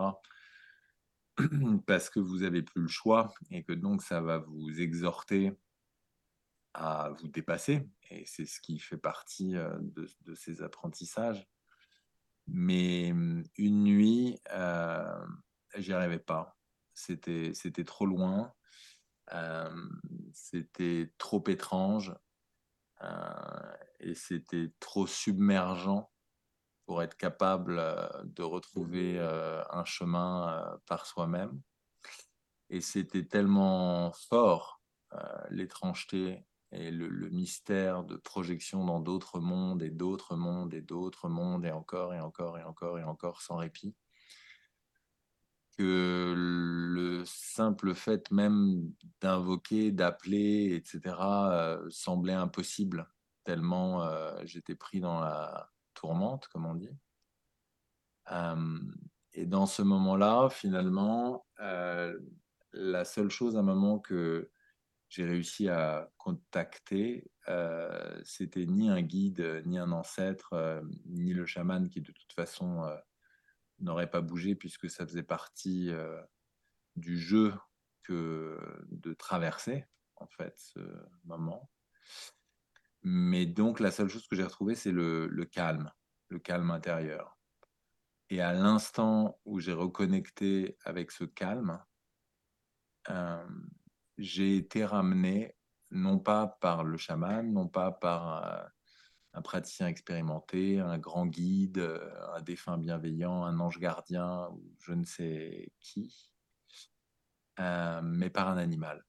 [1.85, 5.53] Parce que vous n'avez plus le choix et que donc ça va vous exhorter
[6.73, 7.87] à vous dépasser.
[8.09, 11.47] Et c'est ce qui fait partie de, ces apprentissages.
[12.47, 15.25] Mais hum, une nuit, euh,
[15.77, 16.59] j'y arrivais pas
[16.99, 18.53] c'était, trop loin,
[20.33, 22.13] c'était trop étrange
[23.99, 26.09] et c'était trop submergent
[26.85, 31.61] pour être capable euh, de retrouver un chemin par soi-même.
[32.69, 34.81] Et c'était tellement fort,
[35.49, 41.27] l'étrangeté et le, le, mystère de projection dans d'autres mondes et d'autres mondes et d'autres
[41.27, 43.95] mondes et encore et encore et encore et encore sans répit,
[45.79, 48.91] que le simple fait même
[49.21, 53.07] d'invoquer, d'appeler, etc., euh, semblait impossible,
[53.45, 56.91] tellement euh, j'étais pris dans la tourmente, comme on dit.
[59.33, 64.51] et dans ce moment-là, finalement, la seule chose à un moment que
[65.07, 67.31] j'ai réussi à contacter,
[68.23, 72.85] c'était ni un guide, ni un ancêtre, ni le chaman qui de toute façon
[73.79, 75.91] n'aurait pas bougé puisque ça faisait partie
[76.95, 77.53] du jeu
[78.03, 79.85] que de traverser
[80.15, 80.79] en fait ce
[81.23, 81.69] moment.
[83.03, 85.91] Mais donc la seule chose que j'ai retrouvée, c'est le, le, calme,
[86.27, 87.37] le calme intérieur.
[88.29, 91.81] Et à l'instant où j'ai reconnecté avec ce calme,
[93.09, 93.47] euh,
[94.17, 95.55] j'ai été ramené
[95.91, 98.67] non pas par le chaman, non pas par euh,
[99.33, 104.93] un praticien expérimenté, un grand guide, euh, un défunt bienveillant, un ange gardien ou je
[104.93, 106.31] ne sais qui,
[107.57, 109.05] mais par un animal.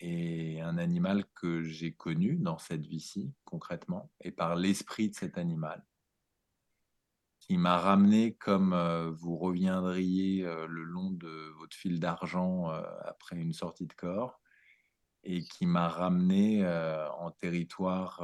[0.00, 5.38] Et un animal que j'ai connu dans cette vie-ci, concrètement, et par l'esprit de cet
[5.38, 5.84] animal
[7.48, 12.82] qui m'a ramené comme euh, vous reviendriez euh, le long de votre fil d'argent euh,
[13.06, 14.38] après une sortie de corps
[15.24, 18.22] et qui m'a ramené en territoire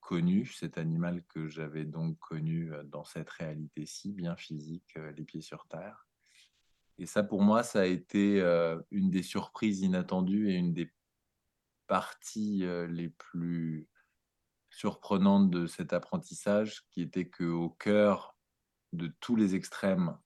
[0.00, 5.66] connu, cet animal que j'avais donc connu dans cette réalité-ci, bien physique, les pieds sur
[5.66, 6.06] terre.
[6.98, 8.40] Et ça, pour moi, ça a été
[8.90, 10.92] une des surprises inattendues et une des
[11.86, 13.88] parties les plus
[14.70, 18.36] surprenantes de cet apprentissage, qui était qu'au cœur
[18.92, 20.16] de tous les extrêmes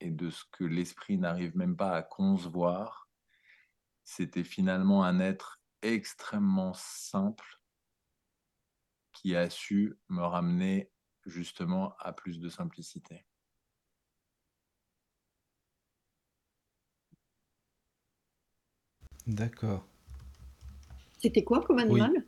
[0.00, 3.08] et de ce que l'esprit n'arrive même pas à concevoir,
[4.04, 7.60] c'était finalement un être extrêmement simple
[9.12, 10.90] qui a su me ramener
[11.24, 13.24] justement à plus de simplicité.
[19.26, 19.86] D'accord.
[21.18, 22.24] C'était quoi comme animal?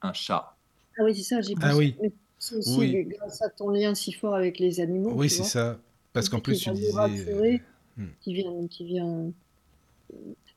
[0.00, 0.56] Un chat.
[0.98, 1.96] Ah oui, c'est ça, j'ai Ah oui.
[2.38, 5.12] C'est aussi grâce à ton lien si fort avec les animaux.
[5.14, 5.78] Oui, c'est ça.
[6.12, 6.96] Parce qu'en plus, tu disais.
[6.96, 7.58] Euh,
[7.96, 8.08] hmm.
[8.20, 9.32] qui vient, qui vient.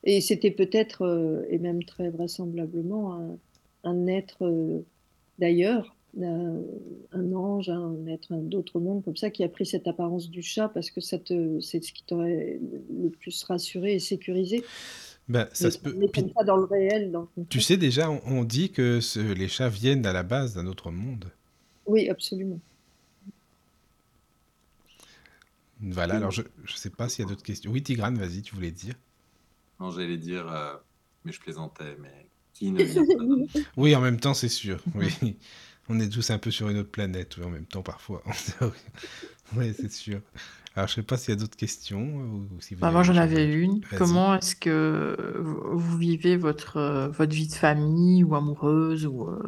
[0.03, 3.37] Et c'était peut-être, euh, et même très vraisemblablement,
[3.83, 4.83] un, être euh,
[5.37, 10.41] d'ailleurs, un, ange, un être d'autre monde comme ça, qui a pris cette apparence du
[10.41, 12.59] chat parce que c'est ce qui t'aurait
[12.89, 14.63] le plus rassuré et sécurisé.
[15.29, 15.93] Ben, ça se peut.
[16.13, 17.13] Comme ça dans le réel.
[17.47, 18.99] tu sais déjà, on, dit que
[19.33, 21.31] les chats viennent à la base d'un autre monde.
[21.85, 22.59] Oui, absolument.
[25.79, 27.71] Voilà, alors je ne sais pas s'il y a d'autres questions.
[27.71, 28.95] Oui, Tigrane, vas-y, tu voulais dire.
[29.81, 30.75] Non, j'allais dire, euh,
[31.25, 34.79] mais je plaisantais, mais qui ne vient pas Oui, en même temps, c'est sûr.
[34.93, 35.37] Oui.
[35.89, 38.23] On est tous un peu sur une autre planète, oui, en même temps, parfois.
[39.55, 40.21] oui, c'est sûr.
[40.75, 42.01] Alors, je ne sais pas s'il y a d'autres questions.
[42.01, 43.81] Ou si bah, moi, j'en avais une.
[43.97, 49.41] Comment est-ce que vous vivez votre, euh, votre vie de famille ou amoureuse ou euh,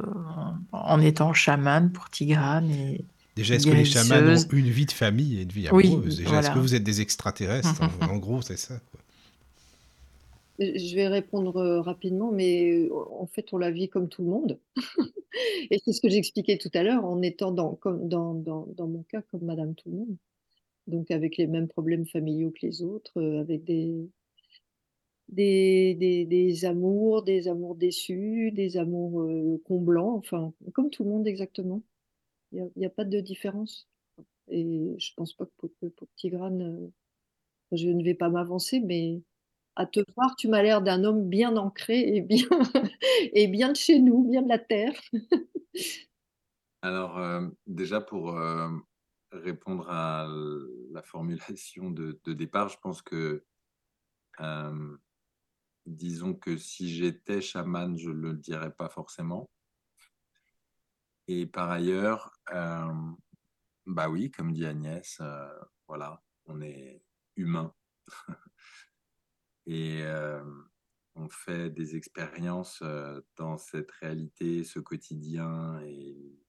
[0.71, 3.05] en étant chaman pour Tigrane et
[3.35, 6.17] Déjà, est-ce que les chamans ont une vie de famille et une vie amoureuse?
[6.17, 7.81] Déjà, est-ce que vous êtes des extraterrestres?
[8.01, 8.79] En, gros, c'est ça.
[10.77, 14.59] Je vais répondre euh, rapidement, mais en fait, on la vit comme tout le monde.
[15.71, 17.79] et c'est ce que j'expliquais tout à l'heure, en étant dans,
[18.79, 20.17] mon cas comme Madame Tout le monde
[20.87, 24.09] donc avec les mêmes problèmes familiaux que les autres, avec des,
[26.65, 29.25] amours, des amours déçus, des amours
[29.63, 31.81] comblants, enfin, comme tout le monde exactement.
[32.51, 33.87] Il n'y a, pas de différence.
[34.49, 36.91] Et je pense pas que pour, pour Tigrane,
[37.71, 39.21] je ne vais pas m'avancer, mais
[39.75, 42.47] à te voir, tu m'as l'air d'un homme bien ancré et bien,
[43.71, 44.93] de chez nous, bien de la terre.
[46.81, 47.19] Alors,
[47.65, 48.37] déjà pour
[49.33, 50.27] répondre à
[50.91, 53.43] la formulation de, départ, je pense que,
[54.39, 54.97] euh,
[55.85, 59.49] disons que si j'étais chaman, je ne le dirais pas forcément.
[61.27, 62.93] Et par ailleurs, euh,
[63.85, 65.47] bah oui, comme dit Agnès, euh,
[65.87, 67.01] voilà, on est
[67.35, 67.73] humain.
[69.65, 70.03] et
[71.15, 72.83] on fait des expériences
[73.35, 76.39] dans cette réalité, ce quotidien et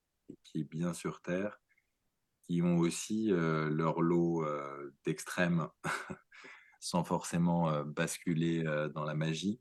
[0.42, 1.60] qui est bien sur Terre
[2.44, 4.44] qui ont aussi leur lot
[5.04, 5.68] d'extrêmes
[6.80, 8.62] sans forcément basculer
[8.94, 9.60] dans la magie.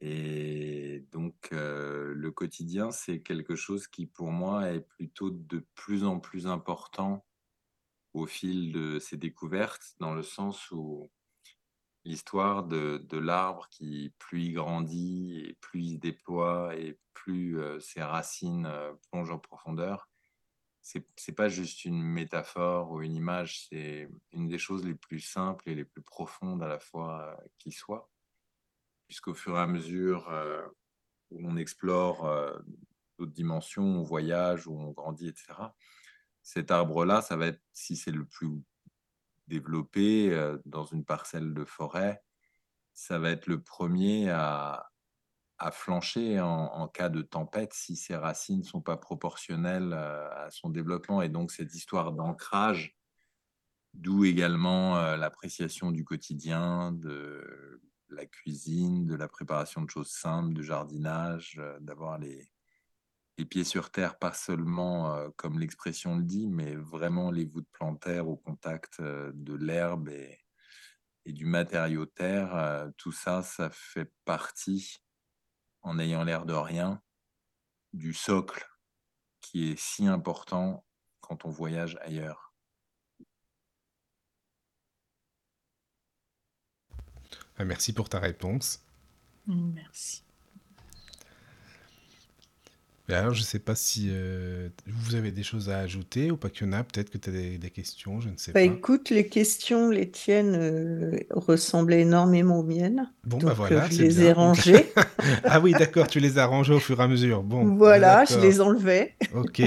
[0.00, 6.20] Et donc, le quotidien, c'est quelque chose qui, pour moi, est plutôt de plus en
[6.20, 7.24] plus important
[8.12, 11.10] au fil de ces découvertes, dans le sens où
[12.06, 17.58] l'histoire de, de l'arbre qui, plus il grandit, et plus il se déploie, et plus
[17.80, 18.70] ses racines
[19.10, 20.08] plongent en profondeur,
[21.16, 25.68] c'est pas juste une métaphore ou une image, c'est une des choses les plus simples
[25.68, 28.08] et les plus profondes à la fois euh, qui soit.
[29.08, 30.64] Puisqu'au fur et à mesure euh,
[31.30, 32.56] où on explore euh,
[33.18, 35.54] d'autres dimensions, on voyage ou on grandit, etc.
[36.42, 38.62] Cet arbre-là, ça va être, si c'est le plus
[39.46, 42.22] développé euh, dans une parcelle de forêt,
[42.92, 44.90] ça va être le premier à,
[45.72, 50.70] flancher en, cas de tempête si ses racines ne sont pas proportionnelles euh, à son
[50.70, 51.22] développement.
[51.22, 52.96] Et donc cette histoire d'ancrage,
[53.94, 60.54] d'où également euh, l'appréciation du quotidien, de la cuisine, de la préparation de choses simples,
[60.54, 62.50] de jardinage, d'avoir les,
[63.38, 68.28] les, pieds sur terre, pas seulement comme l'expression le dit, mais vraiment les voûtes plantaires
[68.28, 70.38] au contact de l'herbe et,
[71.24, 72.90] et, du matériau terre.
[72.96, 74.98] tout ça, ça fait partie
[75.82, 77.00] en ayant l'air de rien,
[77.92, 78.66] du socle
[79.40, 80.84] qui est si important
[81.20, 82.52] quand on voyage ailleurs.
[87.58, 88.84] Ah, merci pour ta réponse.
[89.46, 90.25] Merci.
[93.14, 96.50] Alors, je ne sais pas si euh, vous avez des choses à ajouter ou pas
[96.50, 96.82] qu'il y en a.
[96.82, 98.64] Peut-être que tu as des, questions, je ne sais bah, pas.
[98.64, 103.12] Écoute, les questions, les tiennes euh, ressemblaient énormément aux miennes.
[103.22, 104.92] Bon, bah voilà, euh, je les ai rangées.
[105.44, 107.44] ah oui, d'accord, tu les as rangées au fur et à mesure.
[107.44, 109.14] Bon, voilà, je les enlevais.
[109.34, 109.62] ok.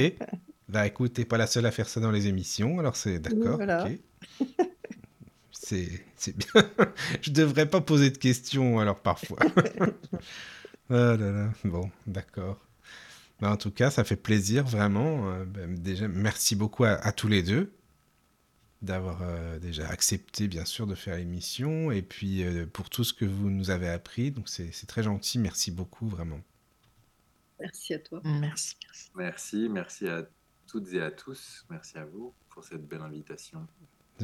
[0.67, 3.55] Bah écoute, t'es pas la seule à faire ça dans les émissions, alors c'est d'accord.
[3.55, 3.87] Voilà.
[5.51, 6.63] c'est bien.
[7.21, 9.39] je devrais pas poser de questions alors parfois.
[10.91, 12.68] ah là là, bon, d'accord.
[13.39, 15.31] Bah, en tout cas, ça fait plaisir vraiment.
[15.31, 17.73] Euh, bah, déjà, merci beaucoup à, tous les deux
[18.81, 23.13] d'avoir euh, déjà accepté, bien sûr, de faire l'émission et puis euh, pour tout ce
[23.13, 24.31] que vous nous avez appris.
[24.31, 25.39] Donc, c'est très gentil.
[25.39, 26.39] Merci beaucoup, vraiment.
[27.59, 28.21] Merci à toi.
[28.23, 28.77] Merci.
[29.15, 30.23] Merci, merci à
[30.67, 31.65] toutes et à tous.
[31.69, 33.67] Merci à vous pour cette belle invitation.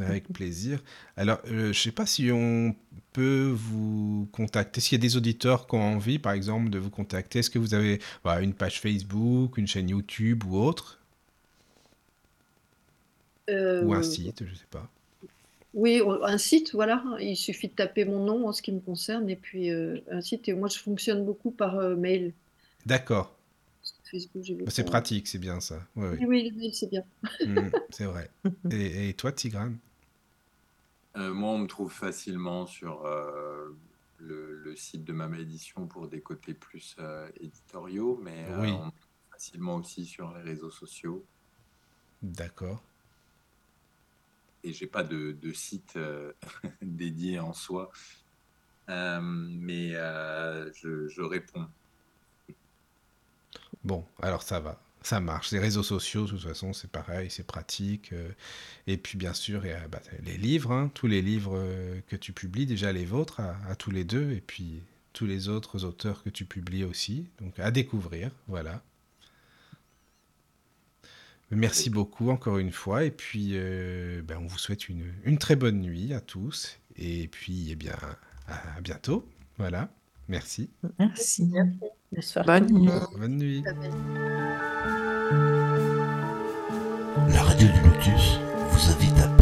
[0.02, 0.84] Avec plaisir.
[1.18, 2.76] Alors, euh, je ne sais pas si on
[3.14, 4.82] peut vous contacter.
[4.82, 7.60] S'il y a des auditeurs qui ont envie, par exemple, de vous contacter, est-ce que
[7.60, 8.00] vous avez
[8.42, 11.00] une page Facebook, une chaîne YouTube ou autre?
[13.48, 14.90] Ou un euh, site, je ne sais pas.
[15.74, 17.04] Oui, un site, voilà.
[17.20, 20.22] Il suffit de taper mon nom en ce qui me concerne et puis euh, un
[20.22, 20.48] site.
[20.48, 22.34] Et moi, je fonctionne beaucoup par mail.
[22.86, 23.36] D'accord.
[24.14, 25.80] Bah, c'est pratique, c'est bien ça.
[25.96, 27.04] Oui, oui, c'est bien.
[27.46, 28.30] Mmh, c'est vrai.
[28.72, 29.78] Et, toi, Tigrane?
[31.18, 33.76] Euh, Moi, on me trouve facilement sur euh,
[34.20, 38.92] le, site de ma édition pour des côtés plus euh, éditoriaux, mais on me trouve
[39.32, 41.26] facilement aussi sur les réseaux sociaux.
[42.22, 42.82] D'accord.
[44.64, 45.98] Et j'ai pas de, de site
[46.82, 47.92] dédié en soi,
[48.88, 51.68] mais je, je réponds
[53.84, 55.52] Bon, alors ça va, ça marche.
[55.52, 58.12] Les réseaux sociaux, de toute façon, c'est pareil, c'est pratique.
[58.14, 58.30] Euh.
[58.88, 62.00] et puis, bien sûr, il y a bah, les livres, hein, tous les livres euh,
[62.08, 64.82] que tu publies, déjà les vôtres, à, tous les deux, et puis
[65.14, 67.28] tous les autres auteurs que tu publies aussi.
[67.40, 68.82] Donc, à découvrir, voilà.
[71.52, 75.56] Merci beaucoup encore une fois, et puis euh, ben, on vous souhaite une, une, très
[75.56, 77.96] bonne nuit à tous, et puis eh bien
[78.48, 79.30] à bientôt.
[79.58, 79.90] Voilà,
[80.28, 80.70] merci.
[81.00, 81.52] Merci.
[82.46, 82.90] Bonne nuit.
[83.18, 83.64] Bonne nuit.
[87.30, 88.40] La radio du Lotus
[88.70, 89.35] vous invite à